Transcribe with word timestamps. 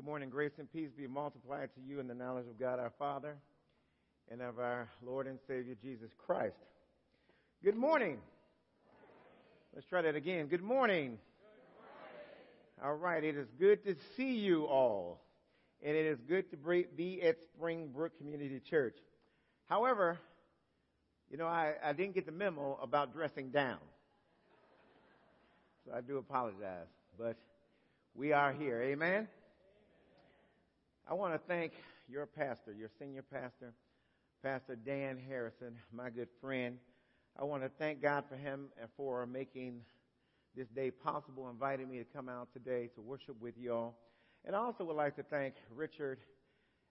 Good 0.00 0.06
morning. 0.06 0.30
Grace 0.30 0.52
and 0.56 0.72
peace 0.72 0.88
be 0.96 1.06
multiplied 1.06 1.68
to 1.74 1.80
you 1.86 2.00
in 2.00 2.08
the 2.08 2.14
knowledge 2.14 2.46
of 2.46 2.58
God 2.58 2.78
our 2.78 2.90
Father 2.98 3.36
and 4.30 4.40
of 4.40 4.58
our 4.58 4.88
Lord 5.04 5.26
and 5.26 5.38
Savior 5.46 5.74
Jesus 5.82 6.10
Christ. 6.16 6.56
Good 7.62 7.76
morning. 7.76 8.16
Let's 9.74 9.86
try 9.86 10.00
that 10.00 10.16
again. 10.16 10.46
Good 10.46 10.62
morning. 10.62 11.18
All 12.82 12.94
right. 12.94 13.22
It 13.22 13.36
is 13.36 13.46
good 13.58 13.84
to 13.84 13.94
see 14.16 14.36
you 14.36 14.64
all. 14.64 15.20
And 15.82 15.94
it 15.94 16.06
is 16.06 16.18
good 16.26 16.50
to 16.52 16.56
be 16.96 17.20
at 17.20 17.36
Springbrook 17.42 18.16
Community 18.16 18.58
Church. 18.70 18.96
However, 19.66 20.18
you 21.30 21.36
know, 21.36 21.46
I, 21.46 21.74
I 21.84 21.92
didn't 21.92 22.14
get 22.14 22.24
the 22.24 22.32
memo 22.32 22.78
about 22.82 23.12
dressing 23.12 23.50
down. 23.50 23.80
So 25.84 25.92
I 25.94 26.00
do 26.00 26.16
apologize. 26.16 26.88
But 27.18 27.36
we 28.14 28.32
are 28.32 28.54
here. 28.54 28.80
Amen. 28.80 29.28
I 31.10 31.14
want 31.14 31.34
to 31.34 31.40
thank 31.48 31.72
your 32.08 32.24
pastor, 32.24 32.72
your 32.72 32.88
senior 33.00 33.22
pastor, 33.22 33.72
Pastor 34.44 34.76
Dan 34.76 35.18
Harrison, 35.18 35.76
my 35.92 36.08
good 36.08 36.28
friend. 36.40 36.78
I 37.36 37.42
want 37.42 37.64
to 37.64 37.68
thank 37.80 38.00
God 38.00 38.26
for 38.28 38.36
him 38.36 38.66
and 38.80 38.88
for 38.96 39.26
making 39.26 39.80
this 40.54 40.68
day 40.68 40.92
possible, 40.92 41.50
inviting 41.50 41.90
me 41.90 41.98
to 41.98 42.04
come 42.04 42.28
out 42.28 42.52
today 42.52 42.90
to 42.94 43.00
worship 43.00 43.34
with 43.40 43.58
y'all. 43.58 43.96
And 44.44 44.54
I 44.54 44.60
also 44.60 44.84
would 44.84 44.94
like 44.94 45.16
to 45.16 45.24
thank 45.24 45.54
Richard 45.74 46.20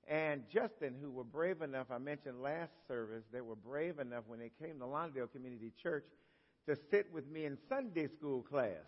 and 0.05 0.43
Justin, 0.51 0.95
who 1.01 1.11
were 1.11 1.23
brave 1.23 1.61
enough, 1.61 1.87
I 1.89 1.97
mentioned 1.97 2.41
last 2.41 2.71
service, 2.89 3.23
they 3.31 3.39
were 3.39 3.55
brave 3.55 3.99
enough 3.99 4.25
when 4.27 4.39
they 4.39 4.51
came 4.61 4.79
to 4.79 4.85
Lawndale 4.85 5.31
Community 5.31 5.71
Church 5.81 6.03
to 6.67 6.75
sit 6.91 7.07
with 7.13 7.25
me 7.29 7.45
in 7.45 7.57
Sunday 7.69 8.07
school 8.07 8.41
class. 8.41 8.83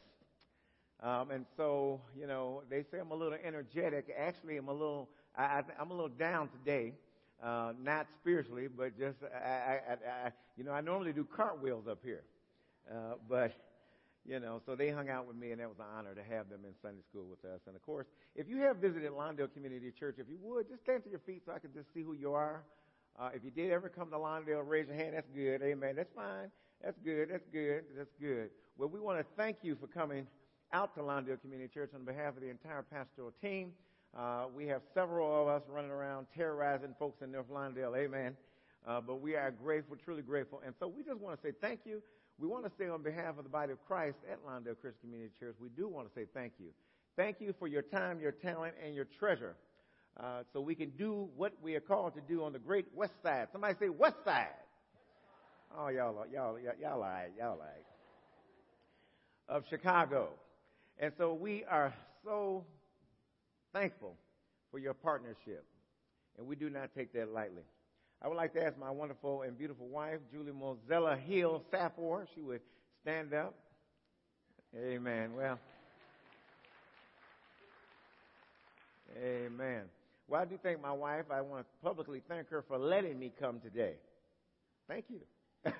Um, 1.02 1.31
and 1.31 1.45
so, 1.56 2.02
you 2.19 2.28
know, 2.28 2.63
they 2.69 2.84
say 2.91 3.00
I'm 3.00 3.11
a 3.11 3.16
little 3.16 3.38
energetic. 3.44 4.13
Actually, 4.16 4.58
I'm 4.58 4.67
a 4.67 4.73
little 4.73 5.09
I, 5.38 5.64
am 5.80 5.92
a 5.92 5.94
little 5.94 6.10
down 6.10 6.50
today, 6.50 6.94
uh, 7.42 7.74
not 7.82 8.08
spiritually, 8.22 8.68
but 8.68 8.98
just 8.98 9.18
I, 9.24 9.48
I, 9.48 10.28
I, 10.28 10.32
you 10.58 10.64
know, 10.64 10.72
I 10.72 10.82
normally 10.82 11.14
do 11.14 11.24
cartwheels 11.24 11.88
up 11.88 12.00
here, 12.04 12.24
uh, 12.90 13.14
but 13.30 13.54
you 14.26 14.40
know, 14.40 14.62
so 14.66 14.76
they 14.76 14.90
hung 14.90 15.09
out 15.09 15.28
with 15.28 15.36
me, 15.36 15.52
and 15.52 15.59
that 15.59 15.68
was 15.68 15.80
an 15.80 15.86
honor 15.98 16.14
to 16.14 16.24
have 16.24 16.50
them 16.50 16.62
in 16.64 16.74
Sunday 16.82 17.02
school 17.09 17.26
with 17.26 17.44
us. 17.44 17.59
And 17.66 17.76
of 17.76 17.82
course, 17.82 18.06
if 18.36 18.48
you 18.48 18.58
have 18.58 18.78
visited 18.78 19.12
Lawndale 19.12 19.52
Community 19.52 19.92
Church, 19.92 20.16
if 20.20 20.28
you 20.30 20.38
would 20.44 20.70
just 20.70 20.84
stand 20.84 21.04
to 21.06 21.09
your 21.09 21.20
feet 21.20 21.42
so 21.46 21.54
I 21.54 21.59
can 21.59 21.74
just 21.74 21.92
see 21.94 22.02
who 22.04 22.14
you 22.14 22.34
are. 22.34 22.64
Uh, 23.20 23.30
if 23.34 23.44
you 23.44 23.52
did 23.52 23.72
ever 23.72 23.90
come 23.90 24.09
to 24.09 24.16
Lawndale, 24.16 24.64
raise 24.66 24.88
your 24.88 24.96
hand. 24.96 25.16
That's 25.16 25.28
good. 25.36 25.62
Amen. 25.62 25.96
That's 25.96 26.14
fine. 26.16 26.50
That's 26.84 26.98
good. 27.04 27.30
That's 27.30 27.44
good. 27.52 27.84
That's 27.98 28.14
good. 28.22 28.50
Well, 28.78 28.90
we 28.90 29.00
want 29.00 29.20
to 29.20 29.26
thank 29.36 29.58
you 29.64 29.76
for 29.76 29.88
coming 29.88 30.28
out 30.72 30.96
to 30.96 31.02
Lawndale 31.02 31.42
Community 31.42 31.70
Church 31.74 31.92
on 31.94 32.06
behalf 32.06 32.36
of 32.36 32.42
the 32.42 32.50
entire 32.50 32.84
pastoral 32.84 33.34
team. 33.42 33.74
Uh, 34.17 34.45
we 34.54 34.67
have 34.67 34.81
several 34.94 35.42
of 35.42 35.48
us 35.48 35.62
running 35.70 35.92
around 35.92 36.28
terrorizing 36.36 36.94
folks 37.00 37.22
in 37.22 37.31
North 37.31 37.50
Lawndale. 37.50 37.98
Amen. 37.98 38.36
Uh, 38.86 39.00
but 39.00 39.22
we 39.22 39.36
are 39.36 39.52
grateful, 39.52 39.95
truly 40.03 40.22
grateful. 40.22 40.62
And 40.66 40.73
so 40.80 40.88
we 40.88 41.03
just 41.03 41.20
want 41.20 41.42
to 41.42 41.48
say 41.48 41.53
thank 41.62 41.81
you. 41.86 42.02
We 42.40 42.48
want 42.48 42.66
to 42.66 42.72
say 42.78 42.90
on 42.90 43.03
behalf 43.03 43.38
of 43.38 43.44
the 43.44 43.50
body 43.50 43.72
of 43.72 43.86
Christ 43.86 44.18
at 44.30 44.40
Lawndale 44.45 44.80
Christian 44.81 45.02
Community 45.03 45.31
Church, 45.40 45.56
we 45.62 45.70
do 45.70 45.88
want 45.88 46.08
to 46.08 46.14
say 46.20 46.26
thank 46.34 46.53
you. 46.59 46.68
Thank 47.16 47.38
you 47.40 47.53
for 47.59 47.68
your 47.68 47.84
time, 47.84 48.20
your 48.20 48.31
talent, 48.31 48.73
and 48.84 48.95
your 48.95 49.06
treasure. 49.20 49.56
Uh, 50.20 50.44
so 50.52 50.59
we 50.59 50.75
can 50.75 50.90
do 50.98 51.30
what 51.38 51.53
we 51.62 51.75
are 51.75 51.80
called 51.81 52.16
to 52.16 52.22
do 52.22 52.44
on 52.44 52.52
the 52.52 52.59
great 52.59 52.88
west 52.94 53.14
side. 53.23 53.48
Somebody 53.52 53.75
say 53.80 53.90
west 53.90 54.18
side. 54.25 54.48
Oh, 55.78 55.88
y'all, 55.88 56.25
y'all, 56.34 56.59
y'all, 56.59 56.73
y'all 56.81 57.00
like, 57.00 57.34
y'all 57.38 57.58
like. 57.58 57.86
Of 59.47 59.64
Chicago. 59.69 60.30
And 61.00 61.14
so 61.18 61.34
we 61.34 61.64
are 61.66 61.94
so 62.25 62.66
thankful 63.74 64.16
for 64.72 64.80
your 64.80 64.94
partnership, 64.94 65.66
and 66.38 66.48
we 66.48 66.56
do 66.56 66.70
not 66.70 66.90
take 66.96 67.14
that 67.14 67.34
lightly. 67.34 67.64
I 68.22 68.28
would 68.28 68.38
like 68.38 68.54
to 68.54 68.64
ask 68.64 68.78
my 68.78 68.92
wonderful 68.92 69.42
and 69.42 69.58
beautiful 69.58 69.88
wife, 69.88 70.20
Julie 70.32 70.52
Mozella 70.52 71.20
Hill 71.20 71.64
Safor, 71.74 72.28
she 72.36 72.42
would 72.42 72.62
stand 73.02 73.34
up. 73.34 73.56
Amen. 74.78 75.32
Well, 75.36 75.59
amen. 79.22 79.82
Well, 80.28 80.42
I 80.42 80.46
do 80.46 80.58
thank 80.62 80.82
my 80.82 80.94
wife. 80.94 81.26
I 81.32 81.42
want 81.42 81.66
to 81.66 81.86
publicly 81.86 82.22
thank 82.30 82.50
her 82.50 82.64
for 82.68 82.78
letting 82.78 83.20
me 83.20 83.34
come 83.40 83.59
today. 83.59 83.96
Thank 84.88 85.06
you. 85.09 85.20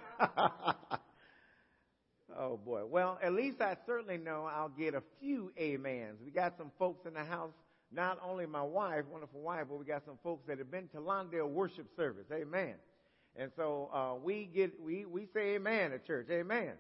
oh 2.38 2.58
boy. 2.58 2.82
Well, 2.86 3.18
at 3.24 3.34
least 3.34 3.62
I 3.62 3.78
certainly 3.86 4.18
know 4.18 4.50
I'll 4.52 4.70
get 4.70 4.94
a 4.94 5.04
few 5.22 5.54
amens. 5.58 6.20
We 6.26 6.32
got 6.32 6.58
some 6.58 6.72
folks 6.78 7.06
in 7.06 7.14
the 7.14 7.24
house 7.24 7.54
not 7.94 8.20
only 8.26 8.46
my 8.46 8.62
wife, 8.62 9.04
wonderful 9.12 9.42
wife, 9.42 9.66
but 9.70 9.78
we 9.78 9.86
got 9.86 10.04
some 10.06 10.18
folks 10.24 10.48
that 10.48 10.58
have 10.58 10.72
been 10.72 10.88
to 10.90 10.98
Lawndale 10.98 11.50
worship 11.50 11.88
service. 11.96 12.26
Amen. 12.32 12.76
And 13.36 13.52
so 13.56 13.90
uh, 13.94 14.16
we 14.24 14.50
get 14.54 14.74
we 14.82 15.06
we 15.06 15.28
say 15.34 15.56
amen 15.56 15.94
at 15.94 16.06
church. 16.06 16.28
Amen. 16.30 16.74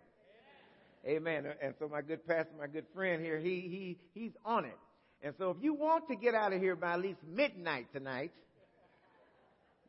Amen. 1.06 1.46
amen. 1.46 1.54
And 1.62 1.74
so 1.80 1.88
my 1.88 2.02
good 2.02 2.26
pastor, 2.28 2.52
my 2.60 2.68
good 2.68 2.86
friend 2.94 3.24
here, 3.24 3.40
he 3.40 3.98
he 4.14 4.20
he's 4.20 4.34
on 4.46 4.66
it. 4.66 4.78
And 5.24 5.34
so 5.38 5.52
if 5.52 5.58
you 5.62 5.74
want 5.74 6.08
to 6.10 6.16
get 6.16 6.34
out 6.34 6.52
of 6.52 6.60
here 6.60 6.76
by 6.76 6.94
at 6.94 7.02
least 7.02 7.20
midnight 7.28 7.88
tonight, 7.94 8.32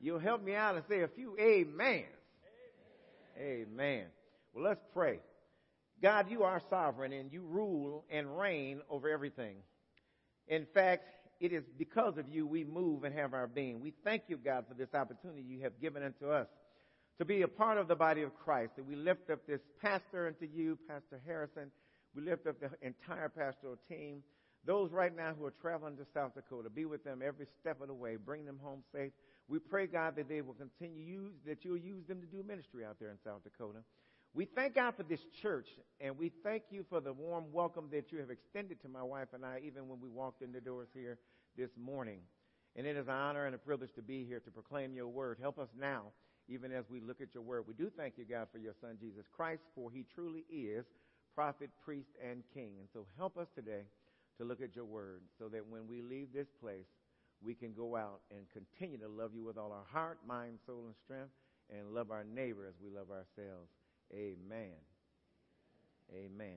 you'll 0.01 0.19
help 0.19 0.43
me 0.43 0.55
out 0.55 0.75
and 0.75 0.85
say 0.89 1.01
a 1.01 1.09
few 1.09 1.37
amens. 1.39 2.07
Amen. 3.39 3.67
amen. 3.71 4.05
Well, 4.55 4.65
let's 4.65 4.83
pray. 4.93 5.21
God, 6.03 6.31
you 6.31 6.43
are 6.43 6.61
sovereign 6.69 7.13
and 7.13 7.33
you 7.33 7.43
rule 7.43 8.05
and 8.11 8.39
reign 8.39 8.83
over 8.91 9.09
everything. 9.09 9.57
In 10.49 10.67
fact, 10.75 11.05
it 11.41 11.53
is 11.53 11.65
because 11.79 12.19
of 12.19 12.29
you 12.29 12.47
we 12.47 12.65
move 12.65 13.05
and 13.05 13.15
have 13.15 13.35
our 13.35 13.47
being. 13.47 13.81
We 13.81 13.93
thank 14.05 14.23
you, 14.29 14.37
God, 14.37 14.65
for 14.69 14.75
this 14.75 14.95
opportunity 14.95 15.43
you 15.43 15.61
have 15.63 15.81
given 15.81 16.03
unto 16.03 16.31
us 16.31 16.47
to 17.19 17.25
be 17.25 17.43
a 17.43 17.49
part 17.49 17.79
of 17.79 17.89
the 17.89 17.95
body 17.95 18.23
of 18.23 18.35
Christ. 18.45 18.73
We 18.87 18.97
lift 18.97 19.31
up 19.31 19.47
this 19.47 19.61
pastor 19.81 20.27
unto 20.29 20.47
you, 20.53 20.79
Pastor 20.89 21.21
Harrison. 21.27 21.71
We 22.15 22.23
lift 22.23 22.47
up 22.47 22.61
the 22.61 22.71
entire 22.87 23.29
pastoral 23.29 23.77
team. 23.89 24.23
Those 24.65 24.93
right 24.93 25.15
now 25.15 25.35
who 25.37 25.45
are 25.45 25.55
traveling 25.61 25.97
to 25.97 26.07
South 26.15 26.35
Dakota, 26.35 26.71
be 26.71 26.85
with 26.85 27.03
them 27.03 27.21
every 27.25 27.47
step 27.61 27.81
of 27.81 27.89
the 27.89 27.95
way. 27.95 28.17
Bring 28.17 28.45
them 28.45 28.61
home 28.63 28.83
safe. 28.95 29.11
We 29.49 29.59
pray, 29.59 29.87
God, 29.87 30.15
that 30.17 30.29
they 30.29 30.41
will 30.41 30.55
continue 30.55 31.03
use, 31.03 31.33
that 31.47 31.65
you'll 31.65 31.77
use 31.77 32.07
them 32.07 32.21
to 32.21 32.27
do 32.27 32.45
ministry 32.47 32.85
out 32.85 32.97
there 33.01 33.11
in 33.11 33.19
South 33.25 33.43
Dakota. 33.43 33.81
We 34.35 34.47
thank 34.47 34.77
God 34.77 34.95
for 34.97 35.03
this 35.03 35.21
church, 35.43 35.67
and 36.01 36.17
we 36.17 36.33
thank 36.43 36.63
you 36.71 36.87
for 36.89 37.01
the 37.01 37.13
warm 37.13 37.53
welcome 37.53 37.89
that 37.93 38.11
you 38.11 38.19
have 38.19 38.31
extended 38.31 38.81
to 38.81 38.89
my 38.89 39.03
wife 39.03 39.29
and 39.35 39.45
I, 39.45 39.61
even 39.63 39.89
when 39.89 40.01
we 40.01 40.09
walked 40.09 40.41
in 40.41 40.53
the 40.53 40.61
doors 40.61 40.89
here 40.95 41.19
this 41.55 41.69
morning. 41.77 42.21
And 42.75 42.87
it 42.87 42.97
is 42.97 43.09
an 43.09 43.13
honor 43.13 43.45
and 43.45 43.55
a 43.55 43.59
privilege 43.59 43.93
to 43.97 44.03
be 44.03 44.25
here 44.25 44.41
to 44.41 44.51
proclaim 44.51 44.95
your 44.95 45.09
word. 45.09 45.37
Help 45.39 45.59
us 45.59 45.69
now, 45.79 46.05
even 46.49 46.73
as 46.73 46.87
we 46.89 47.01
look 47.01 47.21
at 47.21 47.35
your 47.35 47.43
word. 47.43 47.65
We 47.69 47.75
do 47.75 47.91
thank 47.95 48.15
you, 48.17 48.25
God, 48.25 48.47
for 48.51 48.57
your 48.57 48.73
son, 48.81 48.97
Jesus 48.99 49.27
Christ, 49.37 49.65
for 49.75 49.91
he 49.91 50.07
truly 50.15 50.47
is 50.51 50.87
prophet, 51.35 51.69
priest, 51.85 52.09
and 52.27 52.43
king. 52.55 52.73
And 52.81 52.89
so 52.91 53.05
help 53.19 53.37
us 53.37 53.49
today 53.55 53.83
to 54.39 54.45
look 54.45 54.63
at 54.63 54.75
your 54.75 54.87
word 54.87 55.21
so 55.39 55.49
that 55.49 55.67
when 55.69 55.87
we 55.87 56.01
leave 56.01 56.29
this 56.33 56.49
place, 56.59 56.89
we 57.45 57.53
can 57.53 57.75
go 57.75 57.97
out 57.97 58.21
and 58.31 58.47
continue 58.51 58.97
to 58.97 59.09
love 59.09 59.33
you 59.35 59.45
with 59.45 59.59
all 59.59 59.73
our 59.73 59.85
heart, 59.93 60.21
mind, 60.27 60.59
soul, 60.65 60.85
and 60.87 60.95
strength, 61.05 61.33
and 61.69 61.93
love 61.95 62.11
our 62.11 62.25
neighbor 62.25 62.67
as 62.67 62.75
we 62.83 62.89
love 62.89 63.11
ourselves. 63.11 63.69
Amen. 64.15 64.77
Amen. 66.15 66.57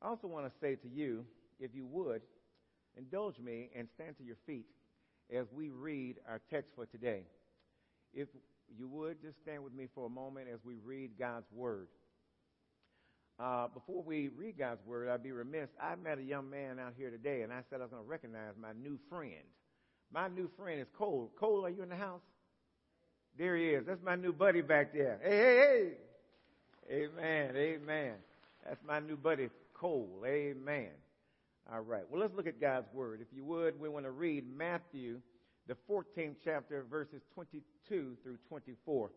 I 0.00 0.08
also 0.08 0.26
want 0.26 0.46
to 0.46 0.52
say 0.60 0.76
to 0.76 0.88
you, 0.88 1.24
if 1.60 1.74
you 1.74 1.86
would, 1.86 2.22
indulge 2.96 3.38
me 3.38 3.70
and 3.76 3.88
stand 3.94 4.16
to 4.18 4.24
your 4.24 4.36
feet 4.46 4.66
as 5.34 5.46
we 5.52 5.70
read 5.70 6.16
our 6.28 6.40
text 6.50 6.70
for 6.74 6.86
today. 6.86 7.22
If 8.12 8.28
you 8.76 8.88
would, 8.88 9.20
just 9.22 9.36
stand 9.42 9.62
with 9.62 9.74
me 9.74 9.88
for 9.94 10.06
a 10.06 10.10
moment 10.10 10.46
as 10.52 10.60
we 10.64 10.76
read 10.84 11.12
God's 11.18 11.46
Word. 11.52 11.88
Uh, 13.38 13.66
before 13.68 14.02
we 14.02 14.28
read 14.28 14.58
God's 14.58 14.84
Word, 14.86 15.08
I'd 15.08 15.22
be 15.22 15.32
remiss. 15.32 15.68
I 15.82 15.96
met 15.96 16.18
a 16.18 16.22
young 16.22 16.48
man 16.48 16.78
out 16.78 16.94
here 16.96 17.10
today, 17.10 17.42
and 17.42 17.52
I 17.52 17.60
said 17.68 17.80
I 17.80 17.84
was 17.84 17.90
going 17.90 18.04
to 18.04 18.08
recognize 18.08 18.52
my 18.60 18.72
new 18.72 18.98
friend. 19.08 19.44
My 20.12 20.28
new 20.28 20.48
friend 20.56 20.80
is 20.80 20.86
Cole. 20.96 21.32
Cole, 21.38 21.64
are 21.66 21.70
you 21.70 21.82
in 21.82 21.88
the 21.88 21.96
house? 21.96 22.20
There 23.36 23.56
he 23.56 23.70
is. 23.70 23.84
That's 23.86 24.02
my 24.02 24.14
new 24.14 24.32
buddy 24.32 24.60
back 24.60 24.92
there. 24.92 25.18
Hey, 25.22 25.30
hey, 25.30 25.56
hey. 25.56 25.92
Amen. 26.90 27.56
Amen. 27.56 28.12
That's 28.66 28.80
my 28.86 29.00
new 29.00 29.16
buddy, 29.16 29.48
Cole. 29.72 30.22
Amen. 30.26 30.90
All 31.72 31.80
right. 31.80 32.02
Well, 32.10 32.20
let's 32.20 32.34
look 32.34 32.46
at 32.46 32.60
God's 32.60 32.92
Word. 32.92 33.20
If 33.22 33.28
you 33.34 33.42
would, 33.44 33.80
we 33.80 33.88
want 33.88 34.04
to 34.04 34.10
read 34.10 34.44
Matthew, 34.54 35.20
the 35.66 35.76
14th 35.90 36.36
chapter, 36.44 36.84
verses 36.90 37.22
22 37.34 37.62
through 38.22 38.36
24. 38.48 39.10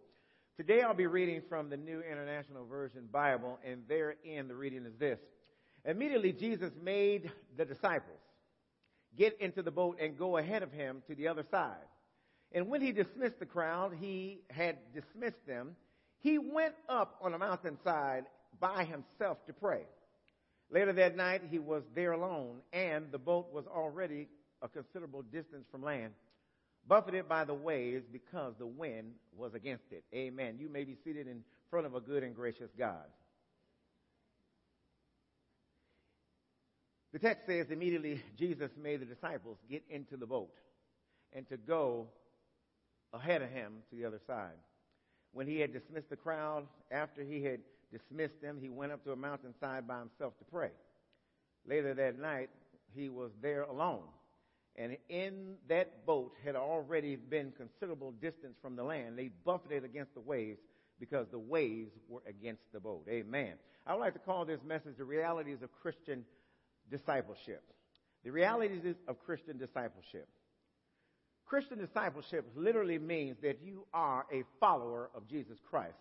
Today 0.56 0.82
I'll 0.82 0.94
be 0.94 1.08
reading 1.08 1.42
from 1.50 1.70
the 1.70 1.76
New 1.76 2.02
International 2.10 2.66
Version 2.66 3.10
Bible, 3.12 3.60
and 3.66 3.84
therein 3.90 4.48
the 4.48 4.56
reading 4.56 4.86
is 4.86 4.96
this. 4.98 5.20
Immediately 5.84 6.34
Jesus 6.34 6.72
made 6.82 7.30
the 7.58 7.66
disciples 7.66 8.18
get 9.18 9.40
into 9.42 9.62
the 9.62 9.72
boat 9.72 9.98
and 10.00 10.18
go 10.18 10.38
ahead 10.38 10.64
of 10.64 10.72
him 10.72 11.02
to 11.08 11.16
the 11.16 11.28
other 11.28 11.44
side. 11.52 11.76
And 12.54 12.70
when 12.70 12.82
he 12.82 12.94
dismissed 12.94 13.40
the 13.40 13.46
crowd, 13.46 13.94
he 14.00 14.40
had 14.50 14.78
dismissed 14.94 15.46
them 15.46 15.76
he 16.20 16.38
went 16.38 16.76
up 16.90 17.16
on 17.22 17.34
a 17.34 17.38
mountainside 17.38 18.26
by 18.60 18.84
himself 18.84 19.46
to 19.46 19.54
pray. 19.54 19.84
Later 20.70 20.94
that 20.94 21.16
night, 21.16 21.44
he 21.50 21.60
was 21.60 21.84
there 21.96 22.12
alone, 22.12 22.58
and 22.74 23.06
the 23.12 23.18
boat 23.18 23.54
was 23.54 23.66
already 23.68 24.28
a 24.62 24.68
considerable 24.68 25.22
distance 25.22 25.66
from 25.72 25.84
land, 25.84 26.14
buffeted 26.88 27.30
by 27.30 27.46
the 27.46 27.54
waves 27.54 28.06
because 28.12 28.54
the 28.58 28.66
wind 28.66 29.14
was 29.36 29.54
against 29.54 29.86
it. 29.92 30.04
Amen. 30.14 30.58
You 30.60 30.70
may 30.70 30.84
be 30.84 30.98
seated 31.04 31.28
in 31.28 31.44
front 31.70 31.86
of 31.86 31.96
a 31.96 32.02
good 32.02 32.24
and 32.24 32.36
gracious 32.36 32.70
God. 32.78 33.06
The 37.14 37.20
text 37.20 37.48
says 37.48 37.68
immediately 37.70 38.22
Jesus 38.38 38.72
made 38.82 39.02
the 39.02 39.06
disciples 39.06 39.58
get 39.70 39.84
into 39.90 40.18
the 40.18 40.26
boat 40.26 40.54
and 41.34 41.48
to 41.50 41.58
go 41.58 42.08
ahead 43.14 43.42
of 43.42 43.50
him 43.50 43.74
to 43.90 43.96
the 43.96 44.06
other 44.06 44.20
side. 44.28 44.58
When 45.38 45.46
he 45.46 45.60
had 45.60 45.72
dismissed 45.72 46.10
the 46.10 46.16
crowd, 46.16 46.66
after 46.90 47.22
he 47.22 47.44
had 47.44 47.60
dismissed 47.92 48.42
them, 48.42 48.58
he 48.60 48.70
went 48.70 48.92
up 48.92 49.04
to 49.04 49.12
a 49.12 49.16
mountainside 49.16 49.88
by 49.88 50.00
himself 50.00 50.36
to 50.40 50.46
pray. 50.46 50.72
Later 51.68 51.94
that 51.94 52.18
night, 52.18 52.50
he 52.96 53.10
was 53.10 53.30
there 53.40 53.62
alone. 53.62 54.02
And 54.78 54.98
in 55.10 55.58
that 55.70 56.08
boat 56.08 56.32
had 56.44 56.56
already 56.56 57.18
been 57.18 57.54
considerable 57.56 58.14
distance 58.14 58.56
from 58.64 58.76
the 58.76 58.84
land. 58.84 59.16
They 59.16 59.30
buffeted 59.46 59.84
against 59.84 60.16
the 60.16 60.22
waves 60.22 60.58
because 61.00 61.28
the 61.30 61.38
waves 61.38 61.92
were 62.10 62.24
against 62.28 62.64
the 62.74 62.80
boat. 62.80 63.06
Amen. 63.08 63.54
I 63.86 63.94
would 63.94 64.00
like 64.00 64.14
to 64.14 64.20
call 64.20 64.44
this 64.44 64.62
message 64.66 64.98
the 64.98 65.06
realities 65.06 65.60
of 65.62 65.70
Christian 65.84 66.26
discipleship. 66.90 67.62
The 68.24 68.32
realities 68.32 68.96
of 69.08 69.24
Christian 69.24 69.60
discipleship. 69.60 70.28
Christian 71.48 71.78
discipleship 71.78 72.46
literally 72.56 73.00
means 73.00 73.38
that 73.42 73.60
you 73.64 73.86
are 73.94 74.26
a 74.32 74.44
follower 74.60 75.10
of 75.16 75.28
Jesus 75.28 75.58
Christ. 75.70 75.96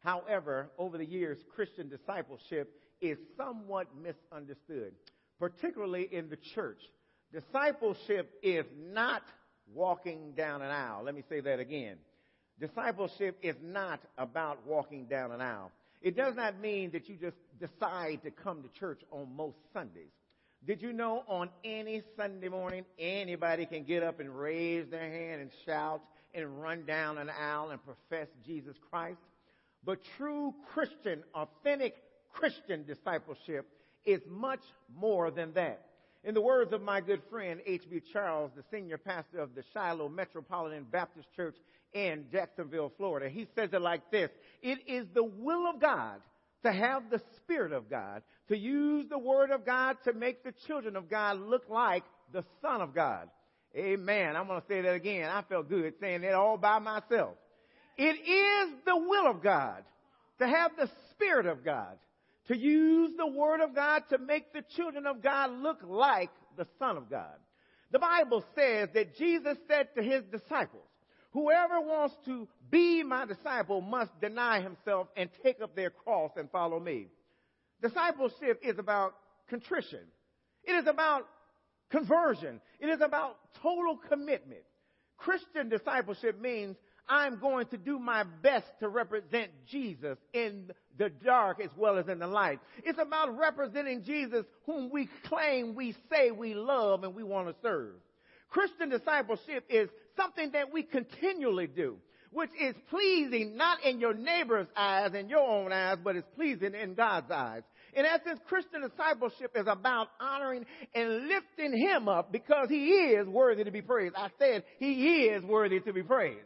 However, 0.00 0.70
over 0.78 0.98
the 0.98 1.06
years, 1.06 1.38
Christian 1.54 1.88
discipleship 1.88 2.72
is 3.00 3.16
somewhat 3.36 3.86
misunderstood, 3.96 4.92
particularly 5.38 6.08
in 6.12 6.28
the 6.28 6.36
church. 6.54 6.80
Discipleship 7.32 8.30
is 8.42 8.66
not 8.92 9.22
walking 9.74 10.32
down 10.36 10.62
an 10.62 10.70
aisle. 10.70 11.02
Let 11.04 11.14
me 11.14 11.22
say 11.28 11.40
that 11.40 11.58
again. 11.58 11.96
Discipleship 12.60 13.38
is 13.42 13.56
not 13.62 14.00
about 14.16 14.66
walking 14.66 15.06
down 15.06 15.32
an 15.32 15.40
aisle. 15.40 15.72
It 16.02 16.16
does 16.16 16.36
not 16.36 16.60
mean 16.60 16.90
that 16.92 17.08
you 17.08 17.16
just 17.16 17.36
decide 17.58 18.22
to 18.24 18.30
come 18.30 18.62
to 18.62 18.68
church 18.78 19.00
on 19.10 19.34
most 19.34 19.56
Sundays. 19.72 20.12
Did 20.66 20.82
you 20.82 20.92
know 20.92 21.22
on 21.28 21.48
any 21.64 22.02
Sunday 22.16 22.48
morning, 22.48 22.84
anybody 22.98 23.66
can 23.66 23.84
get 23.84 24.02
up 24.02 24.18
and 24.18 24.36
raise 24.36 24.88
their 24.90 25.08
hand 25.08 25.40
and 25.40 25.50
shout 25.64 26.02
and 26.34 26.60
run 26.60 26.84
down 26.84 27.18
an 27.18 27.30
aisle 27.30 27.70
and 27.70 27.80
profess 27.84 28.26
Jesus 28.44 28.74
Christ? 28.90 29.20
But 29.84 30.00
true 30.16 30.52
Christian, 30.74 31.22
authentic 31.36 31.94
Christian 32.32 32.84
discipleship 32.84 33.68
is 34.04 34.20
much 34.28 34.62
more 34.98 35.30
than 35.30 35.52
that. 35.52 35.86
In 36.24 36.34
the 36.34 36.40
words 36.40 36.72
of 36.72 36.82
my 36.82 37.00
good 37.00 37.22
friend 37.30 37.60
H.B. 37.64 38.02
Charles, 38.12 38.50
the 38.56 38.64
senior 38.72 38.98
pastor 38.98 39.38
of 39.38 39.54
the 39.54 39.62
Shiloh 39.72 40.08
Metropolitan 40.08 40.84
Baptist 40.90 41.28
Church 41.36 41.54
in 41.92 42.24
Jacksonville, 42.32 42.92
Florida, 42.96 43.28
he 43.28 43.46
says 43.54 43.70
it 43.72 43.80
like 43.80 44.10
this 44.10 44.30
It 44.62 44.80
is 44.88 45.06
the 45.14 45.22
will 45.22 45.68
of 45.68 45.80
God 45.80 46.20
to 46.62 46.72
have 46.72 47.10
the 47.10 47.20
Spirit 47.36 47.72
of 47.72 47.88
God, 47.90 48.22
to 48.48 48.56
use 48.56 49.06
the 49.08 49.18
Word 49.18 49.50
of 49.50 49.64
God 49.64 49.96
to 50.04 50.12
make 50.12 50.42
the 50.42 50.54
children 50.66 50.96
of 50.96 51.08
God 51.08 51.38
look 51.40 51.64
like 51.68 52.04
the 52.32 52.44
Son 52.62 52.80
of 52.80 52.94
God. 52.94 53.28
Amen. 53.76 54.36
I'm 54.36 54.46
going 54.46 54.60
to 54.60 54.66
say 54.66 54.80
that 54.80 54.94
again. 54.94 55.28
I 55.28 55.42
felt 55.42 55.68
good 55.68 55.94
saying 56.00 56.24
it 56.24 56.34
all 56.34 56.56
by 56.56 56.78
myself. 56.78 57.34
It 57.96 58.02
is 58.02 58.74
the 58.84 58.96
will 58.96 59.26
of 59.30 59.42
God 59.42 59.84
to 60.38 60.46
have 60.46 60.72
the 60.76 60.90
Spirit 61.10 61.46
of 61.46 61.64
God, 61.64 61.98
to 62.48 62.56
use 62.56 63.12
the 63.16 63.26
Word 63.26 63.60
of 63.60 63.74
God 63.74 64.02
to 64.10 64.18
make 64.18 64.52
the 64.52 64.62
children 64.76 65.06
of 65.06 65.22
God 65.22 65.50
look 65.62 65.78
like 65.82 66.30
the 66.56 66.66
Son 66.78 66.96
of 66.96 67.10
God. 67.10 67.34
The 67.90 67.98
Bible 67.98 68.44
says 68.54 68.88
that 68.94 69.16
Jesus 69.16 69.56
said 69.68 69.88
to 69.94 70.02
his 70.02 70.22
disciples, 70.24 70.82
Whoever 71.36 71.82
wants 71.82 72.14
to 72.24 72.48
be 72.70 73.02
my 73.02 73.26
disciple 73.26 73.82
must 73.82 74.10
deny 74.22 74.62
himself 74.62 75.08
and 75.18 75.28
take 75.42 75.60
up 75.60 75.76
their 75.76 75.90
cross 75.90 76.30
and 76.34 76.50
follow 76.50 76.80
me. 76.80 77.08
Discipleship 77.82 78.58
is 78.62 78.78
about 78.78 79.12
contrition. 79.50 80.00
It 80.64 80.72
is 80.72 80.86
about 80.86 81.28
conversion. 81.90 82.58
It 82.80 82.86
is 82.86 83.02
about 83.02 83.36
total 83.62 83.98
commitment. 84.08 84.62
Christian 85.18 85.68
discipleship 85.68 86.40
means 86.40 86.74
I'm 87.06 87.38
going 87.38 87.66
to 87.66 87.76
do 87.76 87.98
my 87.98 88.24
best 88.42 88.68
to 88.80 88.88
represent 88.88 89.50
Jesus 89.66 90.16
in 90.32 90.70
the 90.96 91.10
dark 91.22 91.60
as 91.62 91.70
well 91.76 91.98
as 91.98 92.08
in 92.08 92.18
the 92.18 92.26
light. 92.26 92.60
It's 92.82 92.98
about 92.98 93.36
representing 93.36 94.04
Jesus 94.04 94.46
whom 94.64 94.90
we 94.90 95.06
claim, 95.26 95.74
we 95.74 95.94
say 96.10 96.30
we 96.30 96.54
love 96.54 97.04
and 97.04 97.14
we 97.14 97.24
want 97.24 97.48
to 97.48 97.54
serve. 97.60 97.92
Christian 98.48 98.88
discipleship 98.88 99.64
is 99.68 99.88
something 100.16 100.52
that 100.52 100.72
we 100.72 100.82
continually 100.82 101.66
do, 101.66 101.96
which 102.30 102.50
is 102.60 102.74
pleasing 102.90 103.56
not 103.56 103.84
in 103.84 104.00
your 104.00 104.14
neighbor's 104.14 104.68
eyes 104.76 105.10
and 105.14 105.28
your 105.28 105.40
own 105.40 105.72
eyes, 105.72 105.98
but 106.02 106.16
is 106.16 106.24
pleasing 106.34 106.74
in 106.74 106.94
God's 106.94 107.30
eyes. 107.30 107.62
In 107.94 108.04
essence, 108.04 108.40
Christian 108.46 108.82
discipleship 108.82 109.52
is 109.54 109.66
about 109.66 110.08
honoring 110.20 110.66
and 110.94 111.28
lifting 111.28 111.76
Him 111.76 112.08
up 112.08 112.30
because 112.30 112.68
He 112.68 112.88
is 112.88 113.26
worthy 113.26 113.64
to 113.64 113.70
be 113.70 113.80
praised. 113.82 114.14
I 114.16 114.28
said 114.38 114.64
He 114.78 115.24
is 115.24 115.42
worthy 115.42 115.80
to 115.80 115.92
be 115.92 116.02
praised. 116.02 116.40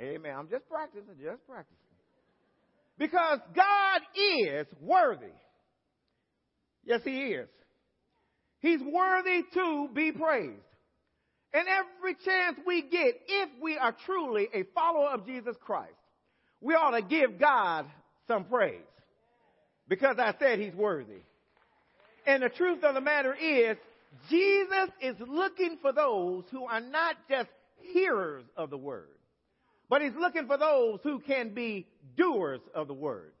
Amen. 0.00 0.34
I'm 0.34 0.48
just 0.48 0.68
practicing, 0.68 1.14
just 1.22 1.46
practicing. 1.46 1.76
Because 2.98 3.40
God 3.54 4.00
is 4.16 4.66
worthy. 4.80 5.34
Yes, 6.84 7.00
He 7.04 7.32
is. 7.32 7.48
He's 8.60 8.80
worthy 8.80 9.42
to 9.54 9.88
be 9.94 10.12
praised. 10.12 10.62
And 11.52 11.66
every 11.66 12.14
chance 12.14 12.58
we 12.66 12.82
get, 12.82 13.14
if 13.26 13.48
we 13.60 13.78
are 13.78 13.94
truly 14.04 14.48
a 14.52 14.64
follower 14.74 15.08
of 15.08 15.26
Jesus 15.26 15.56
Christ, 15.60 15.92
we 16.60 16.74
ought 16.74 16.90
to 16.90 17.02
give 17.02 17.38
God 17.38 17.86
some 18.26 18.44
praise. 18.44 18.80
Because 19.88 20.18
I 20.18 20.34
said 20.38 20.58
He's 20.58 20.74
worthy. 20.74 21.22
And 22.26 22.42
the 22.42 22.50
truth 22.50 22.84
of 22.84 22.94
the 22.94 23.00
matter 23.00 23.34
is, 23.34 23.78
Jesus 24.28 24.90
is 25.00 25.16
looking 25.26 25.78
for 25.80 25.92
those 25.92 26.44
who 26.50 26.64
are 26.64 26.80
not 26.80 27.16
just 27.28 27.48
hearers 27.92 28.44
of 28.56 28.70
the 28.70 28.76
word, 28.76 29.08
but 29.88 30.02
he's 30.02 30.14
looking 30.18 30.46
for 30.46 30.58
those 30.58 31.00
who 31.02 31.20
can 31.20 31.54
be 31.54 31.86
doers 32.16 32.60
of 32.74 32.88
the 32.88 32.94
word. 32.94 33.32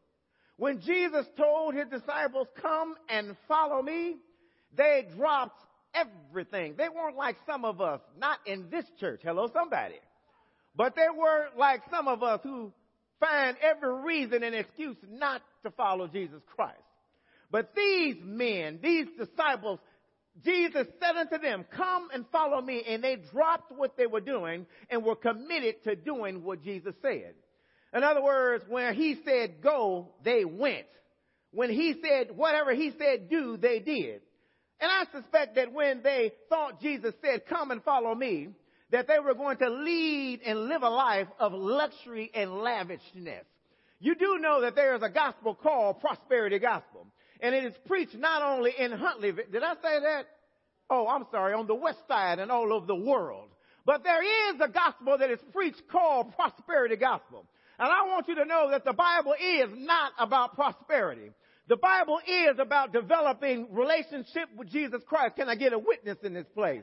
When 0.56 0.80
Jesus 0.80 1.26
told 1.36 1.74
his 1.74 1.88
disciples, 1.88 2.48
come 2.60 2.94
and 3.08 3.36
follow 3.46 3.82
me, 3.82 4.16
they 4.76 5.06
dropped 5.16 5.62
everything. 5.94 6.74
They 6.76 6.88
weren't 6.88 7.16
like 7.16 7.36
some 7.46 7.64
of 7.64 7.80
us, 7.80 8.00
not 8.18 8.38
in 8.46 8.68
this 8.70 8.84
church. 9.00 9.20
Hello, 9.22 9.48
somebody. 9.52 9.96
But 10.76 10.94
they 10.94 11.08
were 11.16 11.48
like 11.56 11.82
some 11.90 12.08
of 12.08 12.22
us 12.22 12.40
who 12.42 12.72
find 13.20 13.56
every 13.62 14.02
reason 14.02 14.42
and 14.42 14.54
excuse 14.54 14.96
not 15.08 15.42
to 15.64 15.70
follow 15.72 16.06
Jesus 16.06 16.40
Christ. 16.54 16.78
But 17.50 17.74
these 17.74 18.16
men, 18.22 18.78
these 18.82 19.06
disciples, 19.18 19.80
Jesus 20.44 20.86
said 21.00 21.16
unto 21.16 21.38
them, 21.38 21.64
Come 21.74 22.08
and 22.12 22.24
follow 22.30 22.60
me. 22.60 22.82
And 22.86 23.02
they 23.02 23.16
dropped 23.32 23.72
what 23.72 23.96
they 23.96 24.06
were 24.06 24.20
doing 24.20 24.66
and 24.90 25.04
were 25.04 25.16
committed 25.16 25.82
to 25.84 25.96
doing 25.96 26.44
what 26.44 26.62
Jesus 26.62 26.94
said. 27.02 27.34
In 27.94 28.04
other 28.04 28.22
words, 28.22 28.64
when 28.68 28.94
he 28.94 29.16
said 29.24 29.62
go, 29.62 30.10
they 30.22 30.44
went. 30.44 30.86
When 31.50 31.70
he 31.70 31.94
said 32.02 32.36
whatever 32.36 32.74
he 32.74 32.92
said 32.98 33.30
do, 33.30 33.56
they 33.56 33.78
did. 33.78 34.20
And 34.80 34.90
I 34.90 35.04
suspect 35.12 35.56
that 35.56 35.72
when 35.72 36.02
they 36.02 36.32
thought 36.48 36.80
Jesus 36.80 37.14
said, 37.22 37.46
Come 37.46 37.70
and 37.70 37.82
follow 37.82 38.14
me, 38.14 38.48
that 38.90 39.06
they 39.08 39.18
were 39.18 39.34
going 39.34 39.56
to 39.58 39.68
lead 39.68 40.40
and 40.44 40.68
live 40.68 40.82
a 40.82 40.88
life 40.88 41.28
of 41.38 41.52
luxury 41.52 42.30
and 42.34 42.58
lavishness. 42.58 43.44
You 44.00 44.14
do 44.14 44.38
know 44.38 44.60
that 44.62 44.76
there 44.76 44.94
is 44.94 45.02
a 45.02 45.08
gospel 45.08 45.54
called 45.54 46.00
prosperity 46.00 46.58
gospel. 46.58 47.06
And 47.40 47.54
it 47.54 47.64
is 47.64 47.74
preached 47.86 48.14
not 48.14 48.42
only 48.42 48.72
in 48.76 48.92
Huntley. 48.92 49.32
Did 49.32 49.62
I 49.62 49.74
say 49.74 50.00
that? 50.00 50.26
Oh, 50.90 51.06
I'm 51.06 51.26
sorry, 51.30 51.52
on 51.54 51.66
the 51.66 51.74
west 51.74 51.98
side 52.08 52.38
and 52.38 52.50
all 52.50 52.72
over 52.72 52.86
the 52.86 52.94
world. 52.94 53.48
But 53.84 54.04
there 54.04 54.22
is 54.22 54.60
a 54.60 54.68
gospel 54.68 55.18
that 55.18 55.30
is 55.30 55.40
preached 55.52 55.82
called 55.90 56.34
prosperity 56.34 56.96
gospel. 56.96 57.44
And 57.78 57.88
I 57.88 58.06
want 58.08 58.28
you 58.28 58.34
to 58.36 58.44
know 58.44 58.70
that 58.70 58.84
the 58.84 58.92
Bible 58.92 59.34
is 59.34 59.70
not 59.74 60.12
about 60.18 60.54
prosperity. 60.54 61.30
The 61.68 61.76
Bible 61.76 62.18
is 62.26 62.58
about 62.58 62.92
developing 62.92 63.68
relationship 63.70 64.48
with 64.56 64.70
Jesus 64.70 65.02
Christ. 65.06 65.36
Can 65.36 65.48
I 65.48 65.54
get 65.54 65.74
a 65.74 65.78
witness 65.78 66.16
in 66.22 66.32
this 66.32 66.46
place? 66.54 66.82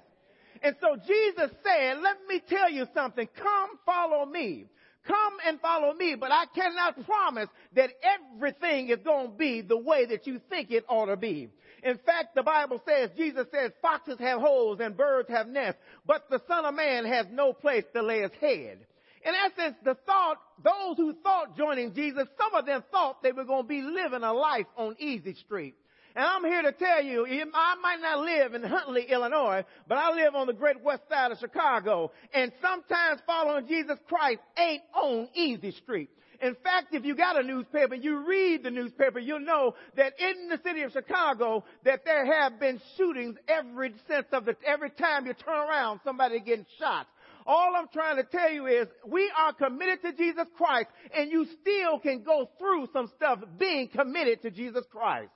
And 0.62 0.76
so 0.80 0.96
Jesus 0.96 1.52
said, 1.64 1.98
let 2.02 2.18
me 2.28 2.42
tell 2.48 2.70
you 2.72 2.86
something. 2.94 3.28
Come 3.36 3.70
follow 3.86 4.26
me. 4.26 4.66
Come 5.08 5.34
and 5.46 5.60
follow 5.60 5.94
me, 5.94 6.16
but 6.16 6.32
I 6.32 6.46
cannot 6.56 7.06
promise 7.06 7.50
that 7.76 7.92
everything 8.02 8.90
is 8.90 8.98
going 9.04 9.32
to 9.32 9.38
be 9.38 9.62
the 9.62 9.78
way 9.78 10.06
that 10.06 10.26
you 10.26 10.42
think 10.50 10.72
it 10.72 10.84
ought 10.88 11.08
to 11.08 11.18
be. 11.18 11.50
In 11.84 11.98
fact, 12.00 12.34
the 12.34 12.42
Bible 12.42 12.82
says, 12.88 13.12
Jesus 13.16 13.46
says, 13.52 13.72
foxes 13.82 14.18
have 14.20 14.42
holes 14.42 14.80
and 14.82 14.98
birds 14.98 15.30
have 15.30 15.48
nests, 15.48 15.80
but 16.08 16.28
the 16.32 16.42
Son 16.48 16.66
of 16.66 16.74
Man 16.74 17.06
has 17.06 17.28
no 17.32 17.54
place 17.54 17.84
to 17.94 18.02
lay 18.02 18.22
his 18.22 18.32
head. 18.42 18.80
In 19.26 19.34
essence, 19.34 19.76
the 19.84 19.96
thought, 20.06 20.38
those 20.64 20.98
who 20.98 21.14
thought 21.24 21.58
joining 21.58 21.94
Jesus, 21.94 22.28
some 22.38 22.54
of 22.54 22.68
them 22.68 22.84
thought 22.92 23.24
they 23.24 23.32
were 23.32 23.44
going 23.44 23.64
to 23.64 23.68
be 23.68 23.82
living 23.82 24.22
a 24.22 24.32
life 24.32 24.68
on 24.78 24.96
easy 25.00 25.34
street. 25.34 25.74
And 26.16 26.24
I'm 26.24 26.46
here 26.46 26.62
to 26.62 26.72
tell 26.72 27.04
you, 27.04 27.26
I 27.26 27.76
might 27.82 28.00
not 28.02 28.20
live 28.20 28.54
in 28.54 28.64
Huntley, 28.64 29.06
Illinois, 29.10 29.66
but 29.88 29.98
I 29.98 30.12
live 30.12 30.36
on 30.36 30.48
the 30.48 30.54
great 30.54 30.82
west 30.82 31.02
side 31.10 31.32
of 31.32 31.40
Chicago. 31.40 32.12
And 32.34 32.52
sometimes 32.62 33.20
following 33.26 33.68
Jesus 33.68 33.98
Christ 34.08 34.40
ain't 34.58 34.84
on 34.94 35.28
easy 35.34 35.72
street. 35.72 36.10
In 36.42 36.56
fact, 36.64 36.94
if 36.94 37.04
you 37.04 37.16
got 37.16 37.40
a 37.40 37.44
newspaper, 37.44 37.96
and 37.96 38.04
you 38.04 38.28
read 38.28 38.64
the 38.64 38.70
newspaper, 38.70 39.20
you'll 39.20 39.40
know 39.40 39.74
that 39.96 40.14
in 40.20 40.50
the 40.50 40.60
city 40.64 40.84
of 40.84 40.92
Chicago, 40.92 41.64
that 41.84 42.06
there 42.06 42.26
have 42.26 42.60
been 42.60 42.80
shootings 42.98 43.38
every 43.48 43.94
since 44.08 44.28
of 44.32 44.46
the, 44.46 44.56
every 44.66 44.92
time 44.92 45.26
you 45.26 45.34
turn 45.34 45.68
around, 45.68 46.02
somebody 46.04 46.40
getting 46.40 46.66
shot. 46.78 47.08
All 47.46 47.76
I'm 47.76 47.88
trying 47.94 48.18
to 48.18 48.24
tell 48.24 48.52
you 48.52 48.66
is 48.66 48.88
we 49.06 49.32
are 49.38 49.54
committed 49.54 50.02
to 50.02 50.14
Jesus 50.14 50.48
Christ 50.58 50.88
and 51.16 51.32
you 51.32 51.46
still 51.62 52.00
can 52.00 52.24
go 52.24 52.50
through 52.58 52.88
some 52.92 53.12
stuff 53.16 53.40
being 53.60 53.88
committed 53.90 54.42
to 54.42 54.52
Jesus 54.52 54.84
Christ. 54.92 55.32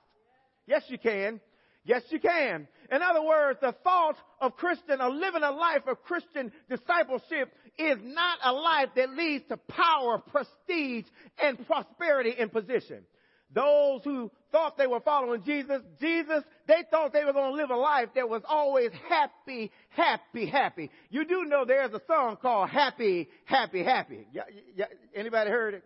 Yes, 0.66 0.82
you 0.88 0.98
can. 0.98 1.40
Yes, 1.84 2.02
you 2.10 2.20
can. 2.20 2.68
In 2.92 3.02
other 3.02 3.22
words, 3.22 3.58
the 3.62 3.74
thought 3.84 4.16
of 4.40 4.56
Christian 4.56 5.00
or 5.00 5.10
living 5.10 5.42
a 5.42 5.50
life 5.50 5.86
of 5.86 6.02
Christian 6.02 6.52
discipleship 6.68 7.52
is 7.78 7.96
not 8.02 8.38
a 8.44 8.52
life 8.52 8.88
that 8.96 9.10
leads 9.10 9.44
to 9.48 9.56
power, 9.56 10.18
prestige, 10.18 11.06
and 11.42 11.64
prosperity 11.66 12.34
in 12.38 12.50
position. 12.50 13.04
Those 13.52 14.02
who 14.04 14.30
thought 14.52 14.78
they 14.78 14.86
were 14.86 15.00
following 15.00 15.42
Jesus, 15.42 15.82
Jesus, 16.00 16.44
they 16.68 16.84
thought 16.90 17.12
they 17.12 17.24
were 17.24 17.32
going 17.32 17.50
to 17.50 17.56
live 17.56 17.70
a 17.70 17.76
life 17.76 18.10
that 18.14 18.28
was 18.28 18.42
always 18.48 18.90
happy, 19.08 19.72
happy, 19.88 20.46
happy. 20.46 20.90
You 21.10 21.24
do 21.24 21.44
know 21.44 21.64
there's 21.64 21.92
a 21.92 22.00
song 22.06 22.36
called 22.40 22.70
Happy, 22.70 23.28
Happy, 23.46 23.82
Happy. 23.82 24.26
Y- 24.32 24.42
y- 24.78 24.84
anybody 25.14 25.50
heard 25.50 25.74
it? 25.74 25.84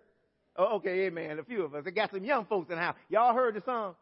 Oh, 0.56 0.76
okay, 0.76 1.06
amen. 1.06 1.38
A 1.38 1.44
few 1.44 1.64
of 1.64 1.74
us. 1.74 1.84
I 1.86 1.90
got 1.90 2.10
some 2.10 2.24
young 2.24 2.44
folks 2.44 2.70
in 2.70 2.76
the 2.76 2.82
house. 2.82 2.96
Y'all 3.08 3.34
heard 3.34 3.54
the 3.54 3.62
song? 3.62 3.94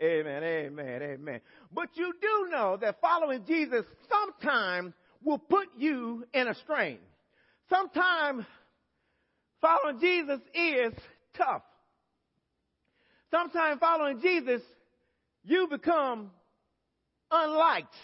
Amen, 0.00 0.44
amen, 0.44 1.02
amen. 1.02 1.40
But 1.72 1.88
you 1.94 2.12
do 2.20 2.50
know 2.50 2.76
that 2.80 3.00
following 3.00 3.44
Jesus 3.46 3.84
sometimes 4.08 4.92
will 5.24 5.38
put 5.38 5.66
you 5.76 6.24
in 6.32 6.46
a 6.46 6.54
strain. 6.54 6.98
Sometimes 7.68 8.44
following 9.60 9.98
Jesus 9.98 10.40
is 10.54 10.92
tough. 11.36 11.62
Sometimes 13.30 13.78
following 13.80 14.20
Jesus, 14.20 14.62
you 15.44 15.68
become 15.68 16.30
unliked. 17.30 17.94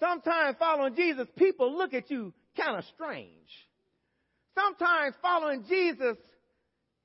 Sometimes 0.00 0.56
following 0.58 0.94
Jesus, 0.94 1.26
people 1.36 1.76
look 1.76 1.94
at 1.94 2.10
you 2.10 2.32
kind 2.56 2.76
of 2.76 2.84
strange. 2.94 3.30
Sometimes 4.54 5.14
following 5.22 5.64
Jesus 5.68 6.16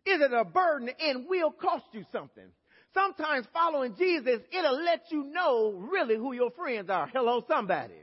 isn't 0.05 0.33
a 0.33 0.45
burden 0.45 0.89
and 0.99 1.27
will 1.29 1.51
cost 1.51 1.85
you 1.91 2.03
something. 2.11 2.47
Sometimes 2.93 3.45
following 3.53 3.95
Jesus, 3.97 4.39
it'll 4.51 4.83
let 4.83 5.03
you 5.11 5.23
know 5.25 5.73
really 5.91 6.15
who 6.15 6.33
your 6.33 6.51
friends 6.51 6.89
are. 6.89 7.07
Hello, 7.07 7.43
somebody. 7.47 7.93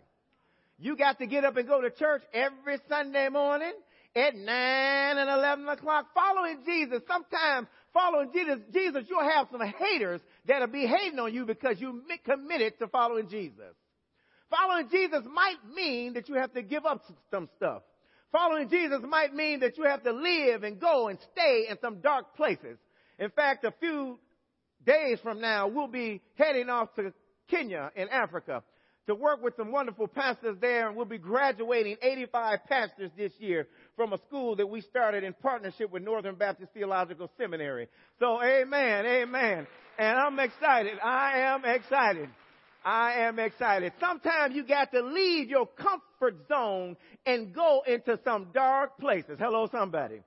You 0.79 0.97
got 0.97 1.19
to 1.19 1.27
get 1.27 1.45
up 1.45 1.57
and 1.57 1.67
go 1.67 1.81
to 1.81 1.91
church 1.91 2.23
every 2.33 2.79
Sunday 2.89 3.29
morning 3.29 3.73
at 4.15 4.35
9 4.35 4.47
and 4.47 5.31
11 5.31 5.69
o'clock 5.69 6.07
following 6.15 6.61
Jesus. 6.65 7.03
Sometimes 7.07 7.67
following 7.99 8.31
Jesus, 8.33 8.59
Jesus, 8.73 9.05
you'll 9.09 9.29
have 9.29 9.49
some 9.51 9.61
haters 9.61 10.21
that 10.47 10.63
are 10.63 10.69
behaving 10.69 11.19
on 11.19 11.35
you 11.35 11.45
because 11.45 11.81
you 11.81 12.03
committed 12.25 12.79
to 12.79 12.87
following 12.87 13.29
Jesus. 13.29 13.75
Following 14.51 14.89
Jesus 14.89 15.23
might 15.33 15.59
mean 15.75 16.15
that 16.15 16.29
you 16.29 16.37
have 16.37 16.53
to 16.55 16.63
give 16.63 16.87
up 16.87 17.03
some 17.31 17.49
stuff. 17.57 17.83
Following 18.31 18.69
Jesus 18.69 19.01
might 19.09 19.35
mean 19.35 19.61
that 19.61 19.77
you 19.77 19.85
have 19.85 20.05
to 20.05 20.13
live 20.13 20.63
and 20.63 20.81
go 20.81 21.09
and 21.09 21.19
stay 21.33 21.67
in 21.69 21.77
some 21.81 22.01
dark 22.01 22.37
places. 22.37 22.79
In 23.19 23.31
fact, 23.31 23.65
a 23.65 23.75
few 23.81 24.19
days 24.87 25.19
from 25.23 25.41
now, 25.41 25.67
we'll 25.67 25.89
be 25.89 26.21
heading 26.37 26.69
off 26.69 26.95
to 26.95 27.13
Kenya 27.51 27.91
in 27.97 28.09
Africa 28.11 28.63
to 29.09 29.15
work 29.15 29.43
with 29.43 29.57
some 29.57 29.73
wonderful 29.73 30.07
pastors 30.07 30.57
there, 30.61 30.87
and 30.87 30.97
we'll 30.97 31.07
be 31.07 31.19
graduating 31.19 31.97
85 32.03 32.59
pastors 32.69 33.11
this 33.17 33.33
year 33.39 33.67
from 33.99 34.13
a 34.13 34.19
school 34.29 34.55
that 34.55 34.71
we 34.71 34.81
started 34.81 35.25
in 35.25 35.35
partnership 35.35 35.91
with 35.91 36.05
Northern 36.05 36.37
Baptist 36.37 36.73
Theological 36.73 37.29
Seminary. 37.37 37.89
So, 38.21 38.41
amen, 38.41 39.05
amen. 39.05 39.67
And 39.99 40.17
I'm 40.17 40.39
excited. 40.39 41.01
I 41.03 41.41
am 41.41 41.65
excited. 41.65 42.29
I 42.85 43.25
am 43.27 43.41
excited. 43.41 43.93
Sometimes 43.99 44.55
you 44.55 44.65
got 44.65 44.93
to 44.93 45.01
leave 45.03 45.51
your 45.51 45.67
comfort 45.67 46.47
zone 46.47 46.97
and 47.27 47.53
go 47.53 47.83
into 47.89 48.21
some 48.25 48.47
dark 48.55 49.01
places. 49.01 49.37
Hello, 49.41 49.69
somebody. 49.73 50.21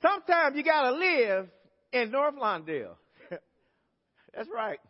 Sometimes 0.00 0.56
you 0.56 0.64
got 0.64 0.90
to 0.90 0.96
live 0.96 1.46
in 1.92 2.10
North 2.10 2.36
Lawndale. 2.36 2.94
That's 4.34 4.48
right. 4.52 4.80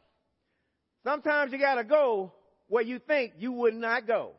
Sometimes 1.02 1.52
you 1.52 1.59
got 1.59 1.75
to 1.75 1.85
go 1.85 2.33
where 2.69 2.85
you 2.85 3.00
think 3.00 3.33
you 3.38 3.50
would 3.50 3.75
not 3.75 4.07
go. 4.07 4.35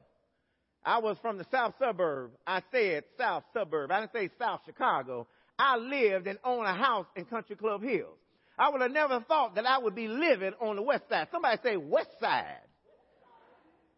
I 0.85 0.99
was 0.99 1.17
from 1.21 1.37
the 1.37 1.45
south 1.51 1.75
suburb. 1.79 2.31
I 2.47 2.61
said 2.71 3.03
south 3.17 3.43
suburb. 3.53 3.91
I 3.91 4.01
didn't 4.01 4.13
say 4.13 4.29
south 4.39 4.61
Chicago. 4.65 5.27
I 5.57 5.77
lived 5.77 6.27
and 6.27 6.39
owned 6.43 6.67
a 6.67 6.73
house 6.73 7.05
in 7.15 7.25
Country 7.25 7.55
Club 7.55 7.83
Hills. 7.83 8.17
I 8.57 8.69
would 8.69 8.81
have 8.81 8.91
never 8.91 9.19
thought 9.21 9.55
that 9.55 9.65
I 9.65 9.77
would 9.77 9.95
be 9.95 10.07
living 10.07 10.53
on 10.61 10.75
the 10.75 10.81
west 10.81 11.03
side. 11.09 11.27
Somebody 11.31 11.57
say 11.63 11.77
west 11.77 12.09
side. 12.19 12.61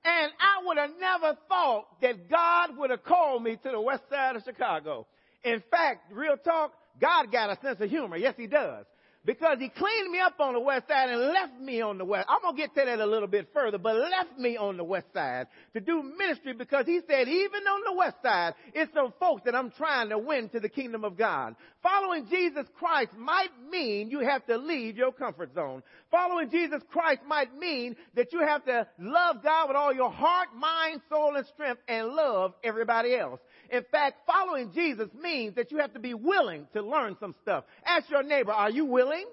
And 0.04 0.32
I 0.40 0.66
would 0.66 0.78
have 0.78 0.92
never 1.00 1.38
thought 1.48 1.86
that 2.02 2.30
God 2.30 2.78
would 2.78 2.90
have 2.90 3.04
called 3.04 3.44
me 3.44 3.58
to 3.58 3.72
the 3.72 3.82
west 3.82 4.04
side 4.10 4.36
of 4.36 4.44
Chicago. 4.44 5.06
In 5.44 5.62
fact, 5.70 6.12
real 6.12 6.38
talk, 6.38 6.74
God 7.00 7.32
got 7.32 7.52
a 7.52 7.62
sense 7.62 7.80
of 7.80 7.90
humor. 7.90 8.18
Yes, 8.18 8.34
he 8.38 8.48
does 8.48 8.86
because 9.26 9.58
he 9.60 9.70
cleaned 9.70 10.12
me 10.12 10.20
up 10.20 10.40
on 10.40 10.54
the 10.54 10.60
west 10.60 10.88
side 10.88 11.10
and 11.10 11.22
left 11.22 11.60
me 11.60 11.82
on 11.82 11.98
the 11.98 12.06
west. 12.06 12.28
I'm 12.28 12.42
going 12.42 12.56
to 12.56 12.62
get 12.62 12.74
to 12.76 12.86
that 12.86 13.00
a 13.00 13.06
little 13.06 13.28
bit 13.28 13.50
further, 13.54 13.78
but 13.78 13.96
left 13.96 14.38
me 14.38 14.58
on 14.58 14.78
the 14.78 14.84
west 14.84 15.08
side 15.14 15.48
to 15.74 15.80
do 15.80 16.02
ministry 16.18 16.54
because 16.54 16.86
he 16.88 17.02
said 17.08 17.28
even 17.28 17.62
on 17.64 17.82
the 17.86 17.98
west 17.98 18.16
side, 18.24 18.56
it's 18.74 18.92
some 18.94 19.14
folks 19.20 19.44
that 19.46 19.54
I'm 19.54 19.70
trying 19.72 20.10
to 20.10 20.18
win 20.18 20.50
to 20.50 20.60
the 20.60 20.70
kingdom 20.70 21.04
of 21.04 21.18
God. 21.18 21.56
Following 21.84 22.28
Jesus 22.30 22.66
Christ 22.78 23.12
might 23.16 23.52
mean 23.70 24.10
you 24.10 24.20
have 24.20 24.46
to 24.48 24.58
leave 24.58 24.98
your 24.98 25.12
comfort 25.12 25.54
zone. 25.54 25.84
Following 26.10 26.50
Jesus 26.50 26.82
Christ 26.92 27.22
might 27.28 27.56
mean 27.58 27.96
that 28.16 28.34
you 28.34 28.40
have 28.40 28.66
to 28.66 28.88
love 29.00 29.44
God 29.44 29.68
with 29.68 29.78
all 29.78 29.94
your 29.94 30.12
heart, 30.12 30.50
mind, 30.56 31.02
soul, 31.10 31.36
and 31.36 31.46
strength 31.48 31.82
and 31.88 32.10
love 32.10 32.54
everybody 32.64 33.16
else. 33.16 33.40
In 33.72 33.84
fact, 33.90 34.18
following 34.28 34.72
Jesus 34.74 35.08
means 35.20 35.56
that 35.56 35.72
you 35.72 35.78
have 35.78 35.94
to 35.94 36.00
be 36.00 36.14
willing 36.14 36.68
to 36.74 36.82
learn 36.82 37.16
some 37.20 37.34
stuff. 37.42 37.64
Ask 37.86 38.10
your 38.10 38.22
neighbor, 38.22 38.52
are 38.52 38.70
you 38.70 38.86
willing? 38.86 39.26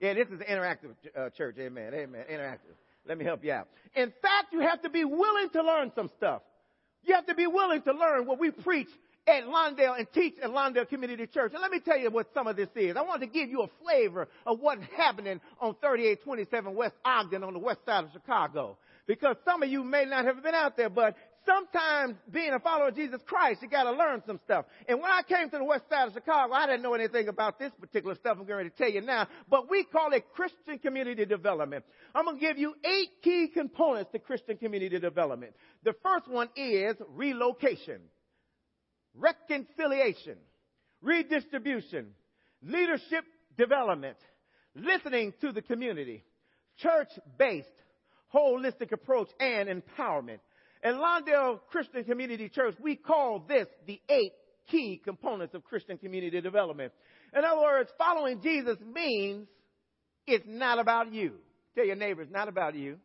Yeah, 0.00 0.14
this 0.14 0.28
is 0.28 0.40
an 0.40 0.46
interactive 0.50 0.94
uh, 1.16 1.30
church. 1.30 1.56
Amen. 1.60 1.92
Amen. 1.94 2.24
Interactive. 2.30 2.74
Let 3.06 3.18
me 3.18 3.24
help 3.24 3.44
you 3.44 3.52
out. 3.52 3.68
In 3.94 4.12
fact, 4.22 4.52
you 4.52 4.60
have 4.60 4.82
to 4.82 4.90
be 4.90 5.04
willing 5.04 5.50
to 5.50 5.62
learn 5.62 5.92
some 5.94 6.10
stuff. 6.16 6.42
You 7.04 7.14
have 7.14 7.26
to 7.26 7.34
be 7.34 7.46
willing 7.46 7.82
to 7.82 7.92
learn 7.92 8.26
what 8.26 8.40
we 8.40 8.50
preach 8.50 8.88
at 9.26 9.44
Lawndale 9.44 9.98
and 9.98 10.06
teach 10.12 10.34
at 10.42 10.50
Lawndale 10.50 10.88
Community 10.88 11.26
Church. 11.26 11.52
And 11.52 11.62
let 11.62 11.70
me 11.70 11.80
tell 11.80 11.98
you 11.98 12.10
what 12.10 12.28
some 12.34 12.46
of 12.46 12.56
this 12.56 12.68
is. 12.74 12.96
I 12.96 13.02
want 13.02 13.20
to 13.20 13.26
give 13.26 13.50
you 13.50 13.62
a 13.62 13.68
flavor 13.84 14.28
of 14.46 14.58
what's 14.60 14.82
happening 14.96 15.40
on 15.60 15.74
3827 15.80 16.74
West 16.74 16.94
Ogden 17.04 17.44
on 17.44 17.52
the 17.52 17.58
west 17.58 17.80
side 17.84 18.04
of 18.04 18.10
Chicago. 18.12 18.78
Because 19.06 19.36
some 19.44 19.62
of 19.62 19.68
you 19.68 19.84
may 19.84 20.04
not 20.04 20.24
have 20.24 20.42
been 20.42 20.54
out 20.54 20.76
there, 20.76 20.88
but 20.88 21.16
sometimes 21.46 22.16
being 22.30 22.52
a 22.52 22.60
follower 22.60 22.88
of 22.88 22.96
Jesus 22.96 23.20
Christ, 23.26 23.62
you 23.62 23.68
got 23.68 23.84
to 23.84 23.92
learn 23.92 24.22
some 24.26 24.40
stuff. 24.44 24.66
And 24.88 25.00
when 25.00 25.10
I 25.10 25.22
came 25.22 25.50
to 25.50 25.58
the 25.58 25.64
west 25.64 25.84
side 25.90 26.08
of 26.08 26.14
Chicago, 26.14 26.52
I 26.52 26.66
didn't 26.66 26.82
know 26.82 26.94
anything 26.94 27.28
about 27.28 27.58
this 27.58 27.72
particular 27.80 28.14
stuff 28.14 28.36
I'm 28.40 28.46
going 28.46 28.68
to 28.68 28.76
tell 28.76 28.90
you 28.90 29.00
now, 29.00 29.28
but 29.48 29.70
we 29.70 29.84
call 29.84 30.12
it 30.12 30.24
Christian 30.34 30.78
community 30.78 31.24
development. 31.24 31.84
I'm 32.14 32.24
going 32.24 32.38
to 32.38 32.40
give 32.40 32.58
you 32.58 32.74
eight 32.84 33.10
key 33.22 33.48
components 33.52 34.10
to 34.12 34.18
Christian 34.18 34.56
community 34.56 34.98
development. 34.98 35.54
The 35.84 35.94
first 36.02 36.28
one 36.28 36.48
is 36.56 36.96
relocation, 37.08 38.00
reconciliation, 39.14 40.36
redistribution, 41.00 42.08
leadership 42.62 43.24
development, 43.56 44.16
listening 44.74 45.34
to 45.40 45.52
the 45.52 45.62
community, 45.62 46.24
church-based, 46.78 47.68
holistic 48.34 48.92
approach, 48.92 49.28
and 49.38 49.68
empowerment. 49.68 50.38
In 50.82 50.94
Lawndale 50.94 51.60
Christian 51.70 52.04
Community 52.04 52.48
Church, 52.48 52.74
we 52.80 52.96
call 52.96 53.44
this 53.46 53.66
the 53.86 54.00
eight 54.08 54.32
key 54.68 55.00
components 55.04 55.54
of 55.54 55.64
Christian 55.64 55.96
community 55.96 56.40
development. 56.40 56.92
In 57.36 57.44
other 57.44 57.60
words, 57.60 57.90
following 57.96 58.40
Jesus 58.42 58.76
means 58.92 59.46
it's 60.26 60.44
not 60.46 60.78
about 60.78 61.12
you. 61.12 61.34
Tell 61.74 61.86
your 61.86 61.96
neighbor, 61.96 62.22
it's 62.22 62.32
not 62.32 62.48
about 62.48 62.74
you. 62.74 62.98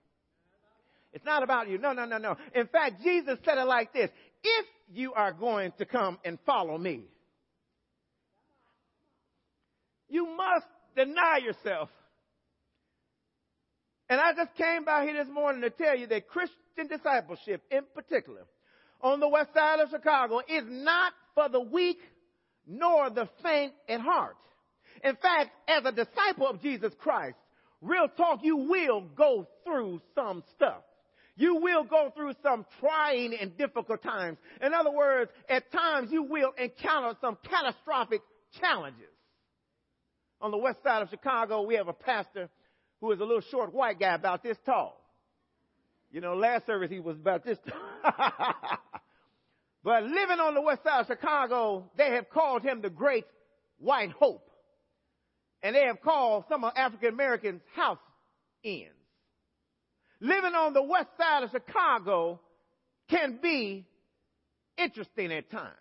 It's 1.14 1.26
not 1.26 1.44
about 1.44 1.70
you. 1.70 1.78
No, 1.78 1.94
no, 1.94 2.06
no, 2.06 2.18
no. 2.18 2.36
In 2.54 2.68
fact, 2.68 3.02
Jesus 3.04 3.38
said 3.46 3.58
it 3.58 3.66
like 3.66 3.94
this. 3.94 4.10
If 4.44 4.66
you 4.92 5.14
are 5.14 5.32
going 5.32 5.72
to 5.78 5.86
come 5.86 6.18
and 6.26 6.38
follow 6.46 6.78
me, 6.78 7.06
you 10.10 10.26
must 10.36 10.66
deny 10.96 11.40
yourself. 11.44 11.90
And 14.10 14.20
I 14.20 14.34
just 14.34 14.56
came 14.56 14.86
by 14.86 15.04
here 15.04 15.24
this 15.24 15.34
morning 15.34 15.62
to 15.62 15.70
tell 15.70 15.98
you 15.98 16.08
that 16.08 16.28
Christian 16.28 16.58
Christian 16.78 16.98
discipleship 16.98 17.64
in 17.72 17.82
particular 17.96 18.42
on 19.02 19.20
the 19.20 19.28
west 19.28 19.54
side 19.54 19.80
of 19.80 19.90
Chicago 19.90 20.40
is 20.48 20.64
not 20.68 21.14
for 21.34 21.50
the 21.50 21.60
weak 21.60 21.98
nor 22.68 23.10
the 23.10 23.28
faint 23.44 23.74
at 23.90 24.02
heart. 24.02 24.36
In 25.04 25.16
fact, 25.16 25.50
as 25.68 25.86
a 25.86 25.92
disciple 25.92 26.48
of 26.48 26.62
Jesus 26.62 26.94
Christ, 27.00 27.36
real 27.82 28.08
talk, 28.16 28.40
you 28.44 28.58
will 28.58 29.02
go 29.16 29.48
through 29.64 30.02
some 30.16 30.44
stuff. 30.56 30.84
You 31.36 31.56
will 31.56 31.84
go 31.84 32.12
through 32.16 32.34
some 32.42 32.66
trying 32.80 33.36
and 33.40 33.58
difficult 33.58 34.02
times. 34.04 34.38
In 34.62 34.74
other 34.74 34.92
words, 34.92 35.32
at 35.50 35.72
times 35.72 36.12
you 36.12 36.24
will 36.24 36.52
encounter 36.58 37.18
some 37.22 37.38
catastrophic 37.48 38.22
challenges. 38.60 39.14
On 40.42 40.52
the 40.52 40.58
west 40.58 40.80
side 40.84 41.02
of 41.02 41.10
Chicago, 41.10 41.62
we 41.62 41.76
have 41.76 41.88
a 41.88 41.94
pastor 41.94 42.50
who 43.02 43.12
is 43.12 43.20
a 43.20 43.24
little 43.24 43.44
short 43.52 43.74
white 43.74 44.00
guy 44.00 44.14
about 44.16 44.44
this 44.44 44.58
tall. 44.66 45.07
You 46.12 46.22
know, 46.22 46.36
last 46.36 46.66
service 46.66 46.90
he 46.90 47.00
was 47.00 47.18
about 47.18 47.44
this 47.44 47.58
but 49.84 50.04
living 50.04 50.40
on 50.40 50.54
the 50.54 50.62
west 50.62 50.84
side 50.84 51.02
of 51.02 51.08
Chicago, 51.08 51.90
they 51.98 52.12
have 52.12 52.30
called 52.30 52.64
him 52.64 52.82
the 52.82 52.90
great 52.90 53.26
white 53.80 54.12
hope. 54.12 54.50
And 55.62 55.76
they 55.76 55.86
have 55.86 56.02
called 56.02 56.46
some 56.50 56.64
of 56.64 56.74
African 56.76 57.10
Americans 57.10 57.62
house 57.76 57.98
ends. 58.64 58.92
Living 60.20 60.56
on 60.56 60.74
the 60.74 60.84
west 60.84 61.10
side 61.18 61.44
of 61.44 61.52
Chicago 61.52 62.40
can 63.10 63.40
be 63.42 63.86
interesting 64.78 65.32
at 65.32 65.50
times. 65.52 65.74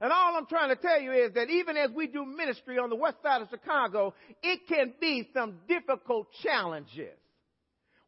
And 0.00 0.12
all 0.12 0.36
I'm 0.36 0.46
trying 0.46 0.68
to 0.68 0.76
tell 0.76 1.00
you 1.00 1.12
is 1.12 1.34
that 1.34 1.50
even 1.50 1.76
as 1.76 1.90
we 1.90 2.06
do 2.06 2.24
ministry 2.24 2.78
on 2.78 2.88
the 2.88 2.96
west 2.96 3.16
side 3.22 3.42
of 3.42 3.48
Chicago, 3.50 4.14
it 4.42 4.60
can 4.68 4.94
be 5.00 5.28
some 5.34 5.56
difficult 5.68 6.28
challenges. 6.42 7.16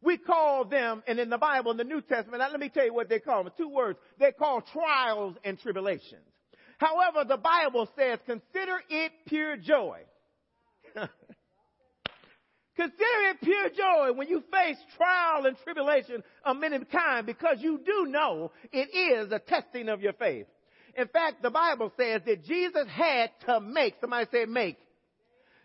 We 0.03 0.17
call 0.17 0.65
them, 0.65 1.03
and 1.07 1.19
in 1.19 1.29
the 1.29 1.37
Bible, 1.37 1.71
in 1.71 1.77
the 1.77 1.83
New 1.83 2.01
Testament, 2.01 2.41
let 2.41 2.59
me 2.59 2.69
tell 2.69 2.85
you 2.85 2.93
what 2.93 3.07
they 3.07 3.19
call 3.19 3.43
them. 3.43 3.53
Two 3.55 3.69
words. 3.69 3.99
They 4.19 4.31
call 4.31 4.61
trials 4.61 5.35
and 5.43 5.59
tribulations. 5.59 6.25
However, 6.79 7.23
the 7.27 7.37
Bible 7.37 7.87
says, 7.95 8.17
consider 8.25 8.81
it 8.89 9.11
pure 9.27 9.57
joy. 9.57 9.99
Consider 12.75 12.95
it 13.29 13.41
pure 13.43 13.69
joy 13.69 14.13
when 14.13 14.27
you 14.27 14.43
face 14.51 14.77
trial 14.97 15.45
and 15.45 15.55
tribulation 15.63 16.23
of 16.43 16.57
many 16.57 16.79
kind 16.85 17.25
because 17.25 17.57
you 17.59 17.79
do 17.85 18.07
know 18.07 18.51
it 18.71 18.89
is 18.95 19.31
a 19.31 19.39
testing 19.39 19.89
of 19.89 20.01
your 20.01 20.13
faith. 20.13 20.47
In 20.97 21.07
fact, 21.07 21.43
the 21.43 21.51
Bible 21.51 21.91
says 21.97 22.21
that 22.25 22.43
Jesus 22.43 22.87
had 22.89 23.29
to 23.45 23.59
make, 23.59 23.95
somebody 24.01 24.25
say 24.31 24.45
make, 24.45 24.77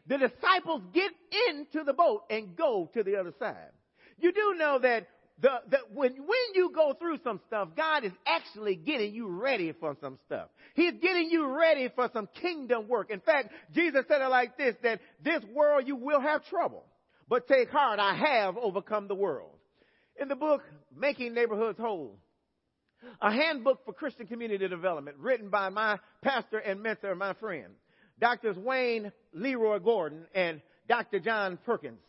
the 0.06 0.18
disciples 0.18 0.82
get 0.92 1.10
into 1.48 1.84
the 1.84 1.92
boat 1.92 2.24
and 2.28 2.54
go 2.54 2.90
to 2.92 3.02
the 3.02 3.16
other 3.16 3.32
side. 3.38 3.70
You 4.18 4.32
do 4.32 4.54
know 4.56 4.78
that 4.80 5.06
the, 5.40 5.50
the, 5.68 5.78
when, 5.92 6.12
when 6.12 6.54
you 6.54 6.70
go 6.74 6.94
through 6.94 7.18
some 7.22 7.40
stuff, 7.46 7.68
God 7.76 8.04
is 8.04 8.12
actually 8.26 8.74
getting 8.74 9.14
you 9.14 9.28
ready 9.28 9.72
for 9.72 9.94
some 10.00 10.18
stuff. 10.26 10.48
He's 10.74 10.94
getting 11.02 11.28
you 11.30 11.46
ready 11.58 11.90
for 11.94 12.08
some 12.12 12.28
kingdom 12.40 12.88
work. 12.88 13.10
In 13.10 13.20
fact, 13.20 13.52
Jesus 13.74 14.04
said 14.08 14.22
it 14.22 14.28
like 14.28 14.56
this, 14.56 14.74
that 14.82 15.00
this 15.22 15.42
world 15.54 15.86
you 15.86 15.96
will 15.96 16.20
have 16.20 16.46
trouble, 16.46 16.84
but 17.28 17.46
take 17.48 17.68
heart, 17.68 17.98
I 17.98 18.14
have 18.14 18.56
overcome 18.56 19.08
the 19.08 19.14
world. 19.14 19.50
In 20.18 20.28
the 20.28 20.36
book, 20.36 20.62
Making 20.96 21.34
Neighborhoods 21.34 21.78
Whole, 21.78 22.16
a 23.20 23.30
handbook 23.30 23.84
for 23.84 23.92
Christian 23.92 24.26
community 24.26 24.66
development 24.66 25.18
written 25.18 25.50
by 25.50 25.68
my 25.68 25.98
pastor 26.22 26.58
and 26.58 26.82
mentor, 26.82 27.14
my 27.14 27.34
friend, 27.34 27.74
Doctors 28.18 28.56
Wayne 28.56 29.12
Leroy 29.34 29.80
Gordon 29.80 30.24
and 30.34 30.62
Dr. 30.88 31.18
John 31.18 31.58
Perkins 31.66 32.00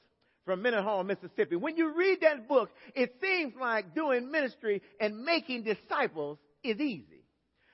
from 0.48 0.62
Mendenhall, 0.62 1.04
Mississippi. 1.04 1.58
When 1.58 1.76
you 1.76 1.94
read 1.94 2.22
that 2.22 2.48
book, 2.48 2.72
it 2.96 3.14
seems 3.22 3.54
like 3.60 3.94
doing 3.94 4.32
ministry 4.32 4.82
and 5.00 5.24
making 5.24 5.64
disciples 5.64 6.40
is 6.64 6.80
easy. 6.80 7.26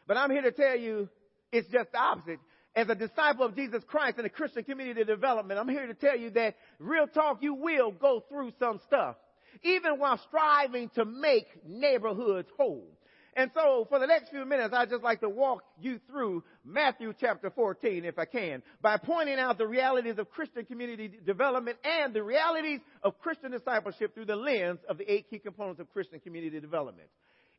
But 0.08 0.18
I'm 0.18 0.32
here 0.32 0.42
to 0.42 0.52
tell 0.52 0.76
you 0.76 1.08
it's 1.52 1.70
just 1.72 1.92
the 1.92 2.00
opposite. 2.00 2.40
As 2.76 2.90
a 2.90 2.96
disciple 2.96 3.46
of 3.46 3.56
Jesus 3.56 3.84
Christ 3.88 4.18
in 4.18 4.26
a 4.26 4.30
Christian 4.30 4.64
community 4.64 5.04
development, 5.04 5.60
I'm 5.60 5.70
here 5.70 5.86
to 5.86 5.94
tell 5.94 6.18
you 6.18 6.32
that 6.32 6.56
real 6.80 7.06
talk, 7.06 7.44
you 7.44 7.54
will 7.54 7.92
go 7.92 8.24
through 8.28 8.52
some 8.58 8.82
stuff. 8.88 9.18
Even 9.62 10.00
while 10.00 10.20
striving 10.28 10.90
to 10.96 11.06
make 11.06 11.46
neighborhoods 11.64 12.48
whole. 12.58 12.88
And 13.36 13.50
so 13.56 13.88
for 13.90 14.00
the 14.00 14.06
next 14.06 14.30
few 14.30 14.46
minutes, 14.46 14.74
I'd 14.78 14.90
just 14.90 15.04
like 15.04 15.22
to 15.22 15.30
walk 15.30 15.64
you 15.80 16.00
through 16.08 16.44
Matthew 16.64 17.14
chapter 17.20 17.50
14, 17.50 18.06
if 18.06 18.20
I 18.20 18.26
can, 18.26 18.62
by 18.82 18.98
pointing 18.98 19.40
out 19.40 19.58
the 19.58 19.68
realities 19.68 20.20
of 20.20 20.30
Christian 20.30 20.66
community 20.66 21.12
development 21.26 21.78
and 21.84 22.14
the 22.14 22.22
realities 22.22 22.80
of 23.02 23.20
Christian 23.20 23.52
discipleship 23.52 24.14
through 24.14 24.26
the 24.26 24.36
lens 24.36 24.80
of 24.88 25.00
the 25.00 25.12
eight 25.12 25.30
key 25.30 25.40
components 25.40 25.80
of 25.80 25.92
Christian 25.92 26.20
community 26.20 26.60
development. 26.60 27.08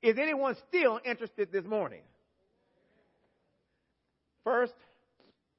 Is 0.01 0.17
anyone 0.21 0.55
still 0.69 1.01
interested 1.05 1.51
this 1.51 1.65
morning? 1.65 2.03
First, 4.45 4.75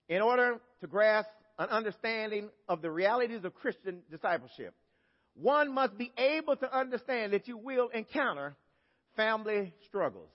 in 0.08 0.21
order 0.21 0.60
to 0.82 0.88
grasp 0.88 1.30
an 1.58 1.69
understanding 1.69 2.49
of 2.69 2.82
the 2.82 2.91
realities 2.91 3.43
of 3.43 3.54
Christian 3.56 3.99
discipleship, 4.10 4.73
one 5.36 5.73
must 5.73 5.97
be 5.97 6.12
able 6.17 6.56
to 6.56 6.78
understand 6.78 7.34
that 7.34 7.47
you 7.47 7.58
will 7.58 7.89
encounter 7.89 8.56
family 9.15 9.73
struggles. 9.88 10.30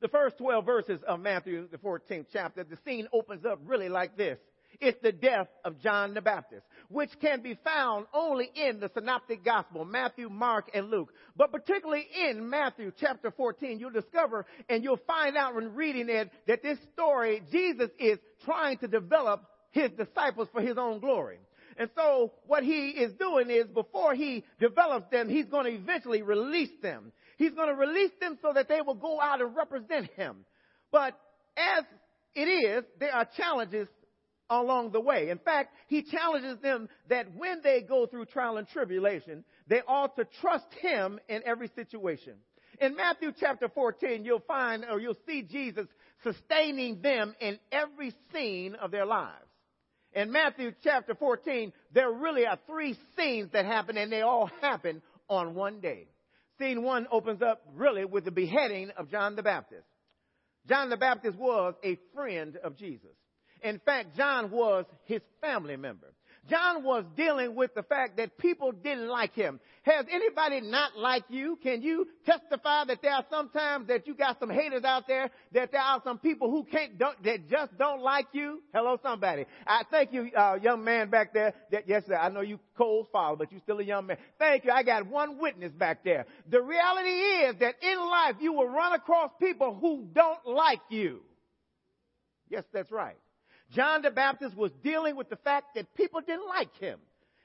The 0.00 0.08
first 0.08 0.38
12 0.38 0.64
verses 0.64 1.00
of 1.06 1.20
Matthew, 1.20 1.68
the 1.68 1.78
14th 1.78 2.26
chapter, 2.32 2.64
the 2.64 2.78
scene 2.84 3.08
opens 3.12 3.44
up 3.44 3.60
really 3.64 3.88
like 3.88 4.16
this. 4.16 4.38
It's 4.80 4.98
the 5.02 5.12
death 5.12 5.48
of 5.64 5.80
John 5.80 6.14
the 6.14 6.20
Baptist, 6.20 6.64
which 6.88 7.10
can 7.20 7.42
be 7.42 7.58
found 7.62 8.06
only 8.12 8.50
in 8.54 8.80
the 8.80 8.90
synoptic 8.94 9.44
gospel, 9.44 9.84
Matthew, 9.84 10.28
Mark, 10.28 10.70
and 10.74 10.90
Luke. 10.90 11.12
But 11.36 11.52
particularly 11.52 12.06
in 12.28 12.48
Matthew 12.48 12.90
chapter 12.98 13.30
14, 13.30 13.78
you'll 13.78 13.90
discover 13.90 14.46
and 14.68 14.82
you'll 14.82 15.00
find 15.06 15.36
out 15.36 15.54
when 15.54 15.74
reading 15.74 16.08
it 16.08 16.30
that 16.46 16.62
this 16.62 16.78
story, 16.94 17.42
Jesus 17.52 17.90
is 17.98 18.18
trying 18.44 18.78
to 18.78 18.88
develop 18.88 19.44
his 19.70 19.90
disciples 19.92 20.48
for 20.52 20.60
his 20.60 20.78
own 20.78 21.00
glory. 21.00 21.38
And 21.76 21.88
so 21.94 22.32
what 22.46 22.64
he 22.64 22.90
is 22.90 23.12
doing 23.14 23.50
is 23.50 23.66
before 23.66 24.14
he 24.14 24.44
develops 24.60 25.10
them, 25.10 25.28
he's 25.28 25.46
going 25.46 25.64
to 25.64 25.72
eventually 25.72 26.22
release 26.22 26.72
them. 26.82 27.12
He's 27.42 27.54
going 27.54 27.70
to 27.70 27.74
release 27.74 28.12
them 28.20 28.38
so 28.40 28.52
that 28.54 28.68
they 28.68 28.80
will 28.86 28.94
go 28.94 29.20
out 29.20 29.40
and 29.40 29.56
represent 29.56 30.08
him. 30.12 30.44
But 30.92 31.18
as 31.56 31.84
it 32.36 32.42
is, 32.44 32.84
there 33.00 33.12
are 33.12 33.26
challenges 33.36 33.88
along 34.48 34.92
the 34.92 35.00
way. 35.00 35.28
In 35.28 35.38
fact, 35.38 35.74
he 35.88 36.04
challenges 36.04 36.60
them 36.62 36.88
that 37.08 37.34
when 37.34 37.60
they 37.64 37.80
go 37.80 38.06
through 38.06 38.26
trial 38.26 38.58
and 38.58 38.68
tribulation, 38.68 39.42
they 39.66 39.80
ought 39.88 40.14
to 40.16 40.24
trust 40.40 40.66
him 40.80 41.18
in 41.28 41.42
every 41.44 41.68
situation. 41.74 42.34
In 42.80 42.94
Matthew 42.94 43.32
chapter 43.40 43.68
14, 43.68 44.24
you'll 44.24 44.38
find 44.46 44.84
or 44.88 45.00
you'll 45.00 45.18
see 45.26 45.42
Jesus 45.42 45.88
sustaining 46.22 47.02
them 47.02 47.34
in 47.40 47.58
every 47.72 48.14
scene 48.32 48.76
of 48.76 48.92
their 48.92 49.04
lives. 49.04 49.34
In 50.12 50.30
Matthew 50.30 50.70
chapter 50.84 51.16
14, 51.16 51.72
there 51.92 52.12
really 52.12 52.46
are 52.46 52.58
three 52.68 52.96
scenes 53.16 53.50
that 53.52 53.64
happen 53.64 53.96
and 53.96 54.12
they 54.12 54.20
all 54.20 54.48
happen 54.60 55.02
on 55.28 55.56
one 55.56 55.80
day. 55.80 56.06
Scene 56.58 56.82
one 56.82 57.06
opens 57.10 57.42
up 57.42 57.62
really 57.74 58.04
with 58.04 58.24
the 58.24 58.30
beheading 58.30 58.90
of 58.96 59.10
John 59.10 59.36
the 59.36 59.42
Baptist. 59.42 59.86
John 60.68 60.90
the 60.90 60.96
Baptist 60.96 61.38
was 61.38 61.74
a 61.82 61.98
friend 62.14 62.56
of 62.62 62.76
Jesus. 62.76 63.10
In 63.62 63.80
fact, 63.84 64.16
John 64.16 64.50
was 64.50 64.84
his 65.04 65.20
family 65.40 65.76
member. 65.76 66.12
John 66.50 66.82
was 66.82 67.04
dealing 67.16 67.54
with 67.54 67.72
the 67.74 67.84
fact 67.84 68.16
that 68.16 68.36
people 68.36 68.72
didn't 68.72 69.06
like 69.06 69.32
him. 69.32 69.60
Has 69.82 70.06
anybody 70.10 70.60
not 70.60 70.96
like 70.96 71.22
you? 71.28 71.56
Can 71.62 71.82
you 71.82 72.08
testify 72.26 72.84
that 72.86 73.00
there 73.00 73.12
are 73.12 73.24
sometimes 73.30 73.86
that 73.86 74.08
you 74.08 74.14
got 74.14 74.40
some 74.40 74.50
haters 74.50 74.82
out 74.82 75.06
there, 75.06 75.30
that 75.52 75.70
there 75.70 75.80
are 75.80 76.00
some 76.02 76.18
people 76.18 76.50
who 76.50 76.64
can't, 76.64 76.98
that 76.98 77.48
just 77.48 77.78
don't 77.78 78.02
like 78.02 78.26
you? 78.32 78.60
Hello, 78.74 78.98
somebody. 79.02 79.46
I 79.66 79.82
thank 79.90 80.12
you, 80.12 80.30
uh, 80.36 80.58
young 80.60 80.82
man 80.82 81.10
back 81.10 81.32
there. 81.32 81.54
That, 81.70 81.88
yes, 81.88 82.04
sir, 82.06 82.16
I 82.16 82.28
know 82.28 82.40
you 82.40 82.58
cold 82.76 83.06
father, 83.12 83.36
but 83.36 83.52
you're 83.52 83.60
still 83.60 83.78
a 83.78 83.84
young 83.84 84.06
man. 84.06 84.16
Thank 84.38 84.64
you. 84.64 84.72
I 84.72 84.82
got 84.82 85.06
one 85.06 85.38
witness 85.38 85.72
back 85.72 86.02
there. 86.02 86.26
The 86.50 86.60
reality 86.60 87.10
is 87.10 87.56
that 87.60 87.76
in 87.82 87.98
life 87.98 88.36
you 88.40 88.52
will 88.52 88.68
run 88.68 88.94
across 88.94 89.30
people 89.40 89.74
who 89.80 90.08
don't 90.12 90.44
like 90.44 90.80
you. 90.90 91.20
Yes, 92.48 92.64
that's 92.72 92.90
right. 92.90 93.16
John 93.74 94.02
the 94.02 94.10
Baptist 94.10 94.56
was 94.56 94.70
dealing 94.84 95.16
with 95.16 95.28
the 95.28 95.36
fact 95.36 95.74
that 95.74 95.94
people 95.94 96.20
didn't 96.20 96.46
like 96.46 96.76
him. 96.78 96.98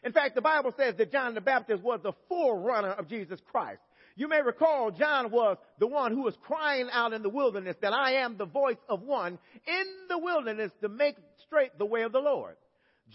In 0.04 0.12
fact, 0.12 0.36
the 0.36 0.42
Bible 0.42 0.74
says 0.78 0.96
that 0.98 1.12
John 1.12 1.34
the 1.34 1.42
Baptist 1.42 1.82
was 1.82 2.00
the 2.04 2.14
forerunner 2.30 2.92
of 2.92 3.08
Jesus 3.08 3.40
Christ. 3.52 3.82
You 4.16 4.28
may 4.28 4.42
recall 4.42 4.92
John 4.92 5.32
was 5.32 5.58
the 5.80 5.88
one 5.88 6.12
who 6.12 6.24
was 6.24 6.36
crying 6.42 6.88
out 6.92 7.14
in 7.14 7.22
the 7.22 7.30
wilderness 7.30 7.78
that 7.82 7.94
I 7.94 8.14
am 8.24 8.38
the 8.38 8.46
voice 8.46 8.78
of 8.90 9.02
one 9.02 9.38
in 9.68 9.86
the 10.10 10.18
wilderness 10.18 10.72
to 10.82 10.90
make 10.90 11.16
straight 11.46 11.78
the 11.78 11.86
way 11.86 12.02
of 12.02 12.12
the 12.12 12.20
Lord. 12.20 12.56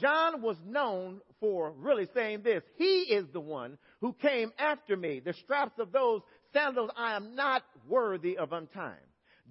John 0.00 0.40
was 0.40 0.56
known 0.64 1.20
for 1.40 1.72
really 1.72 2.08
saying 2.14 2.42
this. 2.42 2.62
He 2.76 3.00
is 3.00 3.26
the 3.32 3.40
one 3.40 3.78
who 4.00 4.14
came 4.14 4.52
after 4.58 4.96
me. 4.96 5.20
The 5.20 5.34
straps 5.34 5.78
of 5.78 5.92
those 5.92 6.22
sandals 6.52 6.90
I 6.96 7.16
am 7.16 7.34
not 7.34 7.62
worthy 7.88 8.38
of 8.38 8.52
untying. 8.52 8.94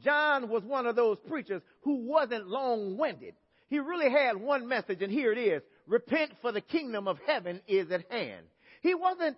John 0.03 0.49
was 0.49 0.63
one 0.63 0.87
of 0.87 0.95
those 0.95 1.17
preachers 1.27 1.61
who 1.81 2.07
wasn't 2.07 2.47
long-winded. 2.47 3.35
He 3.71 3.79
really 3.79 4.11
had 4.11 4.35
one 4.35 4.67
message, 4.67 5.01
and 5.01 5.09
here 5.09 5.31
it 5.31 5.37
is. 5.37 5.61
Repent 5.87 6.33
for 6.41 6.51
the 6.51 6.59
kingdom 6.59 7.07
of 7.07 7.17
heaven 7.25 7.61
is 7.69 7.89
at 7.89 8.03
hand. 8.11 8.45
He 8.81 8.93
wasn't, 8.93 9.37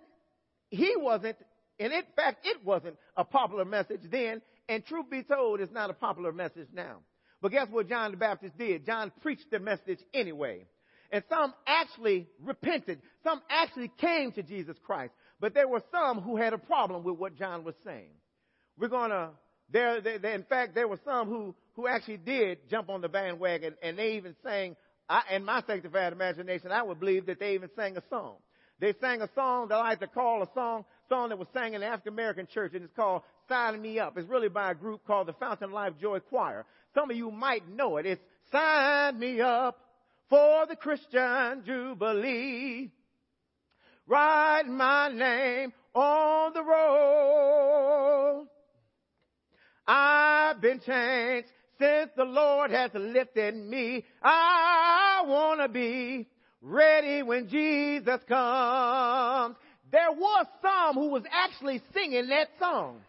he 0.70 0.92
wasn't, 0.96 1.36
and 1.78 1.92
in 1.92 2.02
fact, 2.16 2.44
it 2.44 2.64
wasn't 2.64 2.96
a 3.16 3.24
popular 3.24 3.64
message 3.64 4.00
then, 4.10 4.42
and 4.68 4.84
truth 4.84 5.08
be 5.08 5.22
told, 5.22 5.60
it's 5.60 5.72
not 5.72 5.88
a 5.88 5.94
popular 5.94 6.32
message 6.32 6.66
now. 6.74 6.96
But 7.40 7.52
guess 7.52 7.68
what 7.70 7.88
John 7.88 8.10
the 8.10 8.16
Baptist 8.16 8.58
did? 8.58 8.84
John 8.84 9.12
preached 9.22 9.52
the 9.52 9.60
message 9.60 10.00
anyway. 10.12 10.66
And 11.12 11.22
some 11.28 11.54
actually 11.64 12.26
repented. 12.42 13.02
Some 13.22 13.40
actually 13.48 13.92
came 13.98 14.32
to 14.32 14.42
Jesus 14.42 14.76
Christ. 14.84 15.12
But 15.38 15.54
there 15.54 15.68
were 15.68 15.82
some 15.92 16.20
who 16.20 16.36
had 16.36 16.54
a 16.54 16.58
problem 16.58 17.04
with 17.04 17.18
what 17.18 17.38
John 17.38 17.62
was 17.62 17.76
saying. 17.84 18.10
We're 18.76 18.88
going 18.88 19.10
to, 19.10 19.30
there, 19.70 20.00
there, 20.00 20.34
in 20.34 20.42
fact, 20.42 20.74
there 20.74 20.88
were 20.88 20.98
some 21.04 21.28
who, 21.28 21.54
who 21.76 21.88
actually 21.88 22.18
did 22.18 22.58
jump 22.70 22.88
on 22.88 23.00
the 23.00 23.08
bandwagon 23.08 23.74
and 23.82 23.98
they 23.98 24.12
even 24.12 24.34
sang, 24.44 24.76
I, 25.08 25.22
in 25.32 25.44
my 25.44 25.62
sanctified 25.66 26.12
imagination, 26.12 26.72
I 26.72 26.82
would 26.82 27.00
believe 27.00 27.26
that 27.26 27.38
they 27.40 27.54
even 27.54 27.70
sang 27.76 27.96
a 27.96 28.02
song. 28.08 28.36
They 28.80 28.94
sang 29.00 29.22
a 29.22 29.28
song 29.34 29.68
that 29.68 29.76
I 29.76 29.90
like 29.90 30.00
to 30.00 30.06
call 30.06 30.42
a 30.42 30.48
song, 30.54 30.84
song 31.08 31.28
that 31.28 31.38
was 31.38 31.48
sang 31.52 31.74
in 31.74 31.80
the 31.80 31.86
African 31.86 32.12
American 32.12 32.46
church 32.52 32.72
and 32.74 32.84
it's 32.84 32.92
called 32.94 33.22
Sign 33.48 33.80
Me 33.80 33.98
Up. 33.98 34.16
It's 34.16 34.28
really 34.28 34.48
by 34.48 34.70
a 34.70 34.74
group 34.74 35.06
called 35.06 35.28
the 35.28 35.32
Fountain 35.34 35.72
Life 35.72 35.94
Joy 36.00 36.20
Choir. 36.20 36.64
Some 36.94 37.10
of 37.10 37.16
you 37.16 37.30
might 37.30 37.68
know 37.68 37.96
it. 37.98 38.06
It's 38.06 38.22
Sign 38.50 39.18
Me 39.18 39.40
Up 39.40 39.78
for 40.28 40.66
the 40.66 40.76
Christian 40.76 41.62
Jubilee. 41.64 42.90
Write 44.06 44.66
my 44.66 45.08
name 45.08 45.72
on 45.94 46.52
the 46.52 46.62
roll. 46.62 48.46
I've 49.86 50.60
been 50.60 50.80
changed 50.80 51.48
since 51.84 52.10
the 52.16 52.24
Lord 52.24 52.70
has 52.70 52.90
lifted 52.94 53.54
me. 53.54 54.04
I 54.22 55.22
want 55.26 55.60
to 55.60 55.68
be 55.68 56.26
ready 56.62 57.22
when 57.22 57.48
Jesus 57.48 58.20
comes. 58.26 59.56
There 59.92 60.12
was 60.12 60.46
some 60.62 60.94
who 60.94 61.10
was 61.10 61.24
actually 61.30 61.82
singing 61.92 62.28
that 62.28 62.48
song. 62.58 63.00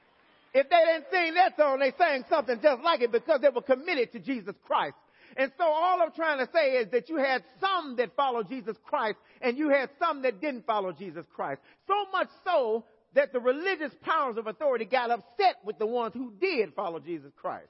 If 0.53 0.69
they 0.69 0.77
didn't 0.85 1.05
sing 1.11 1.33
that 1.35 1.55
song, 1.57 1.79
they 1.79 1.93
sang 1.97 2.25
something 2.29 2.59
just 2.61 2.81
like 2.83 3.01
it 3.01 3.11
because 3.11 3.41
they 3.41 3.49
were 3.49 3.61
committed 3.61 4.11
to 4.13 4.19
Jesus 4.19 4.55
Christ. 4.65 4.95
And 5.38 5.51
so 5.57 5.65
all 5.65 6.01
I'm 6.01 6.11
trying 6.11 6.45
to 6.45 6.49
say 6.53 6.77
is 6.77 6.91
that 6.91 7.09
you 7.09 7.17
had 7.17 7.43
some 7.59 7.95
that 7.97 8.15
followed 8.15 8.49
Jesus 8.49 8.77
Christ 8.85 9.17
and 9.41 9.57
you 9.57 9.69
had 9.69 9.89
some 9.99 10.21
that 10.21 10.39
didn't 10.39 10.65
follow 10.65 10.91
Jesus 10.91 11.25
Christ. 11.33 11.61
So 11.88 11.93
much 12.11 12.29
so 12.45 12.85
that 13.15 13.33
the 13.33 13.39
religious 13.39 13.91
powers 14.01 14.38
of 14.38 14.47
authority 14.47 14.85
got 14.85 15.11
upset 15.11 15.57
with 15.65 15.77
the 15.77 15.85
ones 15.85 16.13
who 16.13 16.31
did 16.39 16.73
follow 16.73 16.99
Jesus 16.99 17.31
Christ. 17.35 17.67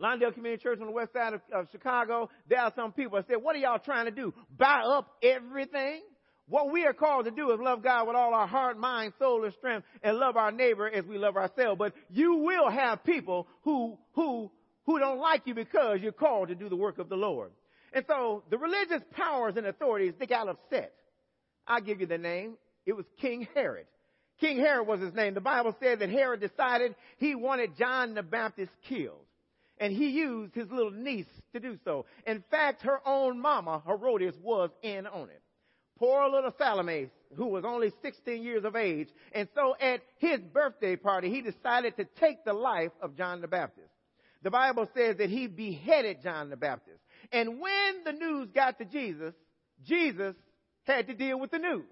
Lawndale 0.00 0.32
Community 0.32 0.62
Church 0.62 0.78
on 0.80 0.86
the 0.86 0.92
west 0.92 1.12
side 1.12 1.34
of, 1.34 1.40
of 1.52 1.66
Chicago, 1.70 2.30
there 2.48 2.60
are 2.60 2.72
some 2.74 2.92
people 2.92 3.18
that 3.18 3.26
said, 3.28 3.36
what 3.40 3.54
are 3.54 3.58
y'all 3.58 3.78
trying 3.78 4.06
to 4.06 4.10
do? 4.10 4.32
Buy 4.56 4.80
up 4.84 5.16
everything? 5.22 6.00
What 6.48 6.72
we 6.72 6.84
are 6.84 6.92
called 6.92 7.26
to 7.26 7.30
do 7.30 7.52
is 7.52 7.60
love 7.60 7.82
God 7.82 8.08
with 8.08 8.16
all 8.16 8.34
our 8.34 8.46
heart, 8.46 8.76
mind, 8.76 9.12
soul, 9.18 9.44
and 9.44 9.54
strength 9.54 9.86
and 10.02 10.16
love 10.16 10.36
our 10.36 10.50
neighbor 10.50 10.88
as 10.88 11.04
we 11.04 11.16
love 11.16 11.36
ourselves. 11.36 11.78
But 11.78 11.92
you 12.10 12.36
will 12.36 12.68
have 12.70 13.04
people 13.04 13.46
who, 13.62 13.98
who 14.14 14.50
who 14.90 14.98
don't 14.98 15.20
like 15.20 15.42
you 15.44 15.54
because 15.54 15.98
you're 16.00 16.10
called 16.10 16.48
to 16.48 16.54
do 16.54 16.68
the 16.68 16.76
work 16.76 16.98
of 16.98 17.08
the 17.08 17.16
Lord. 17.16 17.52
And 17.92 18.04
so 18.08 18.42
the 18.50 18.58
religious 18.58 19.02
powers 19.12 19.54
and 19.56 19.66
authorities, 19.66 20.14
they 20.18 20.26
got 20.26 20.48
upset. 20.48 20.92
I'll 21.66 21.80
give 21.80 22.00
you 22.00 22.06
the 22.06 22.18
name. 22.18 22.54
It 22.86 22.94
was 22.94 23.04
King 23.20 23.46
Herod. 23.54 23.86
King 24.40 24.58
Herod 24.58 24.88
was 24.88 25.00
his 25.00 25.14
name. 25.14 25.34
The 25.34 25.40
Bible 25.40 25.76
said 25.80 26.00
that 26.00 26.08
Herod 26.08 26.40
decided 26.40 26.94
he 27.18 27.34
wanted 27.34 27.76
John 27.78 28.14
the 28.14 28.22
Baptist 28.22 28.72
killed. 28.88 29.26
And 29.80 29.92
he 29.92 30.10
used 30.10 30.54
his 30.54 30.70
little 30.70 30.92
niece 30.92 31.26
to 31.52 31.60
do 31.60 31.78
so. 31.84 32.06
In 32.26 32.44
fact, 32.50 32.82
her 32.82 33.00
own 33.06 33.40
mama, 33.40 33.82
Herodias, 33.84 34.36
was 34.40 34.70
in 34.82 35.06
on 35.06 35.30
it. 35.30 35.42
Poor 35.98 36.28
little 36.28 36.52
Salome, 36.56 37.08
who 37.36 37.46
was 37.46 37.64
only 37.64 37.92
16 38.02 38.42
years 38.42 38.64
of 38.64 38.76
age. 38.76 39.08
And 39.32 39.48
so 39.54 39.74
at 39.80 40.00
his 40.18 40.40
birthday 40.40 40.96
party, 40.96 41.30
he 41.30 41.40
decided 41.40 41.96
to 41.96 42.04
take 42.20 42.44
the 42.44 42.52
life 42.52 42.92
of 43.02 43.16
John 43.16 43.40
the 43.40 43.48
Baptist 43.48 43.90
the 44.42 44.50
Bible 44.50 44.88
says 44.94 45.16
that 45.18 45.28
he 45.28 45.46
beheaded 45.46 46.22
John 46.22 46.50
the 46.50 46.56
Baptist. 46.56 47.00
And 47.32 47.60
when 47.60 48.04
the 48.04 48.12
news 48.12 48.48
got 48.54 48.78
to 48.78 48.84
Jesus, 48.84 49.34
Jesus 49.84 50.34
had 50.84 51.06
to 51.08 51.14
deal 51.14 51.38
with 51.38 51.50
the 51.50 51.58
news. 51.58 51.84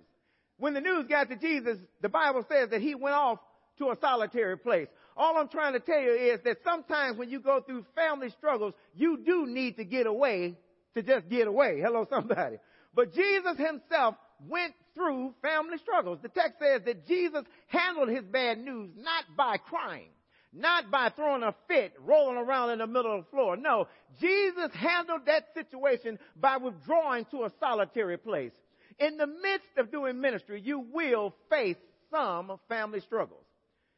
When 0.57 0.75
the 0.75 0.81
news 0.81 1.07
got 1.09 1.29
to 1.29 1.37
Jesus, 1.37 1.79
the 2.01 2.09
Bible 2.09 2.45
says 2.49 2.71
that 2.71 2.81
he 2.81 2.95
went 2.95 3.15
off 3.15 3.39
to 3.79 3.91
a 3.91 3.97
solitary 4.01 4.57
place. 4.57 4.89
All 5.19 5.37
I'm 5.37 5.49
trying 5.49 5.73
to 5.73 5.81
tell 5.81 6.01
you 6.01 6.13
is 6.13 6.39
that 6.45 6.59
sometimes 6.63 7.19
when 7.19 7.29
you 7.29 7.41
go 7.41 7.61
through 7.61 7.85
family 7.97 8.31
struggles, 8.39 8.73
you 8.95 9.19
do 9.27 9.47
need 9.47 9.77
to 9.79 9.85
get 9.85 10.07
away 10.07 10.57
to 10.95 11.03
just 11.03 11.29
get 11.29 11.49
away. 11.49 11.81
Hello, 11.85 12.07
somebody. 12.09 12.59
But 12.95 13.13
Jesus 13.13 13.59
himself 13.59 14.15
went 14.49 14.75
through 14.95 15.35
family 15.43 15.79
struggles. 15.79 16.21
The 16.23 16.29
text 16.29 16.61
says 16.61 16.83
that 16.87 17.09
Jesus 17.09 17.43
handled 17.67 18.11
his 18.11 18.23
bad 18.25 18.59
news 18.59 18.91
not 18.97 19.25
by 19.37 19.57
crying, 19.57 20.11
not 20.53 20.89
by 20.89 21.11
throwing 21.11 21.43
a 21.43 21.53
fit, 21.67 21.95
rolling 22.01 22.37
around 22.37 22.71
in 22.71 22.79
the 22.79 22.87
middle 22.87 23.19
of 23.19 23.25
the 23.25 23.31
floor. 23.31 23.57
No, 23.57 23.89
Jesus 24.21 24.71
handled 24.73 25.23
that 25.27 25.47
situation 25.53 26.21
by 26.37 26.59
withdrawing 26.59 27.25
to 27.33 27.43
a 27.43 27.53
solitary 27.59 28.19
place. 28.19 28.53
In 29.01 29.17
the 29.17 29.27
midst 29.27 29.79
of 29.79 29.91
doing 29.91 30.21
ministry, 30.21 30.61
you 30.65 30.79
will 30.93 31.35
face 31.51 31.77
some 32.13 32.53
family 32.69 33.01
struggles. 33.01 33.48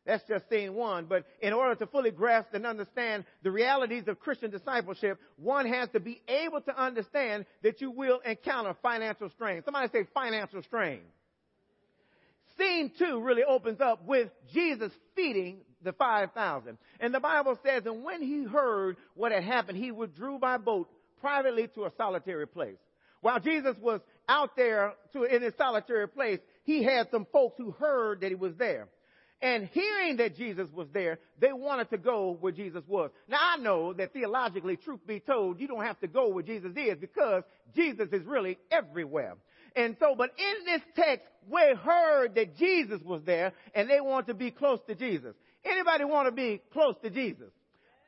That's 0.07 0.25
just 0.27 0.49
scene 0.49 0.75
one. 0.75 1.07
But 1.07 1.25
in 1.41 1.53
order 1.53 1.75
to 1.75 1.87
fully 1.87 2.11
grasp 2.11 2.55
and 2.55 2.67
understand 2.67 3.25
the 3.43 3.51
realities 3.51 4.05
of 4.09 4.19
Christian 4.19 4.51
discipleship, 4.51 5.19
one 5.37 5.67
has 5.67 5.89
to 5.91 6.01
be 6.01 6.23
able 6.27 6.61
to 6.63 6.83
understand 6.83 7.45
that 7.63 7.81
you 7.81 7.91
will 7.91 8.21
encounter 8.25 8.75
financial 8.83 9.29
strain. 9.31 9.63
Somebody 9.65 9.89
say 9.93 10.07
financial 10.15 10.63
strain. 10.63 11.01
Scene 12.59 12.91
two 12.99 13.21
really 13.21 13.45
opens 13.45 13.81
up 13.81 14.07
with 14.07 14.31
Jesus 14.53 14.93
feeding 15.15 15.59
the 15.83 15.93
5,000. 15.93 16.79
And 16.99 17.15
the 17.15 17.21
Bible 17.21 17.59
says, 17.65 17.85
and 17.87 18.03
when 18.03 18.23
he 18.23 18.45
heard 18.45 18.97
what 19.15 19.33
had 19.33 19.45
happened, 19.45 19.79
he 19.79 19.93
withdrew 19.93 20.39
by 20.39 20.59
boat 20.59 20.89
privately 21.21 21.69
to 21.75 21.85
a 21.85 21.93
solitary 21.97 22.47
place. 22.47 22.77
While 23.21 23.41
Jesus 23.41 23.77
was 23.81 24.01
out 24.29 24.57
there 24.57 24.95
to, 25.13 25.25
in 25.25 25.43
his 25.43 25.53
solitary 25.57 26.09
place, 26.09 26.41
he 26.65 26.83
had 26.83 27.11
some 27.11 27.27
folks 27.33 27.57
who 27.59 27.71
heard 27.73 28.23
that 28.23 28.29
he 28.29 28.35
was 28.35 28.55
there. 28.57 28.89
And 29.43 29.69
hearing 29.73 30.19
that 30.19 30.37
Jesus 30.37 30.69
was 30.73 30.87
there, 30.93 31.19
they 31.41 31.53
wanted 31.53 31.89
to 31.91 31.99
go 31.99 32.37
where 32.41 32.53
Jesus 32.53 32.83
was. 32.87 33.11
Now 33.27 33.39
I 33.41 33.57
know 33.57 33.95
that 33.95 34.13
theologically, 34.13 34.77
truth 34.77 35.01
be 35.07 35.21
told, 35.21 35.61
you 35.61 35.67
don't 35.67 35.85
have 35.85 35.99
to 36.01 36.09
go 36.09 36.29
where 36.29 36.43
Jesus 36.43 36.73
is 36.77 36.99
because 37.01 37.43
Jesus 37.75 38.09
is 38.13 38.23
really 38.27 38.59
everywhere. 38.71 39.37
And 39.75 39.97
so, 39.99 40.15
but 40.17 40.31
in 40.37 40.67
this 40.67 40.83
text, 40.95 41.27
we 41.49 41.61
heard 41.83 42.35
that 42.35 42.57
Jesus 42.59 43.01
was 43.03 43.23
there 43.25 43.53
and 43.75 43.89
they 43.89 44.01
want 44.01 44.27
to 44.27 44.35
be 44.35 44.51
close 44.51 44.81
to 44.89 44.95
Jesus. 44.95 45.35
Anybody 45.65 46.05
want 46.05 46.29
to 46.29 46.33
be 46.33 46.61
close 46.73 46.97
to 47.03 47.11
Jesus? 47.11 47.51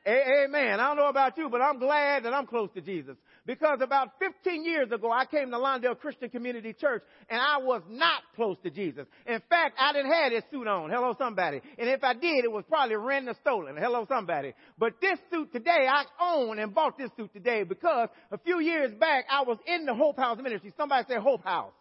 Amen. 0.05 0.79
I 0.79 0.87
don't 0.87 0.97
know 0.97 1.07
about 1.07 1.37
you, 1.37 1.49
but 1.49 1.61
I'm 1.61 1.79
glad 1.79 2.25
that 2.25 2.33
I'm 2.33 2.45
close 2.45 2.69
to 2.75 2.81
Jesus. 2.81 3.15
Because 3.45 3.79
about 3.81 4.11
15 4.19 4.63
years 4.63 4.89
ago, 4.91 5.11
I 5.11 5.25
came 5.25 5.51
to 5.51 5.57
Lawndale 5.57 5.99
Christian 5.99 6.29
Community 6.29 6.73
Church 6.73 7.03
and 7.29 7.41
I 7.41 7.57
was 7.57 7.81
not 7.89 8.21
close 8.37 8.55
to 8.63 8.69
Jesus. 8.69 9.05
In 9.27 9.41
fact, 9.49 9.75
I 9.77 9.91
didn't 9.91 10.11
have 10.13 10.31
this 10.31 10.43
suit 10.49 10.65
on. 10.65 10.89
Hello, 10.89 11.13
somebody. 11.17 11.61
And 11.77 11.89
if 11.89 12.03
I 12.05 12.13
did, 12.13 12.45
it 12.45 12.51
was 12.51 12.63
probably 12.69 12.95
rented 12.95 13.35
or 13.35 13.39
stolen. 13.41 13.75
Hello, 13.77 14.05
somebody. 14.07 14.53
But 14.77 14.93
this 15.01 15.19
suit 15.29 15.51
today, 15.51 15.87
I 15.89 16.05
own 16.21 16.57
and 16.57 16.73
bought 16.73 16.97
this 16.97 17.09
suit 17.17 17.33
today 17.33 17.63
because 17.63 18.07
a 18.31 18.37
few 18.37 18.61
years 18.61 18.93
back, 18.97 19.25
I 19.29 19.43
was 19.43 19.57
in 19.67 19.85
the 19.85 19.93
Hope 19.93 20.17
House 20.17 20.37
ministry. 20.41 20.73
Somebody 20.77 21.05
say 21.09 21.19
Hope 21.19 21.43
House. 21.43 21.73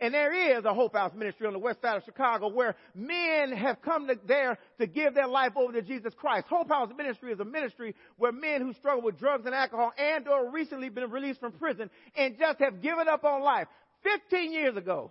And 0.00 0.12
there 0.12 0.58
is 0.58 0.64
a 0.66 0.74
Hope 0.74 0.94
House 0.94 1.12
ministry 1.14 1.46
on 1.46 1.54
the 1.54 1.58
west 1.58 1.80
side 1.80 1.96
of 1.96 2.04
Chicago 2.04 2.48
where 2.48 2.76
men 2.94 3.52
have 3.52 3.80
come 3.80 4.06
to 4.08 4.18
there 4.26 4.58
to 4.78 4.86
give 4.86 5.14
their 5.14 5.26
life 5.26 5.52
over 5.56 5.72
to 5.72 5.80
Jesus 5.80 6.12
Christ. 6.14 6.46
Hope 6.48 6.68
House 6.68 6.90
ministry 6.96 7.32
is 7.32 7.40
a 7.40 7.44
ministry 7.44 7.94
where 8.18 8.32
men 8.32 8.60
who 8.60 8.74
struggle 8.74 9.02
with 9.02 9.18
drugs 9.18 9.46
and 9.46 9.54
alcohol 9.54 9.92
and 9.96 10.28
or 10.28 10.50
recently 10.50 10.90
been 10.90 11.10
released 11.10 11.40
from 11.40 11.52
prison 11.52 11.88
and 12.14 12.38
just 12.38 12.58
have 12.58 12.82
given 12.82 13.08
up 13.08 13.24
on 13.24 13.42
life. 13.42 13.68
15 14.02 14.52
years 14.52 14.76
ago, 14.76 15.10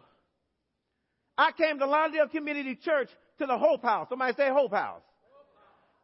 I 1.38 1.52
came 1.52 1.80
to 1.80 1.86
Lawndale 1.86 2.30
Community 2.30 2.76
Church 2.76 3.10
to 3.40 3.48
the 3.48 3.58
Hope 3.58 3.82
House. 3.82 4.08
Somebody 4.10 4.36
say 4.38 4.50
Hope 4.50 4.72
House. 4.72 5.02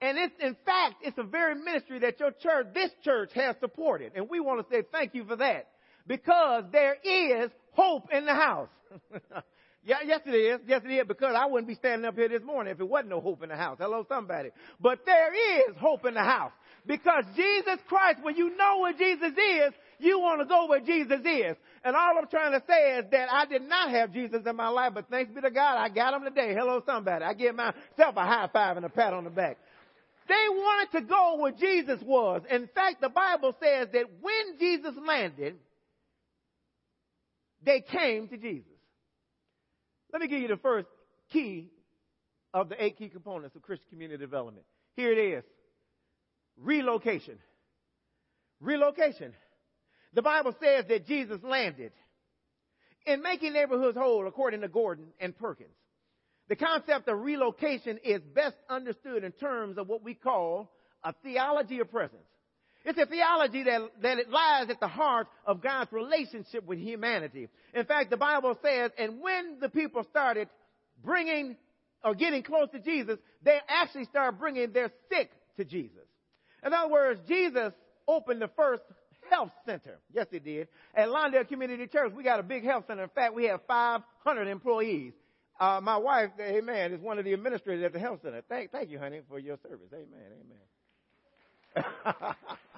And 0.01 0.17
it's, 0.17 0.33
in 0.41 0.57
fact, 0.65 0.95
it's 1.03 1.17
a 1.19 1.23
very 1.23 1.53
ministry 1.53 1.99
that 1.99 2.19
your 2.19 2.31
church, 2.31 2.67
this 2.73 2.89
church 3.03 3.29
has 3.35 3.55
supported. 3.59 4.13
And 4.15 4.27
we 4.27 4.39
want 4.39 4.67
to 4.67 4.75
say 4.75 4.83
thank 4.91 5.13
you 5.13 5.23
for 5.25 5.35
that. 5.35 5.67
Because 6.07 6.63
there 6.71 6.95
is 7.03 7.51
hope 7.73 8.09
in 8.11 8.25
the 8.25 8.33
house. 8.33 8.69
yeah, 9.83 9.97
yes 10.05 10.21
it 10.25 10.31
is. 10.31 10.59
Yes 10.67 10.81
it 10.85 10.91
is 10.91 11.05
because 11.07 11.35
I 11.37 11.45
wouldn't 11.45 11.67
be 11.67 11.75
standing 11.75 12.05
up 12.05 12.15
here 12.15 12.29
this 12.29 12.43
morning 12.43 12.73
if 12.73 12.79
it 12.79 12.87
wasn't 12.87 13.09
no 13.09 13.21
hope 13.21 13.43
in 13.43 13.49
the 13.49 13.55
house. 13.55 13.77
Hello 13.79 14.05
somebody. 14.07 14.49
But 14.79 15.05
there 15.05 15.33
is 15.69 15.75
hope 15.77 16.05
in 16.05 16.13
the 16.13 16.23
house. 16.23 16.51
Because 16.85 17.25
Jesus 17.35 17.77
Christ, 17.87 18.19
when 18.23 18.35
you 18.35 18.55
know 18.55 18.79
where 18.79 18.93
Jesus 18.93 19.33
is, 19.33 19.73
you 19.99 20.19
want 20.19 20.41
to 20.41 20.45
go 20.45 20.65
where 20.65 20.79
Jesus 20.79 21.19
is. 21.23 21.55
And 21.83 21.95
all 21.95 22.17
I'm 22.17 22.27
trying 22.27 22.53
to 22.53 22.63
say 22.67 22.97
is 22.97 23.05
that 23.11 23.31
I 23.31 23.45
did 23.45 23.61
not 23.61 23.91
have 23.91 24.11
Jesus 24.11 24.41
in 24.45 24.55
my 24.55 24.69
life, 24.69 24.93
but 24.95 25.09
thanks 25.09 25.31
be 25.33 25.41
to 25.41 25.51
God, 25.51 25.77
I 25.77 25.89
got 25.89 26.13
him 26.13 26.23
today. 26.23 26.53
Hello 26.55 26.81
somebody. 26.85 27.23
I 27.23 27.33
give 27.33 27.55
myself 27.55 28.15
a 28.15 28.25
high 28.25 28.49
five 28.51 28.77
and 28.77 28.85
a 28.85 28.89
pat 28.89 29.13
on 29.13 29.25
the 29.25 29.29
back. 29.29 29.57
They 30.27 30.47
wanted 30.49 30.99
to 30.99 31.05
go 31.05 31.37
where 31.39 31.51
Jesus 31.51 32.01
was. 32.03 32.41
In 32.49 32.69
fact, 32.73 33.01
the 33.01 33.09
Bible 33.09 33.55
says 33.61 33.89
that 33.93 34.05
when 34.21 34.59
Jesus 34.59 34.93
landed, 35.05 35.57
they 37.63 37.81
came 37.81 38.27
to 38.29 38.37
Jesus. 38.37 38.71
Let 40.11 40.21
me 40.21 40.27
give 40.27 40.41
you 40.41 40.47
the 40.47 40.57
first 40.57 40.87
key 41.31 41.69
of 42.53 42.69
the 42.69 42.83
eight 42.83 42.97
key 42.97 43.09
components 43.09 43.55
of 43.55 43.61
Christian 43.61 43.87
community 43.89 44.19
development. 44.19 44.65
Here 44.95 45.11
it 45.11 45.17
is 45.17 45.43
relocation. 46.57 47.37
Relocation. 48.59 49.33
The 50.13 50.21
Bible 50.21 50.53
says 50.61 50.85
that 50.89 51.07
Jesus 51.07 51.39
landed 51.43 51.93
in 53.05 53.21
making 53.21 53.53
neighborhoods 53.53 53.97
whole, 53.97 54.27
according 54.27 54.61
to 54.61 54.67
Gordon 54.67 55.07
and 55.19 55.37
Perkins. 55.37 55.69
The 56.49 56.55
concept 56.55 57.07
of 57.07 57.19
relocation 57.19 57.97
is 58.03 58.21
best 58.35 58.57
understood 58.69 59.23
in 59.23 59.31
terms 59.31 59.77
of 59.77 59.87
what 59.87 60.03
we 60.03 60.13
call 60.13 60.69
a 61.03 61.13
theology 61.23 61.79
of 61.79 61.89
presence. 61.89 62.21
It's 62.83 62.97
a 62.97 63.05
theology 63.05 63.63
that, 63.63 63.81
that 64.01 64.17
it 64.17 64.29
lies 64.29 64.69
at 64.69 64.79
the 64.79 64.87
heart 64.87 65.27
of 65.45 65.61
God's 65.61 65.91
relationship 65.91 66.65
with 66.65 66.79
humanity. 66.79 67.47
In 67.73 67.85
fact, 67.85 68.09
the 68.09 68.17
Bible 68.17 68.57
says, 68.63 68.91
and 68.97 69.21
when 69.21 69.59
the 69.59 69.69
people 69.69 70.03
started 70.09 70.49
bringing 71.03 71.57
or 72.03 72.15
getting 72.15 72.41
close 72.41 72.69
to 72.71 72.79
Jesus, 72.79 73.19
they 73.43 73.59
actually 73.67 74.05
started 74.05 74.39
bringing 74.39 74.71
their 74.71 74.91
sick 75.09 75.29
to 75.57 75.65
Jesus. 75.65 76.05
In 76.65 76.73
other 76.73 76.91
words, 76.91 77.19
Jesus 77.27 77.73
opened 78.07 78.41
the 78.41 78.49
first 78.55 78.81
health 79.29 79.51
center. 79.65 79.99
Yes, 80.11 80.27
he 80.31 80.39
did. 80.39 80.67
At 80.95 81.09
Lawndale 81.09 81.47
Community 81.47 81.87
Church, 81.87 82.11
we 82.15 82.23
got 82.23 82.39
a 82.39 82.43
big 82.43 82.63
health 82.63 82.85
center. 82.87 83.03
In 83.03 83.09
fact, 83.09 83.35
we 83.35 83.45
have 83.45 83.61
500 83.67 84.47
employees. 84.47 85.13
Uh, 85.59 85.79
my 85.81 85.97
wife, 85.97 86.31
amen, 86.39 86.93
is 86.93 86.99
one 86.99 87.19
of 87.19 87.25
the 87.25 87.33
administrators 87.33 87.85
at 87.85 87.93
the 87.93 87.99
health 87.99 88.19
center. 88.23 88.41
Thank, 88.49 88.71
thank 88.71 88.89
you, 88.89 88.97
honey, 88.97 89.21
for 89.29 89.37
your 89.37 89.57
service. 89.61 89.89
Amen, 89.93 90.31
amen. 91.75 92.35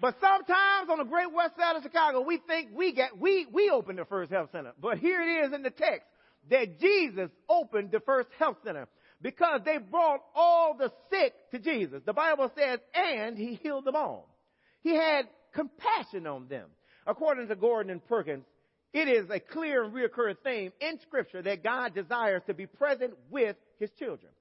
but 0.00 0.16
sometimes 0.20 0.88
on 0.90 0.98
the 0.98 1.04
great 1.04 1.32
west 1.32 1.56
side 1.58 1.76
of 1.76 1.82
Chicago, 1.82 2.22
we 2.22 2.38
think 2.46 2.70
we 2.74 2.92
get, 2.92 3.18
we, 3.18 3.46
we 3.52 3.70
opened 3.70 3.98
the 3.98 4.06
first 4.06 4.32
health 4.32 4.48
center. 4.52 4.72
But 4.80 4.98
here 4.98 5.20
it 5.20 5.46
is 5.46 5.52
in 5.52 5.62
the 5.62 5.70
text 5.70 6.06
that 6.50 6.80
Jesus 6.80 7.30
opened 7.48 7.90
the 7.90 8.00
first 8.00 8.28
health 8.38 8.56
center 8.64 8.88
because 9.20 9.60
they 9.64 9.76
brought 9.78 10.20
all 10.34 10.74
the 10.78 10.90
sick 11.10 11.34
to 11.50 11.58
Jesus. 11.58 12.00
The 12.06 12.14
Bible 12.14 12.50
says, 12.56 12.80
and 12.94 13.36
he 13.36 13.54
healed 13.62 13.84
them 13.84 13.96
all. 13.96 14.34
He 14.82 14.94
had 14.94 15.28
compassion 15.52 16.26
on 16.26 16.48
them. 16.48 16.68
According 17.06 17.48
to 17.48 17.56
Gordon 17.56 17.90
and 17.90 18.04
Perkins, 18.06 18.44
it 18.92 19.08
is 19.08 19.28
a 19.30 19.38
clear 19.38 19.84
and 19.84 19.92
reoccurring 19.92 20.36
theme 20.42 20.72
in 20.80 20.98
Scripture 21.00 21.42
that 21.42 21.62
God 21.62 21.94
desires 21.94 22.42
to 22.46 22.54
be 22.54 22.66
present 22.66 23.12
with 23.30 23.56
His 23.78 23.90
children. 23.98 24.32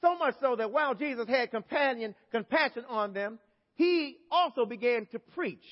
So 0.00 0.16
much 0.16 0.34
so 0.40 0.56
that 0.56 0.70
while 0.70 0.94
Jesus 0.94 1.28
had 1.28 1.50
companion, 1.50 2.14
compassion 2.30 2.84
on 2.88 3.12
them, 3.12 3.38
He 3.78 4.16
also 4.28 4.66
began 4.66 5.06
to 5.12 5.20
preach 5.20 5.62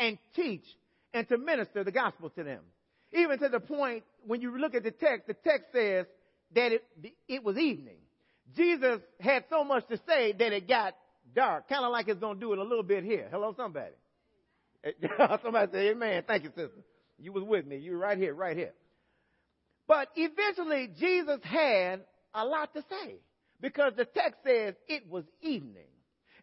and 0.00 0.18
teach 0.34 0.64
and 1.14 1.28
to 1.28 1.38
minister 1.38 1.84
the 1.84 1.92
gospel 1.92 2.28
to 2.30 2.42
them. 2.42 2.60
Even 3.12 3.38
to 3.38 3.48
the 3.48 3.60
point, 3.60 4.02
when 4.26 4.40
you 4.40 4.58
look 4.58 4.74
at 4.74 4.82
the 4.82 4.90
text, 4.90 5.28
the 5.28 5.34
text 5.34 5.66
says 5.72 6.06
that 6.56 6.72
it, 6.72 6.84
it 7.28 7.44
was 7.44 7.56
evening. 7.56 7.98
Jesus 8.56 8.98
had 9.20 9.44
so 9.48 9.62
much 9.62 9.86
to 9.88 9.96
say 10.08 10.32
that 10.32 10.52
it 10.52 10.66
got 10.66 10.94
dark, 11.36 11.68
kind 11.68 11.84
of 11.84 11.92
like 11.92 12.08
it's 12.08 12.18
going 12.18 12.34
to 12.34 12.40
do 12.40 12.52
it 12.52 12.58
a 12.58 12.64
little 12.64 12.82
bit 12.82 13.04
here. 13.04 13.28
Hello, 13.30 13.54
somebody. 13.56 13.94
Eh, 14.82 14.90
somebody 15.42 15.70
say, 15.72 15.90
Amen. 15.90 16.24
Thank 16.26 16.42
you, 16.42 16.50
sister. 16.50 16.82
You 17.16 17.32
was 17.32 17.44
with 17.44 17.64
me. 17.64 17.76
You 17.76 17.92
were 17.92 17.98
right 17.98 18.18
here, 18.18 18.34
right 18.34 18.56
here. 18.56 18.72
But 19.86 20.08
eventually, 20.16 20.90
Jesus 20.98 21.38
had 21.44 22.00
a 22.34 22.44
lot 22.44 22.74
to 22.74 22.82
say 22.90 23.20
because 23.60 23.92
the 23.96 24.04
text 24.04 24.40
says 24.44 24.74
it 24.88 25.08
was 25.08 25.22
evening. 25.42 25.86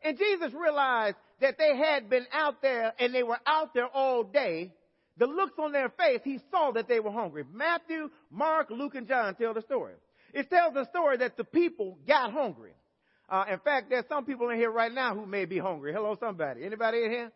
And 0.03 0.17
Jesus 0.17 0.53
realized 0.53 1.15
that 1.39 1.57
they 1.57 1.77
had 1.77 2.09
been 2.09 2.25
out 2.31 2.61
there 2.61 2.93
and 2.99 3.13
they 3.13 3.23
were 3.23 3.39
out 3.45 3.73
there 3.73 3.87
all 3.87 4.23
day. 4.23 4.73
The 5.17 5.27
looks 5.27 5.53
on 5.59 5.71
their 5.71 5.89
face, 5.89 6.21
he 6.23 6.39
saw 6.49 6.71
that 6.71 6.87
they 6.87 6.99
were 6.99 7.11
hungry. 7.11 7.43
Matthew, 7.53 8.09
Mark, 8.31 8.69
Luke, 8.71 8.95
and 8.95 9.07
John 9.07 9.35
tell 9.35 9.53
the 9.53 9.61
story. 9.61 9.93
It 10.33 10.49
tells 10.49 10.73
the 10.73 10.85
story 10.85 11.17
that 11.17 11.37
the 11.37 11.43
people 11.43 11.99
got 12.07 12.31
hungry. 12.31 12.71
Uh, 13.29 13.45
in 13.51 13.59
fact, 13.59 13.89
there's 13.89 14.05
some 14.09 14.25
people 14.25 14.49
in 14.49 14.57
here 14.57 14.71
right 14.71 14.91
now 14.91 15.13
who 15.15 15.25
may 15.25 15.45
be 15.45 15.59
hungry. 15.59 15.93
Hello, 15.93 16.17
somebody. 16.19 16.63
Anybody 16.63 17.03
in 17.03 17.11
here? 17.11 17.31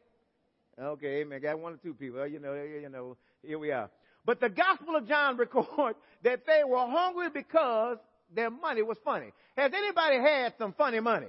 Okay, 0.79 1.21
amen. 1.21 1.41
Got 1.41 1.59
one 1.59 1.73
or 1.73 1.77
two 1.77 1.93
people. 1.93 2.25
You 2.27 2.39
know, 2.39 2.53
you 2.53 2.89
know, 2.89 3.17
here 3.43 3.59
we 3.59 3.71
are. 3.71 3.89
But 4.25 4.39
the 4.39 4.49
Gospel 4.49 4.95
of 4.95 5.07
John 5.07 5.37
records 5.37 5.97
that 6.23 6.45
they 6.45 6.63
were 6.67 6.85
hungry 6.87 7.29
because 7.33 7.97
their 8.35 8.49
money 8.49 8.81
was 8.81 8.97
funny. 9.05 9.31
Has 9.55 9.71
anybody 9.73 10.17
had 10.17 10.53
some 10.57 10.73
funny 10.73 10.99
money? 10.99 11.27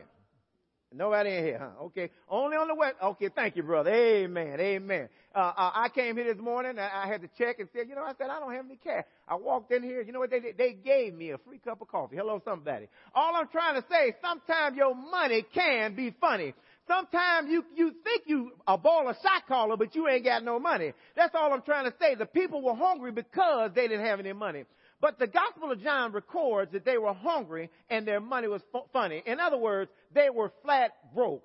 Nobody 0.94 1.36
in 1.36 1.44
here, 1.44 1.58
huh? 1.58 1.84
Okay. 1.86 2.10
Only 2.30 2.56
on 2.56 2.68
the 2.68 2.74
west. 2.74 2.96
Okay, 3.02 3.28
thank 3.34 3.56
you, 3.56 3.62
brother. 3.62 3.90
Amen. 3.92 4.58
Amen. 4.58 5.08
Uh, 5.34 5.52
uh, 5.54 5.70
I 5.74 5.90
came 5.94 6.16
here 6.16 6.32
this 6.32 6.42
morning. 6.42 6.78
I, 6.78 7.04
I 7.04 7.06
had 7.06 7.20
to 7.20 7.28
check 7.36 7.58
and 7.58 7.68
said, 7.74 7.88
you 7.90 7.94
know, 7.94 8.02
I 8.02 8.12
said, 8.16 8.30
I 8.30 8.40
don't 8.40 8.54
have 8.54 8.64
any 8.64 8.76
cash. 8.76 9.04
I 9.28 9.34
walked 9.34 9.70
in 9.70 9.82
here. 9.82 10.00
You 10.00 10.12
know 10.12 10.18
what 10.18 10.30
they 10.30 10.40
did? 10.40 10.56
They 10.56 10.72
gave 10.72 11.12
me 11.12 11.30
a 11.30 11.38
free 11.38 11.58
cup 11.58 11.82
of 11.82 11.88
coffee. 11.88 12.16
Hello, 12.16 12.40
somebody. 12.42 12.88
All 13.14 13.36
I'm 13.36 13.48
trying 13.48 13.74
to 13.74 13.86
say, 13.90 14.14
sometimes 14.22 14.78
your 14.78 14.94
money 14.94 15.44
can 15.54 15.94
be 15.94 16.14
funny. 16.18 16.54
Sometimes 16.88 17.50
you, 17.50 17.64
you 17.76 17.92
think 18.02 18.22
you 18.24 18.52
a 18.66 18.78
ball 18.78 19.10
of 19.10 19.16
shot 19.16 19.46
caller, 19.46 19.76
but 19.76 19.94
you 19.94 20.08
ain't 20.08 20.24
got 20.24 20.42
no 20.42 20.58
money. 20.58 20.94
That's 21.14 21.34
all 21.34 21.52
I'm 21.52 21.60
trying 21.60 21.84
to 21.84 21.94
say. 22.00 22.14
The 22.14 22.24
people 22.24 22.62
were 22.62 22.74
hungry 22.74 23.12
because 23.12 23.72
they 23.74 23.88
didn't 23.88 24.06
have 24.06 24.20
any 24.20 24.32
money. 24.32 24.64
But 25.00 25.18
the 25.18 25.28
Gospel 25.28 25.70
of 25.70 25.80
John 25.82 26.12
records 26.12 26.72
that 26.72 26.84
they 26.84 26.98
were 26.98 27.14
hungry 27.14 27.70
and 27.88 28.06
their 28.06 28.20
money 28.20 28.48
was 28.48 28.62
f- 28.74 28.82
funny. 28.92 29.22
In 29.26 29.38
other 29.38 29.56
words, 29.56 29.90
they 30.12 30.28
were 30.28 30.52
flat 30.62 30.92
broke. 31.14 31.44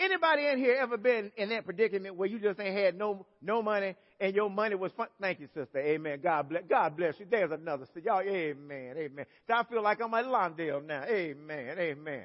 Anybody 0.00 0.46
in 0.46 0.58
here 0.58 0.76
ever 0.80 0.96
been 0.96 1.32
in 1.36 1.48
that 1.50 1.64
predicament 1.64 2.16
where 2.16 2.28
you 2.28 2.38
just 2.38 2.60
ain't 2.60 2.76
had 2.76 2.96
no 2.96 3.26
no 3.42 3.62
money 3.62 3.96
and 4.20 4.34
your 4.34 4.48
money 4.48 4.76
was 4.76 4.92
fun? 4.92 5.08
Thank 5.20 5.40
you, 5.40 5.48
sister. 5.54 5.78
Amen. 5.78 6.20
God 6.22 6.48
bless. 6.48 6.62
God 6.68 6.96
bless 6.96 7.18
you. 7.18 7.26
There's 7.28 7.50
another. 7.50 7.86
So 7.94 8.00
y'all, 8.04 8.20
amen, 8.20 8.94
amen. 8.96 9.26
I 9.48 9.64
feel 9.64 9.82
like 9.82 10.00
I'm 10.00 10.14
at 10.14 10.24
Lawndale 10.24 10.84
now. 10.84 11.02
Amen, 11.04 11.78
amen. 11.78 12.24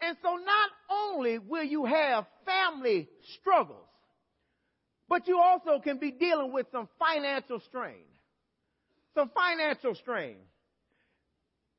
And 0.00 0.16
so 0.20 0.30
not 0.34 0.70
only 0.90 1.38
will 1.38 1.62
you 1.62 1.84
have 1.84 2.26
family 2.44 3.08
struggles, 3.40 3.86
but 5.08 5.28
you 5.28 5.38
also 5.38 5.78
can 5.78 5.98
be 5.98 6.10
dealing 6.10 6.52
with 6.52 6.66
some 6.72 6.88
financial 6.98 7.60
strain 7.68 8.02
some 9.14 9.30
financial 9.34 9.94
strain. 9.94 10.36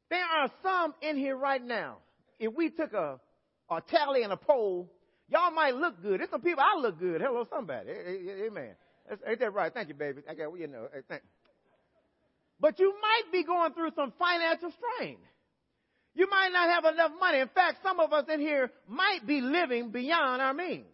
There 0.09 0.23
are 0.23 0.51
some 0.61 0.93
in 1.01 1.17
here 1.17 1.35
right 1.35 1.63
now. 1.63 1.97
If 2.39 2.53
we 2.53 2.69
took 2.69 2.93
a, 2.93 3.19
a 3.69 3.81
tally 3.81 4.23
and 4.23 4.31
a 4.31 4.37
poll, 4.37 4.91
y'all 5.27 5.51
might 5.51 5.75
look 5.75 6.01
good. 6.01 6.19
There's 6.19 6.29
some 6.29 6.41
people 6.41 6.63
I 6.63 6.79
look 6.79 6.99
good. 6.99 7.21
Hello, 7.21 7.47
somebody. 7.49 7.89
Amen. 7.89 8.75
Ain't 9.27 9.39
that 9.39 9.53
right? 9.53 9.73
Thank 9.73 9.89
you, 9.89 9.95
baby. 9.95 10.21
I 10.29 10.33
got 10.33 10.57
you 10.57 10.67
know. 10.67 10.87
Thank. 11.09 11.23
But 12.59 12.79
you 12.79 12.93
might 13.01 13.31
be 13.31 13.43
going 13.43 13.73
through 13.73 13.91
some 13.95 14.13
financial 14.17 14.71
strain. 14.71 15.17
You 16.15 16.29
might 16.29 16.49
not 16.53 16.69
have 16.69 16.93
enough 16.93 17.11
money. 17.19 17.39
In 17.39 17.49
fact, 17.49 17.79
some 17.83 17.99
of 17.99 18.13
us 18.13 18.25
in 18.31 18.39
here 18.39 18.71
might 18.87 19.25
be 19.25 19.41
living 19.41 19.89
beyond 19.89 20.41
our 20.41 20.53
means. 20.53 20.85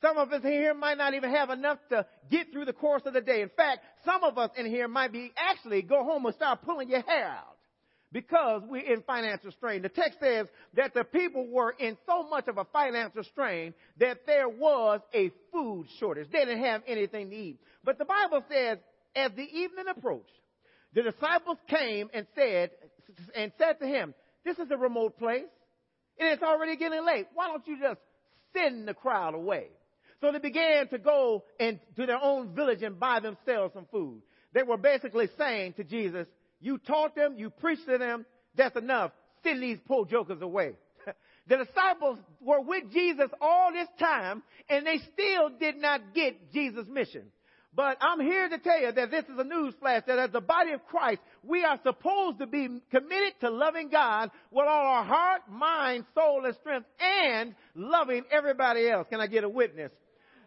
Some 0.00 0.16
of 0.16 0.32
us 0.32 0.42
in 0.44 0.52
here 0.52 0.74
might 0.74 0.96
not 0.96 1.14
even 1.14 1.30
have 1.30 1.50
enough 1.50 1.78
to 1.90 2.06
get 2.30 2.52
through 2.52 2.66
the 2.66 2.72
course 2.72 3.02
of 3.04 3.14
the 3.14 3.20
day. 3.20 3.42
In 3.42 3.50
fact, 3.56 3.80
some 4.04 4.22
of 4.22 4.38
us 4.38 4.50
in 4.56 4.66
here 4.66 4.86
might 4.86 5.12
be 5.12 5.32
actually 5.36 5.82
go 5.82 6.04
home 6.04 6.24
and 6.26 6.34
start 6.34 6.62
pulling 6.62 6.88
your 6.88 7.02
hair 7.02 7.26
out 7.26 7.56
because 8.12 8.62
we're 8.68 8.92
in 8.92 9.02
financial 9.02 9.50
strain. 9.52 9.82
The 9.82 9.88
text 9.88 10.18
says 10.20 10.46
that 10.74 10.94
the 10.94 11.04
people 11.04 11.48
were 11.48 11.74
in 11.78 11.96
so 12.06 12.28
much 12.28 12.46
of 12.48 12.58
a 12.58 12.64
financial 12.72 13.24
strain 13.24 13.74
that 13.98 14.18
there 14.24 14.48
was 14.48 15.00
a 15.12 15.30
food 15.52 15.86
shortage. 15.98 16.28
They 16.30 16.40
didn't 16.44 16.64
have 16.64 16.82
anything 16.86 17.30
to 17.30 17.36
eat. 17.36 17.60
But 17.84 17.98
the 17.98 18.04
Bible 18.04 18.44
says, 18.48 18.78
as 19.16 19.32
the 19.32 19.42
evening 19.42 19.86
approached, 19.90 20.30
the 20.94 21.02
disciples 21.02 21.58
came 21.68 22.08
and 22.14 22.26
said, 22.34 22.70
and 23.34 23.52
said 23.58 23.80
to 23.80 23.86
him, 23.86 24.14
this 24.44 24.58
is 24.58 24.70
a 24.70 24.76
remote 24.76 25.18
place 25.18 25.44
and 26.18 26.28
it's 26.30 26.42
already 26.42 26.76
getting 26.76 27.04
late. 27.04 27.26
Why 27.34 27.48
don't 27.48 27.66
you 27.66 27.78
just 27.80 28.00
send 28.56 28.88
the 28.88 28.94
crowd 28.94 29.34
away? 29.34 29.68
So 30.20 30.32
they 30.32 30.38
began 30.38 30.88
to 30.88 30.98
go 30.98 31.44
into 31.58 31.80
their 32.06 32.22
own 32.22 32.54
village 32.54 32.82
and 32.82 32.98
buy 32.98 33.20
themselves 33.20 33.74
some 33.74 33.86
food. 33.90 34.22
They 34.52 34.62
were 34.62 34.76
basically 34.76 35.28
saying 35.38 35.74
to 35.74 35.84
Jesus, 35.84 36.26
you 36.60 36.78
taught 36.78 37.14
them, 37.14 37.34
you 37.36 37.50
preached 37.50 37.86
to 37.86 37.98
them, 37.98 38.26
that's 38.56 38.76
enough. 38.76 39.12
Send 39.44 39.62
these 39.62 39.78
poor 39.86 40.06
jokers 40.06 40.42
away. 40.42 40.72
the 41.48 41.58
disciples 41.58 42.18
were 42.40 42.60
with 42.60 42.90
Jesus 42.92 43.28
all 43.40 43.72
this 43.72 43.88
time 44.00 44.42
and 44.68 44.86
they 44.86 44.98
still 45.12 45.50
did 45.60 45.76
not 45.76 46.14
get 46.14 46.52
Jesus' 46.52 46.86
mission. 46.88 47.30
But 47.74 47.98
I'm 48.00 48.20
here 48.20 48.48
to 48.48 48.58
tell 48.58 48.80
you 48.80 48.90
that 48.90 49.10
this 49.10 49.24
is 49.24 49.38
a 49.38 49.44
news 49.44 49.74
flash 49.78 50.02
that 50.06 50.18
as 50.18 50.32
the 50.32 50.40
body 50.40 50.72
of 50.72 50.84
Christ, 50.86 51.20
we 51.44 51.64
are 51.64 51.78
supposed 51.84 52.40
to 52.40 52.46
be 52.46 52.66
committed 52.90 53.34
to 53.40 53.50
loving 53.50 53.88
God 53.88 54.30
with 54.50 54.66
all 54.66 54.86
our 54.86 55.04
heart, 55.04 55.42
mind, 55.48 56.04
soul, 56.14 56.44
and 56.44 56.56
strength 56.56 56.86
and 56.98 57.54
loving 57.76 58.24
everybody 58.32 58.88
else. 58.88 59.06
Can 59.08 59.20
I 59.20 59.28
get 59.28 59.44
a 59.44 59.48
witness? 59.48 59.92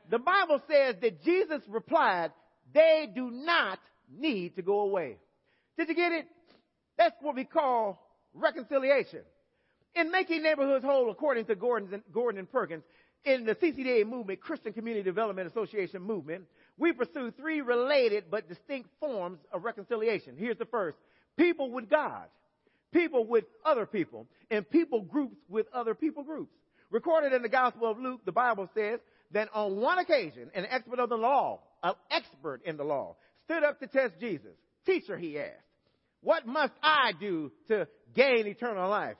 The 0.09 0.19
Bible 0.19 0.61
says 0.69 0.95
that 1.01 1.23
Jesus 1.23 1.61
replied, 1.67 2.31
they 2.73 3.09
do 3.13 3.29
not 3.31 3.79
need 4.09 4.55
to 4.55 4.61
go 4.61 4.81
away. 4.81 5.17
Did 5.77 5.89
you 5.89 5.95
get 5.95 6.11
it? 6.11 6.25
That's 6.97 7.15
what 7.21 7.35
we 7.35 7.45
call 7.45 8.01
reconciliation. 8.33 9.21
In 9.95 10.11
making 10.11 10.43
neighborhoods 10.43 10.85
whole, 10.85 11.09
according 11.11 11.45
to 11.45 11.55
Gordon 11.55 12.03
and, 12.13 12.51
Perkins, 12.51 12.83
in 13.25 13.45
the 13.45 13.55
CCDA 13.55 14.07
movement, 14.07 14.41
Christian 14.41 14.73
Community 14.73 15.03
Development 15.03 15.49
Association 15.49 16.01
movement, 16.01 16.45
we 16.77 16.93
pursue 16.93 17.31
three 17.31 17.61
related 17.61 18.25
but 18.31 18.47
distinct 18.47 18.89
forms 18.99 19.39
of 19.51 19.63
reconciliation. 19.63 20.35
Here's 20.37 20.57
the 20.57 20.65
first. 20.65 20.97
People 21.37 21.71
with 21.71 21.89
God, 21.89 22.25
people 22.93 23.25
with 23.25 23.45
other 23.65 23.85
people, 23.85 24.27
and 24.49 24.67
people 24.69 25.01
groups 25.01 25.37
with 25.49 25.67
other 25.73 25.93
people 25.93 26.23
groups. 26.23 26.53
Recorded 26.89 27.33
in 27.33 27.41
the 27.41 27.49
Gospel 27.49 27.89
of 27.89 27.99
Luke, 27.99 28.21
the 28.25 28.31
Bible 28.31 28.69
says 28.73 28.99
that 29.33 29.49
on 29.53 29.77
one 29.77 29.99
occasion, 29.99 30.49
an 30.53 30.65
expert 30.69 30.99
of 30.99 31.09
the 31.09 31.17
law, 31.17 31.61
an 31.83 31.93
expert 32.09 32.61
in 32.65 32.77
the 32.77 32.83
law, 32.83 33.15
stood 33.45 33.63
up 33.63 33.79
to 33.79 33.87
test 33.87 34.13
Jesus. 34.19 34.55
Teacher, 34.85 35.17
he 35.17 35.39
asked, 35.39 35.61
what 36.21 36.45
must 36.45 36.73
I 36.81 37.13
do 37.19 37.51
to 37.67 37.87
gain 38.15 38.47
eternal 38.47 38.89
life? 38.89 39.17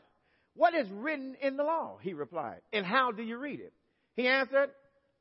What 0.56 0.76
is 0.76 0.88
written 0.91 1.36
in 1.41 1.58
the 1.58 1.63
law? 1.63 1.97
He 2.02 2.13
replied. 2.13 2.62
And 2.71 2.86
how 2.86 3.12
do 3.12 3.24
you 3.24 3.38
read 3.38 3.60
it? 3.60 3.74
He 4.15 4.28
answered, 4.28 4.69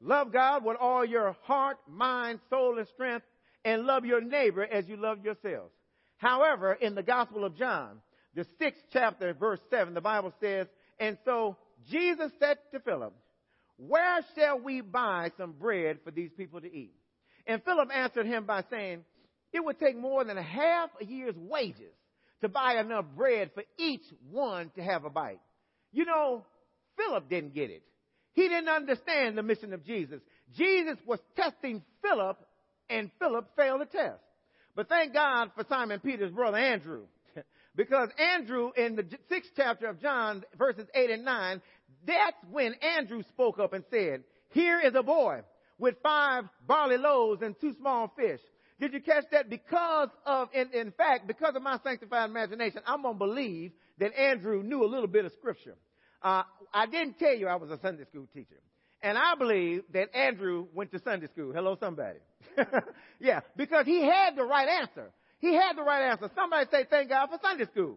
Love 0.02 0.32
God 0.32 0.64
with 0.64 0.76
all 0.80 1.04
your 1.04 1.36
heart, 1.42 1.78
mind, 1.88 2.40
soul, 2.48 2.78
and 2.78 2.88
strength, 2.88 3.26
and 3.64 3.84
love 3.84 4.04
your 4.04 4.22
neighbor 4.22 4.64
as 4.64 4.88
you 4.88 4.96
love 4.96 5.24
yourselves. 5.24 5.72
However, 6.16 6.72
in 6.72 6.94
the 6.94 7.02
Gospel 7.02 7.44
of 7.44 7.56
John, 7.56 8.00
the 8.34 8.46
sixth 8.58 8.82
chapter, 8.92 9.34
verse 9.34 9.60
7, 9.70 9.94
the 9.94 10.00
Bible 10.00 10.32
says, 10.40 10.66
And 10.98 11.18
so 11.24 11.56
Jesus 11.90 12.32
said 12.38 12.58
to 12.72 12.80
Philip, 12.80 13.14
Where 13.86 14.20
shall 14.36 14.60
we 14.60 14.82
buy 14.82 15.30
some 15.38 15.52
bread 15.52 16.00
for 16.04 16.10
these 16.10 16.30
people 16.36 16.60
to 16.60 16.66
eat? 16.66 16.94
And 17.46 17.62
Philip 17.64 17.88
answered 17.94 18.26
him 18.26 18.44
by 18.44 18.64
saying, 18.70 19.04
It 19.52 19.64
would 19.64 19.80
take 19.80 19.96
more 19.96 20.22
than 20.22 20.36
a 20.36 20.42
half 20.42 20.90
a 21.00 21.04
year's 21.04 21.36
wages 21.36 21.94
to 22.42 22.48
buy 22.48 22.74
enough 22.74 23.06
bread 23.16 23.50
for 23.54 23.62
each 23.78 24.04
one 24.30 24.70
to 24.76 24.82
have 24.82 25.04
a 25.04 25.10
bite. 25.10 25.40
You 25.92 26.04
know, 26.04 26.44
Philip 26.96 27.30
didn't 27.30 27.54
get 27.54 27.70
it. 27.70 27.82
He 28.34 28.48
didn't 28.48 28.68
understand 28.68 29.36
the 29.36 29.42
mission 29.42 29.72
of 29.72 29.84
Jesus. 29.84 30.20
Jesus 30.56 30.96
was 31.06 31.18
testing 31.34 31.82
Philip, 32.02 32.38
and 32.88 33.10
Philip 33.18 33.46
failed 33.56 33.80
the 33.80 33.86
test. 33.86 34.20
But 34.76 34.88
thank 34.88 35.14
God 35.14 35.50
for 35.56 35.64
Simon 35.68 36.00
Peter's 36.00 36.32
brother 36.32 36.58
Andrew. 36.58 37.04
because 37.76 38.10
Andrew, 38.18 38.70
in 38.76 38.96
the 38.96 39.06
sixth 39.28 39.52
chapter 39.56 39.86
of 39.86 40.00
John, 40.00 40.44
verses 40.56 40.86
8 40.94 41.10
and 41.10 41.24
9, 41.24 41.62
that's 42.06 42.36
when 42.50 42.74
Andrew 42.74 43.22
spoke 43.30 43.58
up 43.58 43.72
and 43.72 43.84
said, 43.90 44.24
Here 44.50 44.80
is 44.80 44.94
a 44.94 45.02
boy 45.02 45.40
with 45.78 45.96
five 46.02 46.44
barley 46.66 46.98
loaves 46.98 47.42
and 47.42 47.54
two 47.60 47.74
small 47.78 48.12
fish. 48.16 48.40
Did 48.80 48.94
you 48.94 49.00
catch 49.00 49.24
that? 49.32 49.50
Because 49.50 50.08
of, 50.24 50.48
in, 50.54 50.70
in 50.72 50.92
fact, 50.92 51.26
because 51.26 51.54
of 51.54 51.62
my 51.62 51.78
sanctified 51.84 52.30
imagination, 52.30 52.80
I'm 52.86 53.02
going 53.02 53.14
to 53.14 53.18
believe 53.18 53.72
that 53.98 54.18
Andrew 54.18 54.62
knew 54.62 54.84
a 54.84 54.88
little 54.88 55.06
bit 55.06 55.26
of 55.26 55.32
scripture. 55.32 55.76
Uh, 56.22 56.44
I 56.72 56.86
didn't 56.86 57.18
tell 57.18 57.34
you 57.34 57.46
I 57.46 57.56
was 57.56 57.70
a 57.70 57.78
Sunday 57.80 58.04
school 58.04 58.26
teacher. 58.32 58.60
And 59.02 59.16
I 59.16 59.34
believe 59.34 59.82
that 59.92 60.14
Andrew 60.14 60.66
went 60.74 60.92
to 60.92 61.00
Sunday 61.02 61.26
school. 61.28 61.52
Hello, 61.52 61.76
somebody. 61.78 62.18
yeah, 63.20 63.40
because 63.56 63.86
he 63.86 64.02
had 64.02 64.36
the 64.36 64.44
right 64.44 64.68
answer. 64.68 65.10
He 65.38 65.54
had 65.54 65.76
the 65.76 65.82
right 65.82 66.10
answer. 66.10 66.30
Somebody 66.34 66.68
say, 66.70 66.84
thank 66.88 67.08
God 67.08 67.28
for 67.30 67.38
Sunday 67.42 67.64
school. 67.64 67.96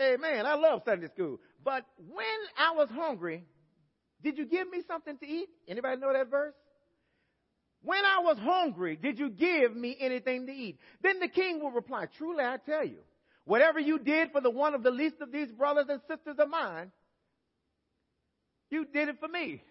Amen. 0.00 0.46
I 0.46 0.54
love 0.54 0.82
Sunday 0.84 1.08
school. 1.08 1.38
But 1.62 1.84
when 1.98 2.24
I 2.56 2.74
was 2.76 2.88
hungry, 2.90 3.44
did 4.22 4.38
you 4.38 4.46
give 4.46 4.68
me 4.70 4.82
something 4.86 5.16
to 5.18 5.26
eat? 5.26 5.48
Anybody 5.66 6.00
know 6.00 6.12
that 6.12 6.30
verse? 6.30 6.54
When 7.82 8.04
I 8.04 8.20
was 8.22 8.38
hungry, 8.38 8.96
did 8.96 9.18
you 9.18 9.30
give 9.30 9.74
me 9.74 9.96
anything 10.00 10.46
to 10.46 10.52
eat? 10.52 10.78
Then 11.02 11.20
the 11.20 11.28
king 11.28 11.60
will 11.60 11.70
reply, 11.70 12.06
Truly 12.16 12.42
I 12.42 12.56
tell 12.66 12.84
you, 12.84 12.98
whatever 13.44 13.78
you 13.78 13.98
did 13.98 14.32
for 14.32 14.40
the 14.40 14.50
one 14.50 14.74
of 14.74 14.82
the 14.82 14.90
least 14.90 15.16
of 15.20 15.30
these 15.30 15.50
brothers 15.52 15.86
and 15.88 16.00
sisters 16.08 16.36
of 16.38 16.48
mine, 16.48 16.90
you 18.70 18.84
did 18.84 19.08
it 19.08 19.20
for 19.20 19.28
me. 19.28 19.62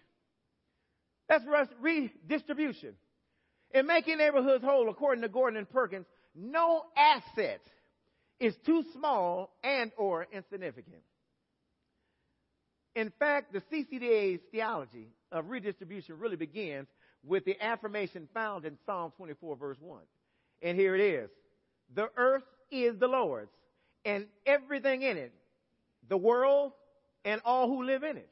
That's 1.28 1.44
redistribution. 1.80 2.94
In 3.72 3.86
making 3.86 4.16
neighborhoods 4.16 4.64
whole, 4.64 4.88
according 4.88 5.22
to 5.22 5.28
Gordon 5.28 5.58
and 5.58 5.68
Perkins, 5.68 6.06
no 6.34 6.84
asset 6.96 7.60
is 8.40 8.54
too 8.64 8.82
small 8.94 9.50
and 9.62 9.92
or 9.98 10.26
insignificant. 10.32 11.02
In 12.98 13.12
fact, 13.20 13.52
the 13.52 13.62
CCDA's 13.70 14.40
theology 14.50 15.06
of 15.30 15.50
redistribution 15.50 16.18
really 16.18 16.34
begins 16.34 16.88
with 17.24 17.44
the 17.44 17.56
affirmation 17.62 18.26
found 18.34 18.64
in 18.64 18.76
Psalm 18.86 19.12
24 19.16 19.54
verse 19.54 19.76
1. 19.80 20.00
And 20.62 20.76
here 20.76 20.96
it 20.96 21.00
is. 21.00 21.30
The 21.94 22.08
earth 22.16 22.42
is 22.72 22.98
the 22.98 23.06
Lord's 23.06 23.52
and 24.04 24.26
everything 24.44 25.02
in 25.02 25.16
it, 25.16 25.32
the 26.08 26.16
world 26.16 26.72
and 27.24 27.40
all 27.44 27.68
who 27.68 27.84
live 27.84 28.02
in 28.02 28.16
it. 28.16 28.28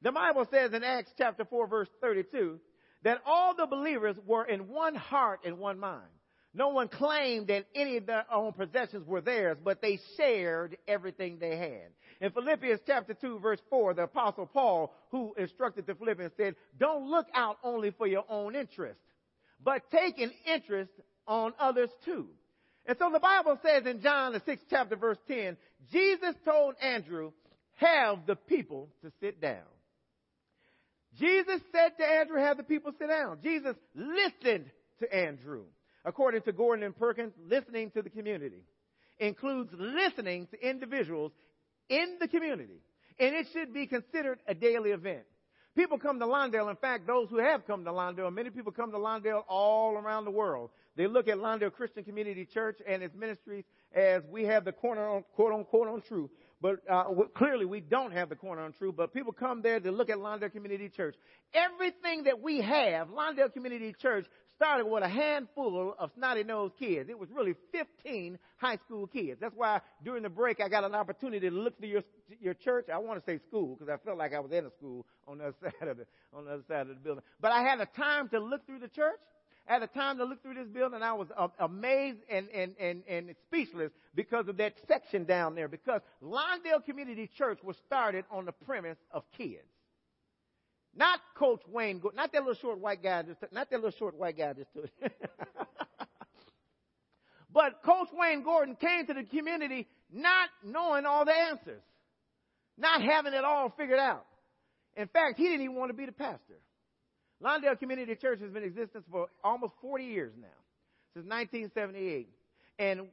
The 0.00 0.12
Bible 0.12 0.46
says 0.50 0.72
in 0.72 0.82
Acts 0.82 1.12
chapter 1.18 1.44
4 1.44 1.66
verse 1.66 1.88
32 2.00 2.58
that 3.02 3.20
all 3.26 3.54
the 3.54 3.66
believers 3.66 4.16
were 4.26 4.46
in 4.46 4.68
one 4.68 4.94
heart 4.94 5.40
and 5.44 5.58
one 5.58 5.78
mind. 5.78 6.08
No 6.54 6.68
one 6.68 6.88
claimed 6.88 7.48
that 7.48 7.66
any 7.74 7.98
of 7.98 8.06
their 8.06 8.24
own 8.32 8.54
possessions 8.54 9.06
were 9.06 9.20
theirs, 9.20 9.58
but 9.62 9.82
they 9.82 10.00
shared 10.16 10.78
everything 10.88 11.36
they 11.38 11.58
had. 11.58 11.90
In 12.20 12.30
Philippians 12.30 12.80
chapter 12.86 13.14
2 13.14 13.40
verse 13.40 13.60
4, 13.68 13.94
the 13.94 14.04
apostle 14.04 14.46
Paul, 14.46 14.92
who 15.10 15.34
instructed 15.36 15.86
the 15.86 15.94
Philippians 15.94 16.32
said, 16.36 16.56
don't 16.78 17.10
look 17.10 17.26
out 17.34 17.58
only 17.62 17.90
for 17.90 18.06
your 18.06 18.24
own 18.28 18.54
interest, 18.54 19.00
but 19.62 19.90
take 19.90 20.18
an 20.18 20.32
interest 20.46 20.92
on 21.26 21.52
others 21.58 21.90
too. 22.04 22.28
And 22.86 22.96
so 22.98 23.10
the 23.12 23.20
Bible 23.20 23.58
says 23.62 23.84
in 23.84 24.00
John 24.00 24.32
the 24.32 24.40
6th 24.40 24.60
chapter 24.70 24.96
verse 24.96 25.18
10, 25.28 25.56
Jesus 25.92 26.34
told 26.44 26.74
Andrew, 26.80 27.32
have 27.74 28.26
the 28.26 28.36
people 28.36 28.88
to 29.02 29.12
sit 29.20 29.40
down. 29.40 29.64
Jesus 31.18 31.60
said 31.72 31.96
to 31.98 32.04
Andrew, 32.04 32.38
have 32.38 32.56
the 32.56 32.62
people 32.62 32.92
sit 32.98 33.08
down. 33.08 33.38
Jesus 33.42 33.74
listened 33.94 34.70
to 35.00 35.14
Andrew. 35.14 35.64
According 36.04 36.42
to 36.42 36.52
Gordon 36.52 36.84
and 36.84 36.96
Perkins, 36.96 37.32
listening 37.48 37.90
to 37.92 38.02
the 38.02 38.10
community 38.10 38.62
includes 39.18 39.70
listening 39.76 40.46
to 40.48 40.68
individuals 40.68 41.32
in 41.88 42.16
the 42.20 42.28
community. 42.28 42.80
And 43.18 43.34
it 43.34 43.46
should 43.52 43.72
be 43.72 43.86
considered 43.86 44.40
a 44.46 44.54
daily 44.54 44.90
event. 44.90 45.24
People 45.76 45.98
come 45.98 46.18
to 46.20 46.26
Lawndale. 46.26 46.70
In 46.70 46.76
fact, 46.76 47.06
those 47.06 47.28
who 47.28 47.38
have 47.38 47.66
come 47.66 47.84
to 47.84 47.90
Lawndale, 47.90 48.32
many 48.32 48.48
people 48.48 48.72
come 48.72 48.92
to 48.92 48.98
Lawndale 48.98 49.42
all 49.46 49.94
around 49.94 50.24
the 50.24 50.30
world. 50.30 50.70
They 50.96 51.06
look 51.06 51.28
at 51.28 51.36
Lawndale 51.36 51.72
Christian 51.72 52.02
Community 52.02 52.46
Church 52.46 52.78
and 52.86 53.02
its 53.02 53.14
ministries 53.14 53.64
as 53.94 54.22
we 54.30 54.44
have 54.44 54.64
the 54.64 54.72
corner 54.72 55.06
on, 55.06 55.24
quote 55.34 55.52
unquote 55.52 55.88
on 55.88 56.00
truth. 56.00 56.30
But 56.62 56.76
uh, 56.90 57.04
clearly 57.34 57.66
we 57.66 57.80
don't 57.80 58.12
have 58.12 58.30
the 58.30 58.36
corner 58.36 58.62
on 58.62 58.72
truth, 58.72 58.94
but 58.96 59.12
people 59.12 59.34
come 59.34 59.60
there 59.60 59.78
to 59.78 59.92
look 59.92 60.08
at 60.08 60.16
Lawndale 60.16 60.50
Community 60.50 60.88
Church. 60.88 61.14
Everything 61.52 62.24
that 62.24 62.40
we 62.40 62.62
have, 62.62 63.08
Lawndale 63.08 63.52
Community 63.52 63.94
Church 64.00 64.26
started 64.56 64.86
with 64.86 65.02
a 65.02 65.08
handful 65.08 65.94
of 65.98 66.10
snotty-nosed 66.16 66.74
kids. 66.78 67.08
It 67.08 67.18
was 67.18 67.28
really 67.30 67.54
15 67.72 68.38
high 68.56 68.76
school 68.76 69.06
kids. 69.06 69.40
That's 69.40 69.54
why 69.54 69.80
during 70.04 70.22
the 70.22 70.28
break 70.28 70.60
I 70.60 70.68
got 70.68 70.84
an 70.84 70.94
opportunity 70.94 71.48
to 71.48 71.54
look 71.54 71.78
through 71.78 71.88
your 71.88 72.02
your 72.40 72.54
church. 72.54 72.86
I 72.92 72.98
want 72.98 73.24
to 73.24 73.30
say 73.30 73.38
school 73.46 73.76
because 73.76 73.88
I 73.88 74.04
felt 74.04 74.18
like 74.18 74.34
I 74.34 74.40
was 74.40 74.50
in 74.50 74.66
a 74.66 74.70
school 74.70 75.06
on 75.28 75.38
the 75.38 75.44
other 75.44 75.56
side 75.62 75.88
of 75.88 75.96
the 75.98 76.06
on 76.32 76.44
the 76.46 76.52
other 76.52 76.64
side 76.68 76.82
of 76.82 76.88
the 76.88 76.94
building. 76.94 77.22
But 77.40 77.52
I 77.52 77.62
had 77.62 77.80
a 77.80 77.86
time 77.86 78.28
to 78.30 78.40
look 78.40 78.66
through 78.66 78.80
the 78.80 78.88
church. 78.88 79.20
I 79.68 79.74
had 79.74 79.82
a 79.82 79.88
time 79.88 80.18
to 80.18 80.24
look 80.24 80.42
through 80.42 80.54
this 80.54 80.68
building. 80.68 81.02
I 81.02 81.12
was 81.12 81.26
uh, 81.36 81.48
amazed 81.58 82.18
and, 82.30 82.48
and, 82.50 82.76
and, 82.78 83.02
and 83.08 83.34
speechless 83.48 83.90
because 84.14 84.46
of 84.46 84.58
that 84.58 84.74
section 84.86 85.24
down 85.24 85.56
there. 85.56 85.66
Because 85.66 86.02
Lawndale 86.22 86.84
Community 86.84 87.28
Church 87.36 87.58
was 87.64 87.76
started 87.84 88.24
on 88.30 88.44
the 88.44 88.52
premise 88.52 88.98
of 89.10 89.24
kids. 89.36 89.66
Not 90.96 91.20
Coach 91.36 91.60
Wayne, 91.70 91.98
Gordon, 91.98 92.16
not 92.16 92.32
that 92.32 92.40
little 92.40 92.54
short 92.54 92.78
white 92.80 93.02
guy, 93.02 93.22
not 93.52 93.68
that 93.70 93.76
little 93.76 93.90
short 93.98 94.16
white 94.16 94.38
guy 94.38 94.54
just 94.54 94.70
stood. 94.70 94.90
but 97.52 97.82
Coach 97.84 98.08
Wayne 98.14 98.42
Gordon 98.42 98.76
came 98.76 99.06
to 99.06 99.14
the 99.14 99.24
community 99.24 99.86
not 100.10 100.48
knowing 100.64 101.04
all 101.04 101.26
the 101.26 101.34
answers, 101.34 101.82
not 102.78 103.02
having 103.02 103.34
it 103.34 103.44
all 103.44 103.72
figured 103.76 103.98
out. 103.98 104.24
In 104.96 105.08
fact, 105.08 105.36
he 105.36 105.44
didn't 105.44 105.62
even 105.62 105.76
want 105.76 105.90
to 105.90 105.96
be 105.96 106.06
the 106.06 106.12
pastor. 106.12 106.60
Lawndale 107.42 107.78
Community 107.78 108.14
Church 108.14 108.40
has 108.40 108.50
been 108.50 108.62
in 108.62 108.70
existence 108.70 109.04
for 109.10 109.28
almost 109.44 109.74
40 109.82 110.04
years 110.04 110.32
now, 110.40 110.48
since 111.12 111.26
1978. 111.28 112.28
And 112.78 113.08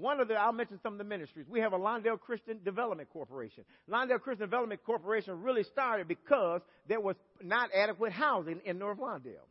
one 0.00 0.20
of 0.20 0.28
the, 0.28 0.34
I'll 0.34 0.52
mention 0.52 0.78
some 0.82 0.92
of 0.92 0.98
the 0.98 1.04
ministries. 1.04 1.46
We 1.48 1.60
have 1.60 1.72
a 1.72 1.78
Lawndale 1.78 2.20
Christian 2.20 2.60
Development 2.64 3.08
Corporation. 3.12 3.64
Lawndale 3.90 4.20
Christian 4.20 4.46
Development 4.46 4.80
Corporation 4.84 5.42
really 5.42 5.64
started 5.64 6.08
because 6.08 6.60
there 6.88 7.00
was 7.00 7.16
not 7.42 7.70
adequate 7.74 8.12
housing 8.12 8.60
in 8.64 8.78
North 8.78 8.98
Lawndale. 8.98 9.46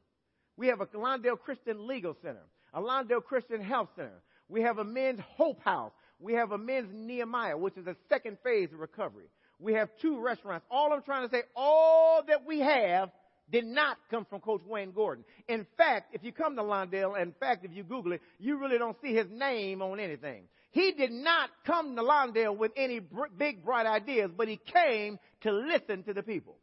We 0.57 0.67
have 0.67 0.81
a 0.81 0.85
Lawndale 0.87 1.39
Christian 1.39 1.87
Legal 1.87 2.15
Center, 2.21 2.43
a 2.73 2.81
Lawndale 2.81 3.23
Christian 3.23 3.61
Health 3.61 3.89
Center. 3.95 4.21
We 4.49 4.61
have 4.61 4.77
a 4.77 4.83
men's 4.83 5.19
Hope 5.35 5.61
House. 5.63 5.91
We 6.19 6.33
have 6.33 6.51
a 6.51 6.57
men's 6.57 6.89
Nehemiah, 6.93 7.57
which 7.57 7.77
is 7.77 7.85
a 7.85 7.95
second 8.09 8.37
phase 8.43 8.73
of 8.73 8.79
recovery. 8.79 9.25
We 9.59 9.73
have 9.73 9.89
two 10.01 10.19
restaurants. 10.19 10.65
All 10.71 10.93
I'm 10.93 11.03
trying 11.03 11.27
to 11.27 11.35
say, 11.35 11.43
all 11.55 12.23
that 12.27 12.45
we 12.45 12.59
have 12.59 13.11
did 13.51 13.65
not 13.65 13.97
come 14.09 14.25
from 14.25 14.41
Coach 14.41 14.61
Wayne 14.65 14.91
Gordon. 14.91 15.23
In 15.47 15.65
fact, 15.77 16.13
if 16.13 16.23
you 16.23 16.31
come 16.31 16.55
to 16.55 16.61
Lawndale, 16.61 17.21
in 17.21 17.33
fact, 17.39 17.65
if 17.65 17.71
you 17.73 17.83
Google 17.83 18.13
it, 18.13 18.21
you 18.39 18.59
really 18.59 18.77
don't 18.77 18.97
see 19.01 19.13
his 19.13 19.27
name 19.31 19.81
on 19.81 19.99
anything. 19.99 20.43
He 20.71 20.91
did 20.91 21.11
not 21.11 21.49
come 21.65 21.95
to 21.95 22.01
Lawndale 22.01 22.57
with 22.57 22.71
any 22.75 22.99
big, 23.37 23.63
bright 23.63 23.85
ideas, 23.85 24.31
but 24.35 24.47
he 24.47 24.57
came 24.57 25.17
to 25.41 25.51
listen 25.51 26.03
to 26.03 26.13
the 26.13 26.23
people. 26.23 26.57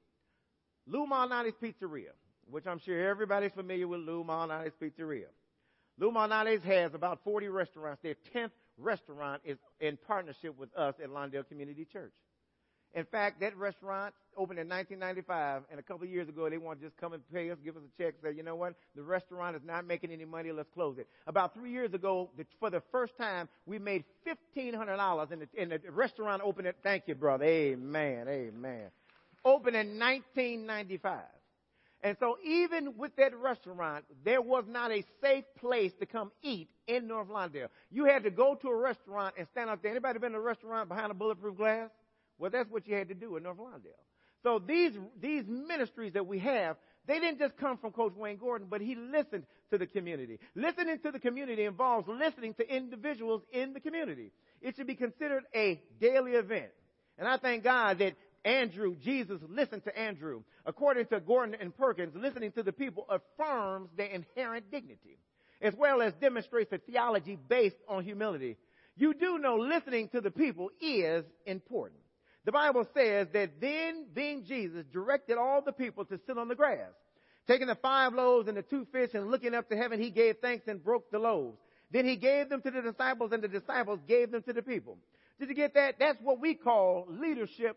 Lou 0.87 1.07
Malnati's 1.07 1.55
Pizzeria, 1.62 2.12
which 2.51 2.66
I'm 2.66 2.78
sure 2.80 3.09
everybody's 3.09 3.53
familiar 3.53 3.89
with 3.89 4.01
Lou 4.01 4.22
Malnati's 4.22 4.74
Pizzeria. 4.80 5.26
Lou 5.99 6.11
Malnati's 6.11 6.62
has 6.64 6.93
about 6.93 7.20
40 7.24 7.49
restaurants. 7.49 8.03
Their 8.03 8.16
10th 8.35 8.51
restaurant 8.78 9.41
is 9.45 9.57
in 9.80 9.97
partnership 10.07 10.59
with 10.59 10.68
us 10.76 10.95
at 11.03 11.09
Lawndale 11.09 11.49
Community 11.49 11.87
Church. 11.91 12.12
In 12.95 13.05
fact, 13.05 13.40
that 13.40 13.57
restaurant 13.57 14.14
opened 14.36 14.61
in 14.61 14.68
1995, 14.68 15.62
and 15.70 15.80
a 15.80 15.82
couple 15.82 16.05
of 16.05 16.11
years 16.11 16.28
ago, 16.28 16.49
they 16.49 16.59
want 16.59 16.80
to 16.80 16.86
just 16.86 16.97
come 16.97 17.12
and 17.12 17.22
pay 17.32 17.51
us, 17.51 17.59
give 17.64 17.76
us 17.76 17.82
a 17.82 18.03
check, 18.03 18.14
say, 18.22 18.32
you 18.32 18.45
know 18.45 18.55
what, 18.55 18.74
the 18.95 19.03
restaurant 19.03 19.57
is 19.57 19.62
not 19.66 19.86
making 19.86 20.12
any 20.12 20.24
money, 20.24 20.53
let's 20.53 20.68
close 20.74 20.97
it. 20.99 21.09
About 21.26 21.55
three 21.55 21.72
years 21.72 21.92
ago, 21.92 22.30
for 22.61 22.70
the 22.70 22.82
first 22.92 23.16
time, 23.18 23.49
we 23.66 23.78
made 23.78 24.05
$1,500 24.57 25.32
in 25.32 25.38
the, 25.40 25.49
in 25.55 25.68
the 25.70 25.80
restaurant 25.90 26.40
opened 26.45 26.68
it. 26.68 26.76
Thank 26.82 27.05
you, 27.09 27.16
brother. 27.16 27.45
Amen, 27.45 28.28
amen. 28.28 28.90
Opened 29.45 29.76
in 29.76 29.99
1995. 29.99 31.20
And 32.05 32.16
so 32.20 32.36
even 32.45 32.97
with 32.99 33.16
that 33.16 33.34
restaurant, 33.34 34.05
there 34.24 34.42
was 34.42 34.64
not 34.68 34.92
a 34.92 35.03
safe 35.22 35.45
place 35.59 35.90
to 36.01 36.07
come 36.07 36.30
eat 36.42 36.68
in 36.86 37.09
North 37.09 37.28
Lawndale. 37.28 37.68
You 37.90 38.05
had 38.05 38.24
to 38.24 38.30
go 38.30 38.55
to 38.57 38.68
a 38.68 38.76
restaurant 38.76 39.34
and 39.38 39.49
stand 39.53 39.70
up 39.70 39.82
there. 39.82 39.90
Anybody 39.90 40.18
been 40.18 40.32
to 40.32 40.38
a 40.38 40.40
restaurant 40.40 40.90
behind 40.90 41.11
a 41.11 41.14
bulletproof 41.14 41.57
glass? 41.57 41.88
Well, 42.39 42.51
that's 42.51 42.70
what 42.70 42.87
you 42.87 42.95
had 42.95 43.09
to 43.09 43.14
do 43.14 43.37
in 43.37 43.43
North 43.43 43.59
Lawndale. 43.59 44.03
So 44.43 44.59
these, 44.59 44.93
these 45.20 45.45
ministries 45.47 46.12
that 46.14 46.26
we 46.26 46.39
have, 46.41 46.76
they 47.07 47.18
didn't 47.18 47.39
just 47.39 47.57
come 47.57 47.78
from 47.78 47.93
Coach 47.93 48.14
Wayne 48.14 48.37
Gordon, 48.37 48.66
but 48.70 48.80
he 48.80 48.95
listened 48.95 49.45
to 49.70 49.78
the 49.78 49.87
community. 49.87 50.39
Listening 50.55 50.99
to 51.01 51.11
the 51.11 51.18
community 51.18 51.64
involves 51.64 52.07
listening 52.09 52.55
to 52.55 52.74
individuals 52.74 53.43
in 53.53 53.72
the 53.72 53.80
community. 53.80 54.32
It 54.61 54.76
should 54.76 54.87
be 54.87 54.95
considered 54.95 55.45
a 55.55 55.80
daily 56.01 56.32
event. 56.32 56.70
And 57.18 57.28
I 57.28 57.39
thank 57.39 57.64
God 57.64 57.99
that 57.99 58.14
Andrew, 58.45 58.95
Jesus 59.03 59.41
listened 59.49 59.85
to 59.85 59.99
Andrew. 59.99 60.43
According 60.66 61.07
to 61.07 61.20
Gordon 61.20 61.57
and 61.61 61.76
Perkins, 61.76 62.14
listening 62.14 62.53
to 62.53 62.62
the 62.62 62.72
people 62.72 63.07
affirms 63.09 63.89
their 63.97 64.07
inherent 64.07 64.70
dignity, 64.70 65.18
as 65.62 65.74
well 65.74 66.03
as 66.03 66.12
demonstrates 66.20 66.72
a 66.72 66.78
theology 66.78 67.39
based 67.49 67.76
on 67.89 68.05
humility. 68.05 68.57
You 68.97 69.14
do 69.14 69.39
know 69.39 69.57
listening 69.57 70.09
to 70.11 70.20
the 70.20 70.30
people 70.30 70.70
is 70.80 71.24
important. 71.47 72.01
The 72.45 72.53
Bible 72.53 72.86
says 72.95 73.28
that 73.32 73.61
then, 73.61 74.07
being 74.12 74.45
Jesus, 74.45 74.84
directed 74.92 75.38
all 75.38 75.62
the 75.62 75.72
people 75.72 76.05
to 76.07 76.20
sit 76.26 76.36
on 76.36 76.49
the 76.49 76.55
grass. 76.55 76.90
Taking 77.47 77.66
the 77.66 77.74
five 77.74 78.14
loaves 78.14 78.49
and 78.49 78.57
the 78.57 78.62
two 78.62 78.86
fish 78.92 79.11
and 79.14 79.30
looking 79.30 79.55
up 79.55 79.68
to 79.68 79.76
heaven, 79.76 80.01
he 80.01 80.11
gave 80.11 80.36
thanks 80.40 80.66
and 80.66 80.82
broke 80.82 81.11
the 81.11 81.18
loaves. 81.18 81.59
Then 81.90 82.07
he 82.07 82.16
gave 82.16 82.49
them 82.49 82.62
to 82.62 82.70
the 82.70 82.82
disciples 82.82 83.32
and 83.32 83.42
the 83.42 83.49
disciples 83.49 84.01
gave 84.09 84.30
them 84.30 84.42
to 84.42 84.53
the 84.53 84.62
people. 84.62 84.99
Did 85.38 85.49
you 85.49 85.55
get 85.55 85.74
that? 85.74 85.97
That's 85.99 86.18
what 86.22 86.40
we 86.40 86.55
call 86.55 87.07
leadership 87.09 87.76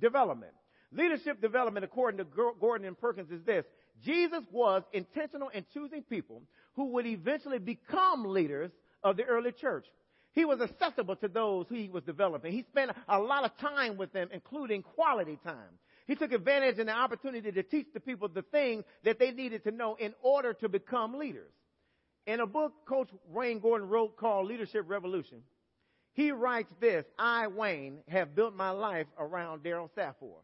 development. 0.00 0.52
Leadership 0.92 1.40
development, 1.40 1.84
according 1.84 2.18
to 2.18 2.52
Gordon 2.60 2.86
and 2.86 2.98
Perkins, 2.98 3.30
is 3.30 3.44
this. 3.44 3.64
Jesus 4.02 4.42
was 4.50 4.82
intentional 4.92 5.48
in 5.50 5.64
choosing 5.72 6.02
people 6.02 6.42
who 6.74 6.86
would 6.92 7.06
eventually 7.06 7.58
become 7.58 8.24
leaders 8.24 8.70
of 9.04 9.16
the 9.16 9.24
early 9.24 9.52
church. 9.52 9.86
He 10.32 10.44
was 10.44 10.60
accessible 10.60 11.16
to 11.16 11.28
those 11.28 11.66
who 11.68 11.74
he 11.74 11.88
was 11.88 12.04
developing. 12.04 12.52
He 12.52 12.62
spent 12.70 12.92
a 13.08 13.18
lot 13.18 13.44
of 13.44 13.56
time 13.58 13.96
with 13.96 14.12
them, 14.12 14.28
including 14.32 14.82
quality 14.82 15.38
time. 15.42 15.78
He 16.06 16.14
took 16.14 16.32
advantage 16.32 16.78
of 16.78 16.86
the 16.86 16.92
opportunity 16.92 17.50
to 17.52 17.62
teach 17.62 17.86
the 17.92 18.00
people 18.00 18.28
the 18.28 18.42
things 18.42 18.84
that 19.04 19.18
they 19.18 19.32
needed 19.32 19.64
to 19.64 19.70
know 19.70 19.96
in 19.96 20.14
order 20.22 20.54
to 20.54 20.68
become 20.68 21.18
leaders. 21.18 21.52
In 22.26 22.40
a 22.40 22.46
book 22.46 22.72
Coach 22.86 23.08
Wayne 23.28 23.60
Gordon 23.60 23.88
wrote 23.88 24.16
called 24.16 24.46
Leadership 24.46 24.84
Revolution, 24.86 25.42
he 26.12 26.32
writes 26.32 26.72
this, 26.80 27.04
I, 27.18 27.46
Wayne, 27.48 27.98
have 28.08 28.34
built 28.34 28.54
my 28.54 28.70
life 28.70 29.06
around 29.18 29.62
Daryl 29.62 29.88
Safor. 29.96 30.42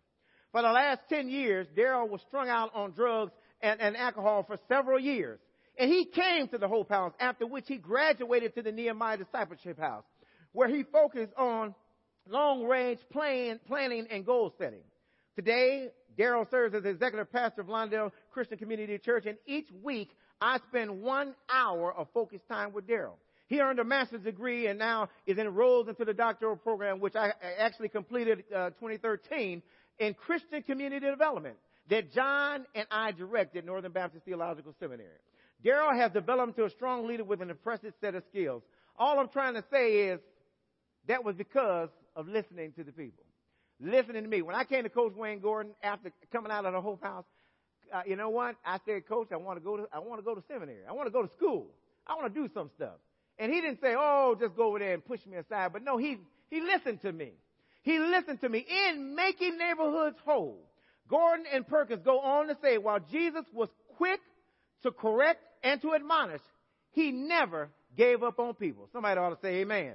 For 0.52 0.62
the 0.62 0.70
last 0.70 1.00
10 1.08 1.28
years, 1.28 1.66
Daryl 1.76 2.08
was 2.08 2.20
strung 2.22 2.48
out 2.48 2.70
on 2.74 2.92
drugs 2.92 3.32
and, 3.60 3.80
and 3.80 3.96
alcohol 3.96 4.44
for 4.44 4.58
several 4.68 4.98
years. 4.98 5.38
And 5.78 5.90
he 5.90 6.06
came 6.06 6.48
to 6.48 6.58
the 6.58 6.68
Hope 6.68 6.88
House, 6.88 7.12
after 7.20 7.46
which 7.46 7.64
he 7.68 7.76
graduated 7.76 8.54
to 8.54 8.62
the 8.62 8.72
Nehemiah 8.72 9.18
Discipleship 9.18 9.78
House, 9.78 10.04
where 10.52 10.68
he 10.68 10.84
focused 10.84 11.34
on 11.36 11.74
long 12.28 12.64
range 12.64 13.00
plan, 13.12 13.60
planning 13.66 14.06
and 14.10 14.24
goal 14.24 14.54
setting. 14.58 14.82
Today, 15.34 15.88
Daryl 16.18 16.50
serves 16.50 16.74
as 16.74 16.84
executive 16.84 17.30
pastor 17.30 17.60
of 17.60 17.66
Lawndale 17.66 18.10
Christian 18.32 18.56
Community 18.56 18.98
Church, 18.98 19.26
and 19.26 19.36
each 19.46 19.68
week 19.82 20.10
I 20.40 20.58
spend 20.68 21.02
one 21.02 21.34
hour 21.50 21.92
of 21.92 22.08
focused 22.14 22.48
time 22.48 22.72
with 22.72 22.86
Daryl. 22.86 23.16
He 23.48 23.60
earned 23.60 23.78
a 23.78 23.84
master's 23.84 24.22
degree 24.22 24.66
and 24.66 24.78
now 24.78 25.08
is 25.26 25.38
enrolled 25.38 25.88
into 25.88 26.04
the 26.04 26.14
doctoral 26.14 26.56
program, 26.56 27.00
which 27.00 27.14
I 27.14 27.32
actually 27.58 27.90
completed 27.90 28.44
uh, 28.54 28.70
2013 28.70 29.62
in 29.98 30.14
Christian 30.14 30.62
community 30.62 31.06
development 31.06 31.56
that 31.88 32.12
John 32.12 32.66
and 32.74 32.86
I 32.90 33.12
directed 33.12 33.64
Northern 33.64 33.92
Baptist 33.92 34.24
Theological 34.24 34.74
Seminary. 34.80 35.20
Daryl 35.64 35.96
has 35.96 36.12
developed 36.12 36.56
into 36.56 36.64
a 36.64 36.70
strong 36.70 37.06
leader 37.06 37.24
with 37.24 37.40
an 37.40 37.50
impressive 37.50 37.92
set 38.00 38.14
of 38.14 38.22
skills. 38.30 38.62
All 38.98 39.18
I'm 39.18 39.28
trying 39.28 39.54
to 39.54 39.64
say 39.70 40.08
is 40.08 40.20
that 41.08 41.24
was 41.24 41.34
because 41.36 41.88
of 42.14 42.28
listening 42.28 42.72
to 42.72 42.84
the 42.84 42.92
people. 42.92 43.24
Listening 43.80 44.22
to 44.22 44.28
me. 44.28 44.42
When 44.42 44.54
I 44.54 44.64
came 44.64 44.84
to 44.84 44.88
Coach 44.88 45.14
Wayne 45.14 45.40
Gordon 45.40 45.72
after 45.82 46.10
coming 46.32 46.50
out 46.50 46.64
of 46.64 46.72
the 46.72 46.80
Hope 46.80 47.02
House, 47.02 47.24
uh, 47.92 48.02
you 48.06 48.16
know 48.16 48.30
what? 48.30 48.56
I 48.64 48.78
said, 48.86 49.06
Coach, 49.06 49.28
I 49.32 49.36
want 49.36 49.58
to 49.58 49.64
go 49.64 49.76
to 49.76 49.86
I 49.92 49.98
want 49.98 50.20
to 50.20 50.24
go 50.24 50.34
to 50.34 50.42
seminary. 50.48 50.80
I 50.88 50.92
want 50.92 51.06
to 51.06 51.12
go 51.12 51.22
to 51.22 51.30
school. 51.36 51.68
I 52.06 52.14
want 52.14 52.32
to 52.32 52.40
do 52.40 52.48
some 52.54 52.70
stuff. 52.76 52.96
And 53.38 53.52
he 53.52 53.60
didn't 53.60 53.80
say, 53.82 53.94
"Oh, 53.96 54.34
just 54.38 54.56
go 54.56 54.68
over 54.68 54.78
there 54.78 54.94
and 54.94 55.04
push 55.04 55.20
me 55.26 55.36
aside." 55.36 55.72
But 55.72 55.84
no, 55.84 55.98
he 55.98 56.16
he 56.48 56.60
listened 56.60 57.02
to 57.02 57.12
me. 57.12 57.32
He 57.82 57.98
listened 57.98 58.40
to 58.40 58.48
me 58.48 58.66
in 58.88 59.14
making 59.14 59.58
neighborhoods 59.58 60.16
whole. 60.24 60.58
Gordon 61.08 61.46
and 61.52 61.66
Perkins 61.66 62.02
go 62.04 62.18
on 62.18 62.48
to 62.48 62.56
say, 62.60 62.78
while 62.78 62.98
Jesus 62.98 63.44
was 63.52 63.68
quick 63.96 64.20
to 64.86 64.92
correct 64.92 65.40
and 65.62 65.80
to 65.82 65.94
admonish, 65.94 66.40
he 66.92 67.12
never 67.12 67.68
gave 67.96 68.22
up 68.22 68.38
on 68.38 68.54
people. 68.54 68.88
Somebody 68.92 69.18
ought 69.20 69.30
to 69.30 69.38
say 69.42 69.56
amen. 69.56 69.94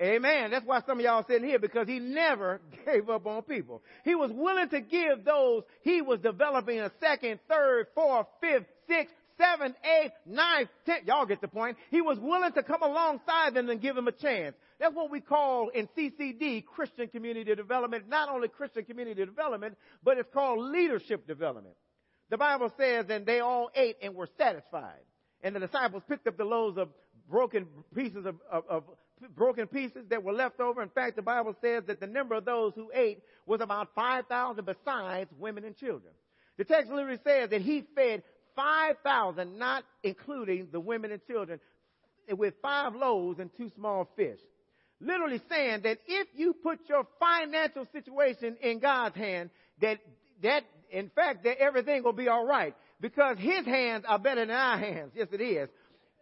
Amen. 0.00 0.50
That's 0.50 0.64
why 0.64 0.80
some 0.86 0.98
of 0.98 1.04
y'all 1.04 1.24
sitting 1.28 1.46
here 1.46 1.58
because 1.58 1.86
he 1.86 1.98
never 1.98 2.60
gave 2.86 3.08
up 3.10 3.26
on 3.26 3.42
people. 3.42 3.82
He 4.04 4.14
was 4.14 4.30
willing 4.32 4.68
to 4.70 4.80
give 4.80 5.24
those 5.24 5.62
he 5.82 6.00
was 6.02 6.18
developing 6.20 6.80
a 6.80 6.90
second, 7.00 7.40
third, 7.48 7.86
fourth, 7.94 8.26
fifth, 8.40 8.66
sixth, 8.88 9.14
seventh, 9.38 9.76
eighth, 9.84 10.14
ninth, 10.26 10.70
tenth. 10.86 11.06
Y'all 11.06 11.26
get 11.26 11.40
the 11.40 11.48
point. 11.48 11.76
He 11.90 12.00
was 12.00 12.18
willing 12.18 12.52
to 12.52 12.62
come 12.62 12.82
alongside 12.82 13.54
them 13.54 13.68
and 13.68 13.80
give 13.80 13.94
them 13.94 14.08
a 14.08 14.12
chance. 14.12 14.56
That's 14.80 14.94
what 14.94 15.10
we 15.10 15.20
call 15.20 15.68
in 15.68 15.88
CCD 15.96 16.64
Christian 16.64 17.08
community 17.08 17.54
development. 17.54 18.08
Not 18.08 18.28
only 18.28 18.48
Christian 18.48 18.84
community 18.84 19.24
development, 19.24 19.76
but 20.02 20.18
it's 20.18 20.28
called 20.32 20.58
leadership 20.58 21.26
development. 21.26 21.76
The 22.32 22.38
Bible 22.38 22.72
says, 22.78 23.04
and 23.10 23.26
they 23.26 23.40
all 23.40 23.68
ate 23.74 23.98
and 24.00 24.14
were 24.14 24.28
satisfied. 24.38 25.02
And 25.42 25.54
the 25.54 25.60
disciples 25.60 26.02
picked 26.08 26.26
up 26.26 26.38
the 26.38 26.46
loaves 26.46 26.78
of 26.78 26.88
broken 27.28 27.66
pieces 27.94 28.24
of, 28.24 28.36
of, 28.50 28.64
of 28.70 28.84
broken 29.36 29.66
pieces 29.66 30.06
that 30.08 30.24
were 30.24 30.32
left 30.32 30.58
over. 30.58 30.82
In 30.82 30.88
fact, 30.88 31.16
the 31.16 31.20
Bible 31.20 31.54
says 31.60 31.84
that 31.88 32.00
the 32.00 32.06
number 32.06 32.34
of 32.34 32.46
those 32.46 32.72
who 32.74 32.90
ate 32.94 33.22
was 33.44 33.60
about 33.60 33.90
5,000 33.94 34.64
besides 34.64 35.28
women 35.38 35.64
and 35.64 35.76
children. 35.76 36.14
The 36.56 36.64
text 36.64 36.90
literally 36.90 37.18
says 37.22 37.50
that 37.50 37.60
he 37.60 37.84
fed 37.94 38.22
5,000, 38.56 39.58
not 39.58 39.84
including 40.02 40.68
the 40.72 40.80
women 40.80 41.12
and 41.12 41.20
children, 41.26 41.60
with 42.30 42.54
five 42.62 42.94
loaves 42.94 43.40
and 43.40 43.50
two 43.58 43.70
small 43.76 44.08
fish. 44.16 44.40
Literally 45.02 45.42
saying 45.50 45.82
that 45.82 45.98
if 46.06 46.28
you 46.34 46.54
put 46.54 46.78
your 46.88 47.06
financial 47.20 47.86
situation 47.92 48.56
in 48.62 48.78
God's 48.78 49.16
hand, 49.16 49.50
that, 49.82 49.98
that 50.42 50.64
in 50.92 51.10
fact, 51.10 51.44
that 51.44 51.58
everything 51.58 52.04
will 52.04 52.12
be 52.12 52.28
all 52.28 52.46
right 52.46 52.74
because 53.00 53.38
his 53.38 53.64
hands 53.64 54.04
are 54.06 54.18
better 54.18 54.46
than 54.46 54.54
our 54.54 54.78
hands. 54.78 55.12
Yes, 55.14 55.28
it 55.32 55.40
is. 55.40 55.68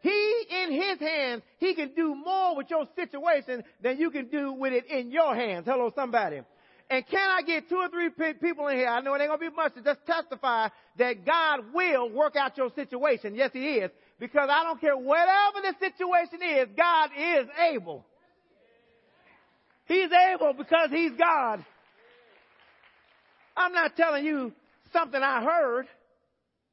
He, 0.01 0.45
in 0.49 0.73
his 0.73 0.99
hands, 0.99 1.43
he 1.59 1.75
can 1.75 1.93
do 1.95 2.15
more 2.15 2.57
with 2.57 2.71
your 2.71 2.87
situation 2.97 3.63
than 3.83 3.99
you 3.99 4.11
can 4.11 4.29
do 4.29 4.53
with 4.53 4.73
it 4.73 4.87
in 4.87 5.11
your 5.11 5.35
hands. 5.35 5.67
Hello, 5.67 5.93
somebody. 5.95 6.41
And 6.89 7.07
can 7.07 7.31
I 7.31 7.43
get 7.43 7.69
two 7.69 7.77
or 7.77 7.89
three 7.89 8.11
people 8.35 8.69
in 8.69 8.77
here? 8.77 8.89
I 8.89 9.01
know 9.01 9.15
it 9.15 9.21
ain't 9.21 9.31
gonna 9.31 9.39
be 9.39 9.55
much 9.55 9.75
to 9.75 9.83
just 9.83 10.01
testify 10.07 10.69
that 10.99 11.27
God 11.27 11.73
will 11.75 12.11
work 12.11 12.35
out 12.35 12.57
your 12.57 12.71
situation. 12.75 13.35
Yes, 13.35 13.51
He 13.53 13.75
is. 13.75 13.91
Because 14.19 14.49
I 14.51 14.65
don't 14.65 14.81
care 14.81 14.97
whatever 14.97 15.61
the 15.63 15.75
situation 15.79 16.41
is, 16.43 16.69
God 16.77 17.11
is 17.17 17.47
able. 17.73 18.05
He's 19.87 20.11
able 20.33 20.55
because 20.55 20.91
He's 20.91 21.13
God. 21.13 21.65
I'm 23.57 23.73
not 23.73 23.97
telling 23.97 24.25
you 24.25 24.53
something 24.93 25.23
I 25.23 25.43
heard. 25.43 25.87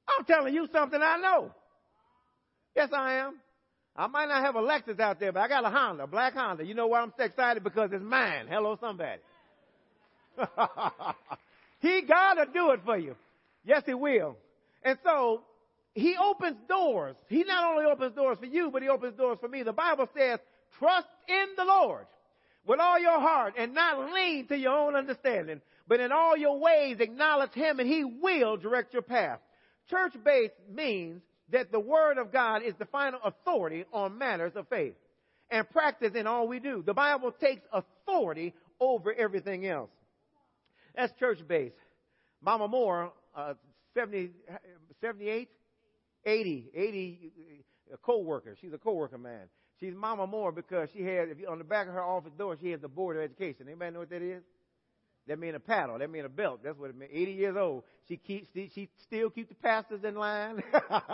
I'm 0.08 0.26
telling 0.26 0.54
you 0.54 0.68
something 0.72 1.02
I 1.02 1.18
know. 1.18 1.52
Yes, 2.76 2.90
I 2.94 3.16
am. 3.16 3.40
I 3.96 4.08
might 4.08 4.28
not 4.28 4.44
have 4.44 4.56
a 4.56 4.62
Lexus 4.62 5.00
out 5.00 5.20
there, 5.20 5.32
but 5.32 5.40
I 5.40 5.48
got 5.48 5.66
a 5.66 5.70
Honda, 5.70 6.04
a 6.04 6.08
black 6.08 6.34
Honda. 6.34 6.64
You 6.64 6.76
know 6.76 6.88
why 6.88 7.02
I'm 7.02 7.12
so 7.18 7.24
excited? 7.24 7.64
Because 7.64 7.90
it's 7.92 8.04
mine. 8.04 8.46
Hello, 8.48 8.78
somebody. 8.80 9.20
he 11.82 12.02
gotta 12.08 12.46
do 12.54 12.72
it 12.72 12.82
for 12.86 12.98
you. 12.98 13.16
Yes, 13.66 13.84
he 13.86 13.96
will. 13.96 14.38
And 14.84 15.00
so, 15.04 15.42
he 15.96 16.16
opens 16.16 16.58
doors. 16.70 17.16
He 17.28 17.44
not 17.44 17.72
only 17.72 17.86
opens 17.86 18.16
doors 18.16 18.38
for 18.40 18.46
you, 18.46 18.70
but 18.72 18.84
he 18.84 18.88
opens 18.88 19.18
doors 19.18 19.40
for 19.42 19.50
me. 19.50 19.64
The 19.64 19.74
Bible 19.74 20.08
says, 20.16 20.40
trust 20.78 21.08
in 21.28 21.48
the 21.58 21.66
Lord 21.66 22.06
with 22.68 22.80
all 22.80 23.00
your 23.00 23.20
heart 23.20 23.56
and 23.58 23.74
not 23.74 24.14
lean 24.14 24.48
to 24.48 24.56
your 24.56 24.78
own 24.78 24.96
understanding. 24.96 25.60
But 25.88 26.00
in 26.00 26.12
all 26.12 26.36
your 26.36 26.60
ways, 26.60 26.98
acknowledge 27.00 27.54
Him 27.54 27.80
and 27.80 27.88
He 27.88 28.04
will 28.04 28.58
direct 28.58 28.94
your 28.94 29.02
path. 29.02 29.40
Church 29.90 30.14
based 30.24 30.54
means 30.70 31.22
that 31.52 31.72
the 31.72 31.80
Word 31.80 32.18
of 32.18 32.32
God 32.32 32.62
is 32.64 32.74
the 32.78 32.86
final 32.86 33.20
authority 33.24 33.86
on 33.94 34.18
matters 34.18 34.54
of 34.56 34.68
faith 34.68 34.96
and 35.50 35.70
practice 35.70 36.12
in 36.14 36.28
all 36.28 36.48
we 36.48 36.60
do. 36.60 36.84
The 36.86 36.94
Bible 36.94 37.32
takes 37.32 37.62
authority 37.72 38.54
over 38.80 39.14
everything 39.14 39.66
else. 39.66 39.90
That's 40.96 41.14
church 41.20 41.40
base. 41.48 41.72
Mama 42.42 42.68
Moore, 42.68 43.14
uh, 43.36 43.54
70, 43.94 44.32
78, 45.02 45.50
80, 46.26 46.72
80, 46.76 47.32
a 47.94 47.98
co-worker. 47.98 48.56
She's 48.60 48.74
a 48.74 48.78
co-worker 48.78 49.18
man. 49.18 49.48
She's 49.80 49.94
Mama 49.96 50.28
Moore 50.28 50.52
because 50.52 50.90
she 50.92 51.00
you, 51.00 51.48
on 51.50 51.60
the 51.60 51.64
back 51.64 51.88
of 51.88 51.94
her 51.94 52.04
office 52.04 52.32
door, 52.38 52.58
she 52.60 52.72
has 52.72 52.82
the 52.82 52.88
Board 52.88 53.16
of 53.16 53.24
Education. 53.24 53.68
Anybody 53.68 53.92
know 53.92 54.00
what 54.00 54.10
that 54.10 54.22
is? 54.22 54.44
That 55.28 55.40
mean 55.40 55.56
a 55.56 55.60
paddle. 55.60 56.00
That 56.00 56.10
mean 56.10 56.26
a 56.26 56.30
belt. 56.30 56.62
That's 56.64 56.78
what 56.78 56.90
it 56.90 56.98
means. 56.98 57.12
80 57.14 57.32
years 57.34 57.56
old. 57.58 57.84
She 58.08 58.18
keeps, 58.18 58.48
she 58.54 58.90
still 59.04 59.30
keep 59.30 59.50
the 59.50 59.56
pastors 59.56 60.04
in 60.04 60.16
line. 60.16 60.64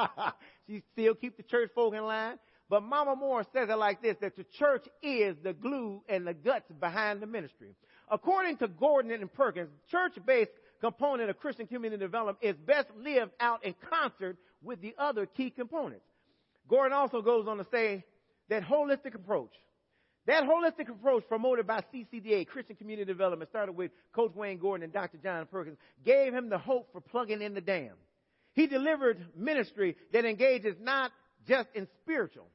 she 0.68 0.84
still 0.94 1.16
keep 1.16 1.38
the 1.38 1.44
church 1.44 1.72
folk 1.74 1.94
in 1.94 2.04
line. 2.04 2.38
But 2.70 2.84
Mama 2.84 3.16
Moore 3.16 3.44
says 3.54 3.70
it 3.70 3.76
like 3.76 4.02
this, 4.02 4.16
that 4.22 4.36
the 4.36 4.46
church 4.58 4.86
is 5.02 5.36
the 5.44 5.54
glue 5.54 6.02
and 6.08 6.26
the 6.26 6.34
guts 6.34 6.72
behind 6.80 7.22
the 7.22 7.28
ministry. 7.28 7.76
According 8.10 8.58
to 8.58 8.68
Gordon 8.68 9.12
and 9.12 9.32
Perkins, 9.32 9.70
church-based 9.90 10.52
component 10.80 11.30
of 11.30 11.40
Christian 11.40 11.68
community 11.68 12.04
development 12.04 12.38
is 12.42 12.56
best 12.56 12.88
lived 12.98 13.32
out 13.40 13.66
in 13.66 13.74
concert 13.90 14.38
with 14.62 14.82
the 14.82 14.94
other 14.98 15.26
key 15.26 15.50
components. 15.50 16.06
Gordon 16.70 16.94
also 16.94 17.22
goes 17.22 17.48
on 17.48 17.58
to 17.58 17.66
say 17.72 18.04
that 18.50 18.64
holistic 18.64 19.16
approach, 19.16 19.52
that 20.26 20.44
holistic 20.44 20.90
approach 20.90 21.28
promoted 21.28 21.68
by 21.68 21.84
CCDA, 21.94 22.48
Christian 22.48 22.76
Community 22.76 23.06
Development, 23.06 23.50
started 23.50 23.74
with 23.74 23.92
Coach 24.14 24.34
Wayne 24.36 24.58
Gordon 24.58 24.86
and 24.86 24.94
Dr. 24.94 25.18
John 25.18 25.46
Perkins, 25.48 25.78
gave 26.06 26.34
him 26.34 26.50
the 26.50 26.58
hope 26.58 26.90
for 26.94 27.02
plugging 27.02 27.42
in 27.42 27.54
the 27.54 27.62
dam. 27.62 27.94
He 28.54 28.68
delivered 28.68 29.18
ministry 29.36 29.98
that 30.14 30.26
engages 30.26 30.76
not 30.80 31.12
just 31.48 31.68
in 31.76 31.88
spiritual, 32.02 32.48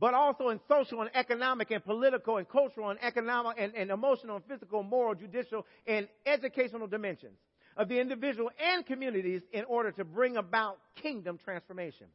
but 0.00 0.14
also 0.14 0.48
in 0.48 0.58
social 0.66 1.00
and 1.00 1.10
economic 1.14 1.70
and 1.70 1.84
political 1.84 2.38
and 2.38 2.48
cultural 2.48 2.90
and 2.90 2.98
economic 3.02 3.56
and, 3.58 3.72
and 3.76 3.90
emotional 3.90 4.36
and 4.36 4.44
physical, 4.46 4.82
moral, 4.82 5.14
judicial, 5.14 5.64
and 5.86 6.08
educational 6.26 6.88
dimensions 6.88 7.38
of 7.76 7.88
the 7.88 8.00
individual 8.00 8.50
and 8.58 8.84
communities 8.84 9.42
in 9.52 9.64
order 9.64 9.92
to 9.92 10.04
bring 10.04 10.36
about 10.36 10.78
kingdom 11.00 11.38
transformation. 11.44 12.06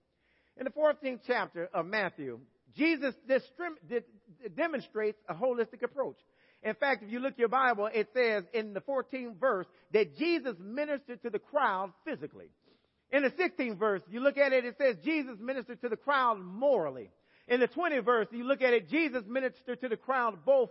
In 0.57 0.65
the 0.65 0.71
14th 0.71 1.21
chapter 1.25 1.69
of 1.73 1.85
Matthew, 1.85 2.39
Jesus 2.75 3.13
demonstrates 4.55 5.19
a 5.27 5.33
holistic 5.33 5.83
approach. 5.83 6.17
In 6.63 6.73
fact, 6.75 7.03
if 7.03 7.11
you 7.11 7.19
look 7.19 7.37
your 7.37 7.47
Bible, 7.47 7.89
it 7.93 8.09
says 8.13 8.43
in 8.53 8.73
the 8.73 8.81
14th 8.81 9.39
verse 9.39 9.67
that 9.93 10.17
Jesus 10.17 10.55
ministered 10.59 11.21
to 11.23 11.29
the 11.29 11.39
crowd 11.39 11.93
physically. 12.03 12.49
In 13.11 13.23
the 13.23 13.29
16th 13.29 13.77
verse, 13.77 14.01
you 14.09 14.19
look 14.19 14.37
at 14.37 14.51
it, 14.51 14.65
it 14.65 14.75
says 14.77 14.97
Jesus 15.03 15.37
ministered 15.39 15.81
to 15.81 15.89
the 15.89 15.95
crowd 15.95 16.39
morally. 16.39 17.09
In 17.47 17.61
the 17.61 17.67
20th 17.67 18.03
verse, 18.03 18.27
you 18.31 18.43
look 18.43 18.61
at 18.61 18.73
it, 18.73 18.89
Jesus 18.89 19.23
ministered 19.27 19.79
to 19.81 19.87
the 19.87 19.95
crowd 19.95 20.43
both, 20.45 20.69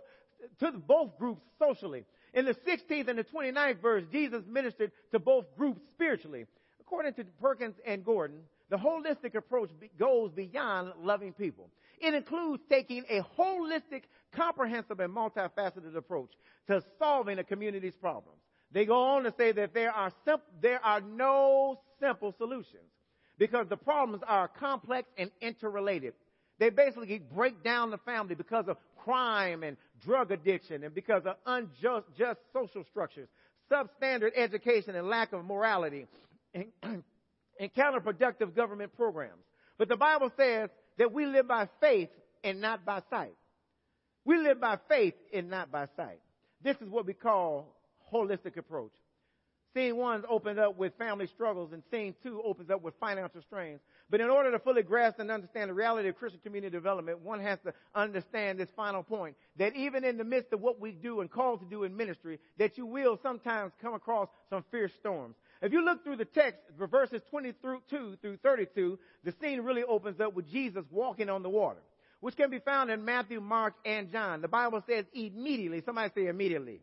to 0.59 0.71
both 0.71 1.17
groups 1.17 1.41
socially. 1.57 2.05
In 2.33 2.45
the 2.45 2.53
16th 2.53 3.07
and 3.07 3.17
the 3.17 3.23
29th 3.23 3.81
verse, 3.81 4.03
Jesus 4.11 4.43
ministered 4.47 4.91
to 5.11 5.19
both 5.19 5.45
groups 5.57 5.81
spiritually. 5.93 6.45
According 6.79 7.15
to 7.15 7.23
Perkins 7.41 7.75
and 7.85 8.05
Gordon, 8.05 8.41
the 8.69 8.77
holistic 8.77 9.33
approach 9.35 9.71
goes 9.97 10.31
beyond 10.31 10.91
loving 11.01 11.33
people. 11.33 11.71
It 11.99 12.13
includes 12.13 12.63
taking 12.69 13.03
a 13.09 13.21
holistic, 13.39 14.03
comprehensive, 14.35 14.99
and 14.99 15.13
multifaceted 15.13 15.95
approach 15.95 16.31
to 16.67 16.83
solving 16.99 17.39
a 17.39 17.43
community's 17.43 17.95
problems. 17.95 18.39
They 18.71 18.85
go 18.85 19.01
on 19.01 19.23
to 19.23 19.33
say 19.37 19.51
that 19.53 19.73
there 19.73 19.91
are, 19.91 20.11
there 20.61 20.83
are 20.83 21.01
no 21.01 21.79
simple 21.99 22.33
solutions 22.37 22.91
because 23.37 23.67
the 23.69 23.77
problems 23.77 24.23
are 24.27 24.47
complex 24.47 25.07
and 25.17 25.31
interrelated. 25.41 26.13
They 26.59 26.69
basically 26.69 27.19
break 27.19 27.63
down 27.63 27.91
the 27.91 27.99
family 27.99 28.35
because 28.35 28.67
of 28.67 28.77
crime 29.03 29.63
and 29.63 29.77
drug 30.03 30.31
addiction 30.31 30.83
and 30.83 30.93
because 30.93 31.23
of 31.25 31.35
unjust 31.45 32.07
just 32.17 32.39
social 32.51 32.83
structures, 32.89 33.29
substandard 33.71 34.31
education 34.35 34.95
and 34.95 35.07
lack 35.07 35.33
of 35.33 35.45
morality, 35.45 36.07
and, 36.53 36.65
and 36.83 37.73
counterproductive 37.75 38.55
government 38.55 38.95
programs. 38.95 39.43
But 39.77 39.87
the 39.87 39.97
Bible 39.97 40.31
says 40.35 40.69
that 40.97 41.13
we 41.13 41.25
live 41.25 41.47
by 41.47 41.67
faith 41.79 42.09
and 42.43 42.61
not 42.61 42.85
by 42.85 43.01
sight. 43.09 43.35
We 44.25 44.37
live 44.37 44.59
by 44.59 44.77
faith 44.89 45.13
and 45.33 45.49
not 45.49 45.71
by 45.71 45.87
sight. 45.95 46.19
This 46.61 46.77
is 46.81 46.89
what 46.89 47.05
we 47.05 47.13
call 47.13 47.75
holistic 48.11 48.57
approach. 48.57 48.91
Scene 49.73 49.95
one 49.95 50.23
opens 50.27 50.57
up 50.57 50.77
with 50.77 50.97
family 50.97 51.27
struggles, 51.27 51.71
and 51.71 51.83
scene 51.91 52.15
two 52.23 52.41
opens 52.43 52.69
up 52.69 52.81
with 52.81 52.95
financial 52.99 53.41
strains. 53.41 53.79
But 54.09 54.21
in 54.21 54.29
order 54.29 54.49
to 54.51 54.59
fully 54.59 54.81
grasp 54.81 55.19
and 55.19 55.29
understand 55.29 55.69
the 55.69 55.73
reality 55.73 56.09
of 56.09 56.15
Christian 56.15 56.39
community 56.43 56.71
development, 56.71 57.19
one 57.19 57.41
has 57.41 57.59
to 57.65 57.73
understand 57.93 58.59
this 58.59 58.69
final 58.75 59.03
point 59.03 59.35
that 59.57 59.75
even 59.75 60.03
in 60.03 60.17
the 60.17 60.23
midst 60.23 60.51
of 60.51 60.61
what 60.61 60.79
we 60.79 60.93
do 60.93 61.19
and 61.19 61.29
call 61.29 61.57
to 61.57 61.65
do 61.65 61.83
in 61.83 61.95
ministry, 61.95 62.39
that 62.57 62.77
you 62.77 62.85
will 62.85 63.19
sometimes 63.21 63.71
come 63.81 63.93
across 63.93 64.29
some 64.49 64.63
fierce 64.71 64.93
storms. 64.99 65.35
If 65.61 65.71
you 65.73 65.83
look 65.83 66.03
through 66.03 66.17
the 66.17 66.25
text, 66.25 66.59
verses 66.77 67.21
22 67.31 68.17
through 68.21 68.37
32, 68.37 68.99
the 69.23 69.33
scene 69.41 69.61
really 69.61 69.83
opens 69.83 70.19
up 70.19 70.33
with 70.33 70.49
Jesus 70.49 70.85
walking 70.91 71.29
on 71.29 71.43
the 71.43 71.49
water, 71.49 71.79
which 72.19 72.35
can 72.35 72.49
be 72.49 72.59
found 72.59 72.91
in 72.91 73.03
Matthew, 73.03 73.41
Mark, 73.41 73.73
and 73.85 74.11
John. 74.11 74.41
The 74.41 74.47
Bible 74.47 74.83
says 74.87 75.05
immediately. 75.13 75.81
Somebody 75.85 76.11
say 76.15 76.27
immediately. 76.27 76.81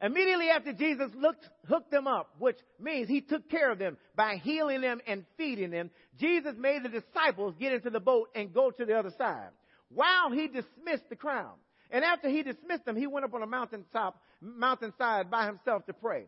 Immediately 0.00 0.50
after 0.50 0.72
Jesus 0.74 1.10
looked, 1.16 1.48
hooked 1.68 1.90
them 1.90 2.06
up, 2.06 2.34
which 2.38 2.58
means 2.78 3.08
he 3.08 3.22
took 3.22 3.48
care 3.48 3.72
of 3.72 3.78
them 3.78 3.96
by 4.14 4.36
healing 4.36 4.82
them 4.82 5.00
and 5.06 5.24
feeding 5.38 5.70
them, 5.70 5.90
Jesus 6.18 6.54
made 6.58 6.82
the 6.82 6.90
disciples 6.90 7.54
get 7.58 7.72
into 7.72 7.88
the 7.88 8.00
boat 8.00 8.28
and 8.34 8.52
go 8.52 8.70
to 8.70 8.84
the 8.84 8.94
other 8.94 9.12
side 9.16 9.48
while 9.88 10.30
he 10.30 10.48
dismissed 10.48 11.08
the 11.08 11.16
crowd. 11.16 11.54
And 11.90 12.04
after 12.04 12.28
he 12.28 12.42
dismissed 12.42 12.84
them, 12.84 12.96
he 12.96 13.06
went 13.06 13.24
up 13.24 13.34
on 13.34 13.42
a 13.42 13.46
mountaintop, 13.46 14.20
mountainside 14.40 15.30
by 15.30 15.46
himself 15.46 15.86
to 15.86 15.92
pray. 15.92 16.26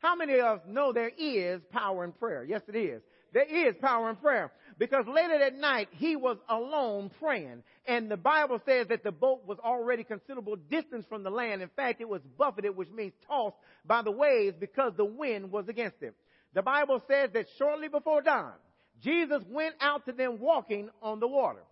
How 0.00 0.16
many 0.16 0.34
of 0.38 0.44
us 0.44 0.60
know 0.66 0.92
there 0.92 1.12
is 1.16 1.60
power 1.72 2.04
in 2.04 2.12
prayer? 2.12 2.44
Yes, 2.44 2.62
it 2.68 2.76
is. 2.76 3.02
There 3.32 3.68
is 3.68 3.74
power 3.80 4.10
in 4.10 4.16
prayer. 4.16 4.50
Because 4.78 5.04
later 5.06 5.38
that 5.38 5.54
night, 5.54 5.88
he 5.92 6.16
was 6.16 6.38
alone 6.48 7.10
praying. 7.20 7.62
And 7.86 8.10
the 8.10 8.16
Bible 8.16 8.60
says 8.64 8.88
that 8.88 9.04
the 9.04 9.12
boat 9.12 9.46
was 9.46 9.58
already 9.58 10.04
considerable 10.04 10.56
distance 10.56 11.04
from 11.08 11.22
the 11.22 11.30
land. 11.30 11.62
In 11.62 11.68
fact, 11.76 12.00
it 12.00 12.08
was 12.08 12.22
buffeted, 12.38 12.76
which 12.76 12.90
means 12.90 13.12
tossed 13.28 13.56
by 13.84 14.02
the 14.02 14.10
waves 14.10 14.56
because 14.58 14.94
the 14.96 15.04
wind 15.04 15.52
was 15.52 15.68
against 15.68 16.02
it. 16.02 16.14
The 16.54 16.62
Bible 16.62 17.02
says 17.06 17.30
that 17.34 17.46
shortly 17.58 17.88
before 17.88 18.22
dawn, 18.22 18.54
Jesus 19.02 19.42
went 19.48 19.74
out 19.80 20.06
to 20.06 20.12
them 20.12 20.40
walking 20.40 20.88
on 21.02 21.20
the 21.20 21.28
water. 21.28 21.62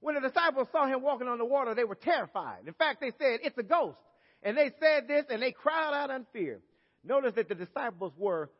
When 0.00 0.14
the 0.14 0.20
disciples 0.20 0.68
saw 0.72 0.86
him 0.86 1.02
walking 1.02 1.28
on 1.28 1.38
the 1.38 1.44
water, 1.44 1.74
they 1.74 1.84
were 1.84 1.94
terrified. 1.94 2.66
In 2.66 2.74
fact, 2.74 3.00
they 3.00 3.12
said, 3.18 3.40
it's 3.42 3.56
a 3.58 3.62
ghost. 3.62 3.98
And 4.42 4.56
they 4.56 4.70
said 4.80 5.06
this 5.06 5.24
and 5.30 5.40
they 5.40 5.52
cried 5.52 5.94
out 5.94 6.10
in 6.10 6.26
fear. 6.32 6.60
Notice 7.04 7.34
that 7.36 7.48
the 7.48 7.54
disciples 7.54 8.12
were 8.16 8.50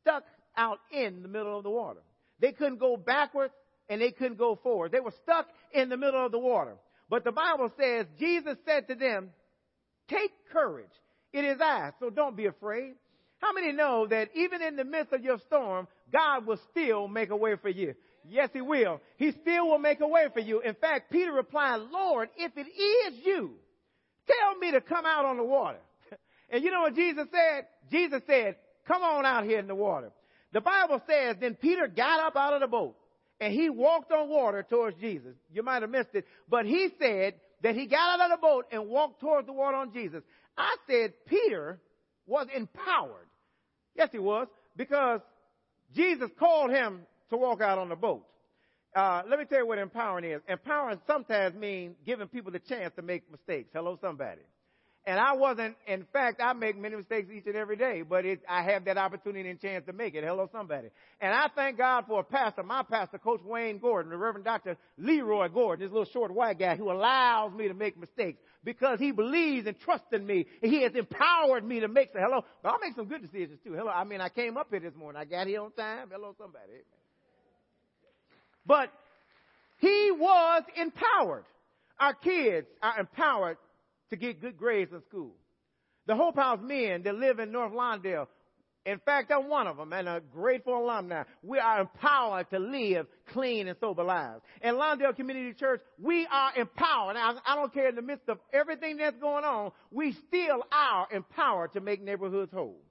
stuck 0.00 0.24
out 0.56 0.78
in 0.92 1.22
the 1.22 1.28
middle 1.28 1.56
of 1.56 1.64
the 1.64 1.70
water. 1.70 2.00
They 2.40 2.52
couldn't 2.52 2.78
go 2.78 2.96
backwards 2.96 3.54
and 3.88 4.00
they 4.00 4.10
couldn't 4.10 4.38
go 4.38 4.58
forward. 4.62 4.92
They 4.92 5.00
were 5.00 5.14
stuck 5.22 5.46
in 5.72 5.88
the 5.88 5.96
middle 5.96 6.24
of 6.24 6.32
the 6.32 6.38
water. 6.38 6.76
But 7.08 7.24
the 7.24 7.32
Bible 7.32 7.70
says 7.78 8.06
Jesus 8.18 8.56
said 8.64 8.88
to 8.88 8.94
them, 8.94 9.30
take 10.08 10.30
courage. 10.52 10.90
It 11.32 11.44
is 11.44 11.60
I, 11.60 11.90
so 12.00 12.10
don't 12.10 12.36
be 12.36 12.46
afraid. 12.46 12.94
How 13.38 13.52
many 13.52 13.72
know 13.72 14.06
that 14.06 14.30
even 14.34 14.62
in 14.62 14.76
the 14.76 14.84
midst 14.84 15.12
of 15.12 15.22
your 15.22 15.38
storm, 15.46 15.86
God 16.12 16.46
will 16.46 16.58
still 16.70 17.08
make 17.08 17.30
a 17.30 17.36
way 17.36 17.56
for 17.60 17.68
you? 17.68 17.94
Yes, 18.26 18.48
He 18.52 18.62
will. 18.62 19.00
He 19.18 19.32
still 19.42 19.68
will 19.68 19.78
make 19.78 20.00
a 20.00 20.08
way 20.08 20.28
for 20.32 20.40
you. 20.40 20.60
In 20.60 20.74
fact, 20.74 21.10
Peter 21.10 21.32
replied, 21.32 21.80
Lord, 21.92 22.30
if 22.38 22.52
it 22.56 22.66
is 22.66 23.26
you, 23.26 23.50
tell 24.26 24.58
me 24.58 24.70
to 24.72 24.80
come 24.80 25.04
out 25.04 25.26
on 25.26 25.36
the 25.36 25.44
water. 25.44 25.80
And 26.50 26.62
you 26.62 26.70
know 26.70 26.82
what 26.82 26.94
Jesus 26.94 27.26
said? 27.30 27.66
Jesus 27.90 28.22
said, 28.26 28.56
come 28.86 29.02
on 29.02 29.24
out 29.24 29.44
here 29.44 29.58
in 29.58 29.66
the 29.66 29.74
water. 29.74 30.10
The 30.52 30.60
Bible 30.60 31.00
says, 31.08 31.36
then 31.40 31.54
Peter 31.54 31.88
got 31.88 32.20
up 32.20 32.36
out 32.36 32.54
of 32.54 32.60
the 32.60 32.66
boat 32.66 32.96
and 33.40 33.52
he 33.52 33.70
walked 33.70 34.12
on 34.12 34.28
water 34.28 34.64
towards 34.68 34.98
Jesus. 35.00 35.34
You 35.52 35.62
might 35.62 35.82
have 35.82 35.90
missed 35.90 36.14
it, 36.14 36.26
but 36.48 36.66
he 36.66 36.88
said 36.98 37.34
that 37.62 37.74
he 37.74 37.86
got 37.86 38.20
out 38.20 38.30
of 38.30 38.38
the 38.38 38.40
boat 38.40 38.66
and 38.70 38.88
walked 38.88 39.20
towards 39.20 39.46
the 39.46 39.52
water 39.52 39.76
on 39.76 39.92
Jesus. 39.92 40.22
I 40.56 40.76
said 40.88 41.14
Peter 41.26 41.80
was 42.26 42.46
empowered. 42.54 43.26
Yes, 43.96 44.10
he 44.12 44.18
was, 44.18 44.46
because 44.76 45.20
Jesus 45.94 46.30
called 46.38 46.70
him 46.70 47.00
to 47.30 47.36
walk 47.36 47.60
out 47.60 47.78
on 47.78 47.88
the 47.88 47.96
boat. 47.96 48.24
Uh, 48.94 49.22
let 49.28 49.38
me 49.38 49.44
tell 49.44 49.58
you 49.58 49.66
what 49.66 49.78
empowering 49.78 50.24
is. 50.24 50.40
Empowering 50.48 51.00
sometimes 51.06 51.56
means 51.56 51.96
giving 52.06 52.28
people 52.28 52.52
the 52.52 52.60
chance 52.60 52.92
to 52.94 53.02
make 53.02 53.28
mistakes. 53.30 53.70
Hello, 53.72 53.98
somebody. 54.00 54.42
And 55.06 55.20
I 55.20 55.34
wasn't, 55.34 55.76
in 55.86 56.06
fact, 56.14 56.40
I 56.42 56.54
make 56.54 56.78
many 56.78 56.96
mistakes 56.96 57.28
each 57.30 57.46
and 57.46 57.56
every 57.56 57.76
day, 57.76 58.00
but 58.00 58.24
it, 58.24 58.40
I 58.48 58.62
have 58.62 58.86
that 58.86 58.96
opportunity 58.96 59.50
and 59.50 59.60
chance 59.60 59.84
to 59.84 59.92
make 59.92 60.14
it. 60.14 60.24
Hello, 60.24 60.48
somebody. 60.50 60.88
And 61.20 61.34
I 61.34 61.48
thank 61.54 61.76
God 61.76 62.04
for 62.08 62.20
a 62.20 62.24
pastor, 62.24 62.62
my 62.62 62.82
pastor, 62.82 63.18
Coach 63.18 63.42
Wayne 63.44 63.78
Gordon, 63.78 64.10
the 64.10 64.16
Reverend 64.16 64.46
Dr. 64.46 64.78
Leroy 64.96 65.48
Gordon, 65.48 65.84
this 65.86 65.92
little 65.92 66.10
short 66.10 66.32
white 66.32 66.58
guy 66.58 66.76
who 66.76 66.90
allows 66.90 67.52
me 67.52 67.68
to 67.68 67.74
make 67.74 67.98
mistakes 67.98 68.40
because 68.64 68.98
he 68.98 69.12
believes 69.12 69.66
and 69.66 69.78
trusts 69.78 70.06
in 70.10 70.26
me. 70.26 70.46
And 70.62 70.72
he 70.72 70.82
has 70.84 70.92
empowered 70.94 71.66
me 71.66 71.80
to 71.80 71.88
make 71.88 72.10
some, 72.14 72.22
hello, 72.22 72.42
but 72.62 72.70
I'll 72.70 72.80
make 72.80 72.96
some 72.96 73.06
good 73.06 73.20
decisions 73.20 73.58
too. 73.62 73.74
Hello, 73.74 73.90
I 73.90 74.04
mean, 74.04 74.22
I 74.22 74.30
came 74.30 74.56
up 74.56 74.68
here 74.70 74.80
this 74.80 74.94
morning. 74.94 75.20
I 75.20 75.26
got 75.26 75.46
here 75.46 75.60
on 75.60 75.72
time. 75.72 76.08
Hello, 76.10 76.34
somebody. 76.38 76.80
But 78.64 78.90
he 79.80 80.10
was 80.12 80.62
empowered. 80.76 81.44
Our 82.00 82.14
kids 82.14 82.66
are 82.82 83.00
empowered 83.00 83.58
to 84.10 84.16
get 84.16 84.40
good 84.40 84.56
grades 84.56 84.92
in 84.92 85.02
school. 85.08 85.34
The 86.06 86.14
Hope 86.14 86.36
House 86.36 86.60
men 86.62 87.02
that 87.04 87.14
live 87.14 87.38
in 87.38 87.50
North 87.50 87.72
Lawndale, 87.72 88.26
in 88.86 88.98
fact, 88.98 89.32
I'm 89.32 89.48
one 89.48 89.66
of 89.66 89.78
them 89.78 89.94
and 89.94 90.06
a 90.06 90.20
grateful 90.20 90.76
alumni. 90.84 91.22
We 91.42 91.58
are 91.58 91.80
empowered 91.80 92.50
to 92.50 92.58
live 92.58 93.06
clean 93.32 93.66
and 93.66 93.78
sober 93.80 94.04
lives. 94.04 94.42
In 94.60 94.74
Lawndale 94.74 95.16
Community 95.16 95.54
Church, 95.54 95.80
we 95.98 96.26
are 96.30 96.52
empowered. 96.54 97.14
Now, 97.14 97.36
I 97.46 97.56
don't 97.56 97.72
care 97.72 97.88
in 97.88 97.94
the 97.94 98.02
midst 98.02 98.28
of 98.28 98.38
everything 98.52 98.98
that's 98.98 99.16
going 99.16 99.44
on, 99.44 99.72
we 99.90 100.12
still 100.28 100.62
are 100.70 101.08
empowered 101.10 101.72
to 101.72 101.80
make 101.80 102.02
neighborhoods 102.02 102.52
whole. 102.52 102.82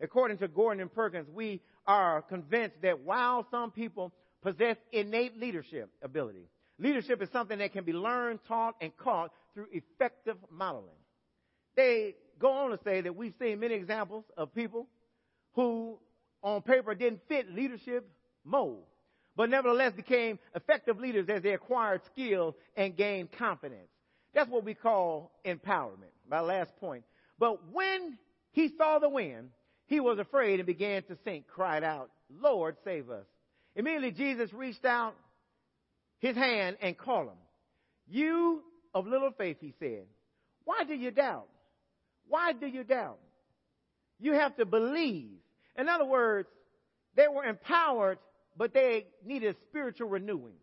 According 0.00 0.38
to 0.38 0.48
Gordon 0.48 0.80
and 0.80 0.92
Perkins, 0.92 1.28
we 1.28 1.60
are 1.86 2.22
convinced 2.22 2.76
that 2.82 3.00
while 3.00 3.44
some 3.50 3.72
people 3.72 4.12
possess 4.42 4.76
innate 4.92 5.38
leadership 5.40 5.90
ability, 6.02 6.46
leadership 6.82 7.22
is 7.22 7.28
something 7.32 7.58
that 7.58 7.72
can 7.72 7.84
be 7.84 7.92
learned, 7.92 8.40
taught, 8.48 8.74
and 8.80 8.94
caught 8.96 9.30
through 9.54 9.66
effective 9.72 10.36
modeling. 10.50 10.90
They 11.76 12.16
go 12.38 12.50
on 12.50 12.70
to 12.70 12.78
say 12.84 13.00
that 13.00 13.16
we've 13.16 13.34
seen 13.40 13.60
many 13.60 13.74
examples 13.74 14.24
of 14.36 14.54
people 14.54 14.88
who 15.54 15.98
on 16.42 16.60
paper 16.62 16.94
didn't 16.94 17.20
fit 17.28 17.54
leadership 17.54 18.08
mold, 18.44 18.82
but 19.36 19.48
nevertheless 19.48 19.92
became 19.92 20.38
effective 20.54 20.98
leaders 20.98 21.28
as 21.28 21.42
they 21.42 21.52
acquired 21.52 22.00
skill 22.12 22.56
and 22.76 22.96
gained 22.96 23.30
confidence. 23.32 23.88
That's 24.34 24.50
what 24.50 24.64
we 24.64 24.74
call 24.74 25.30
empowerment. 25.46 26.12
My 26.28 26.40
last 26.40 26.74
point. 26.80 27.04
But 27.38 27.70
when 27.72 28.18
he 28.52 28.72
saw 28.76 28.98
the 28.98 29.08
wind, 29.08 29.50
he 29.86 30.00
was 30.00 30.18
afraid 30.18 30.58
and 30.58 30.66
began 30.66 31.02
to 31.04 31.16
sink, 31.24 31.46
cried 31.46 31.84
out, 31.84 32.10
Lord, 32.40 32.76
save 32.84 33.10
us. 33.10 33.26
Immediately 33.76 34.12
Jesus 34.12 34.52
reached 34.52 34.84
out 34.84 35.14
his 36.22 36.36
hand 36.36 36.78
and 36.80 36.96
call 36.96 37.24
him. 37.24 37.38
You 38.08 38.62
of 38.94 39.06
little 39.06 39.32
faith, 39.36 39.58
he 39.60 39.74
said, 39.78 40.06
why 40.64 40.84
do 40.84 40.94
you 40.94 41.10
doubt? 41.10 41.48
Why 42.28 42.52
do 42.52 42.66
you 42.66 42.84
doubt? 42.84 43.18
You 44.20 44.32
have 44.34 44.56
to 44.56 44.64
believe. 44.64 45.32
In 45.76 45.88
other 45.88 46.04
words, 46.04 46.48
they 47.16 47.26
were 47.28 47.44
empowered, 47.44 48.18
but 48.56 48.72
they 48.72 49.06
needed 49.24 49.56
spiritual 49.68 50.08
renewing. 50.08 50.54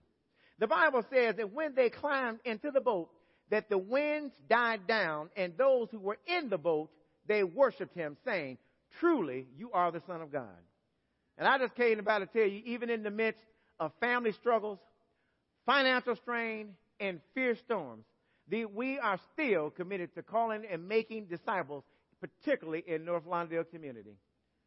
The 0.59 0.67
Bible 0.67 1.03
says 1.11 1.35
that 1.37 1.53
when 1.53 1.75
they 1.75 1.89
climbed 1.89 2.39
into 2.45 2.71
the 2.71 2.81
boat, 2.81 3.09
that 3.49 3.69
the 3.69 3.77
winds 3.77 4.33
died 4.49 4.87
down, 4.87 5.29
and 5.35 5.53
those 5.57 5.89
who 5.91 5.99
were 5.99 6.17
in 6.27 6.49
the 6.49 6.57
boat, 6.57 6.89
they 7.27 7.43
worshiped 7.43 7.95
him, 7.95 8.15
saying, 8.23 8.57
Truly, 8.99 9.47
you 9.57 9.71
are 9.71 9.91
the 9.91 10.01
Son 10.07 10.21
of 10.21 10.31
God. 10.31 10.47
And 11.37 11.47
I 11.47 11.57
just 11.57 11.75
came 11.75 11.99
about 11.99 12.19
to 12.19 12.25
tell 12.25 12.47
you, 12.47 12.61
even 12.65 12.89
in 12.89 13.03
the 13.03 13.11
midst 13.11 13.41
of 13.79 13.91
family 13.99 14.31
struggles, 14.33 14.79
financial 15.65 16.15
strain, 16.15 16.75
and 16.99 17.19
fierce 17.33 17.59
storms, 17.59 18.05
the, 18.49 18.65
we 18.65 18.99
are 18.99 19.19
still 19.33 19.69
committed 19.69 20.13
to 20.15 20.23
calling 20.23 20.65
and 20.69 20.87
making 20.87 21.25
disciples, 21.25 21.83
particularly 22.19 22.83
in 22.87 23.05
North 23.05 23.25
Lawndale 23.25 23.69
community. 23.69 24.17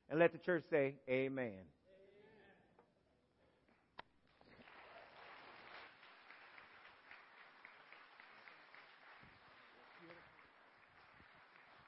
And 0.09 0.18
let 0.18 0.32
the 0.32 0.38
church 0.38 0.64
say, 0.70 0.95
Amen. 1.09 1.61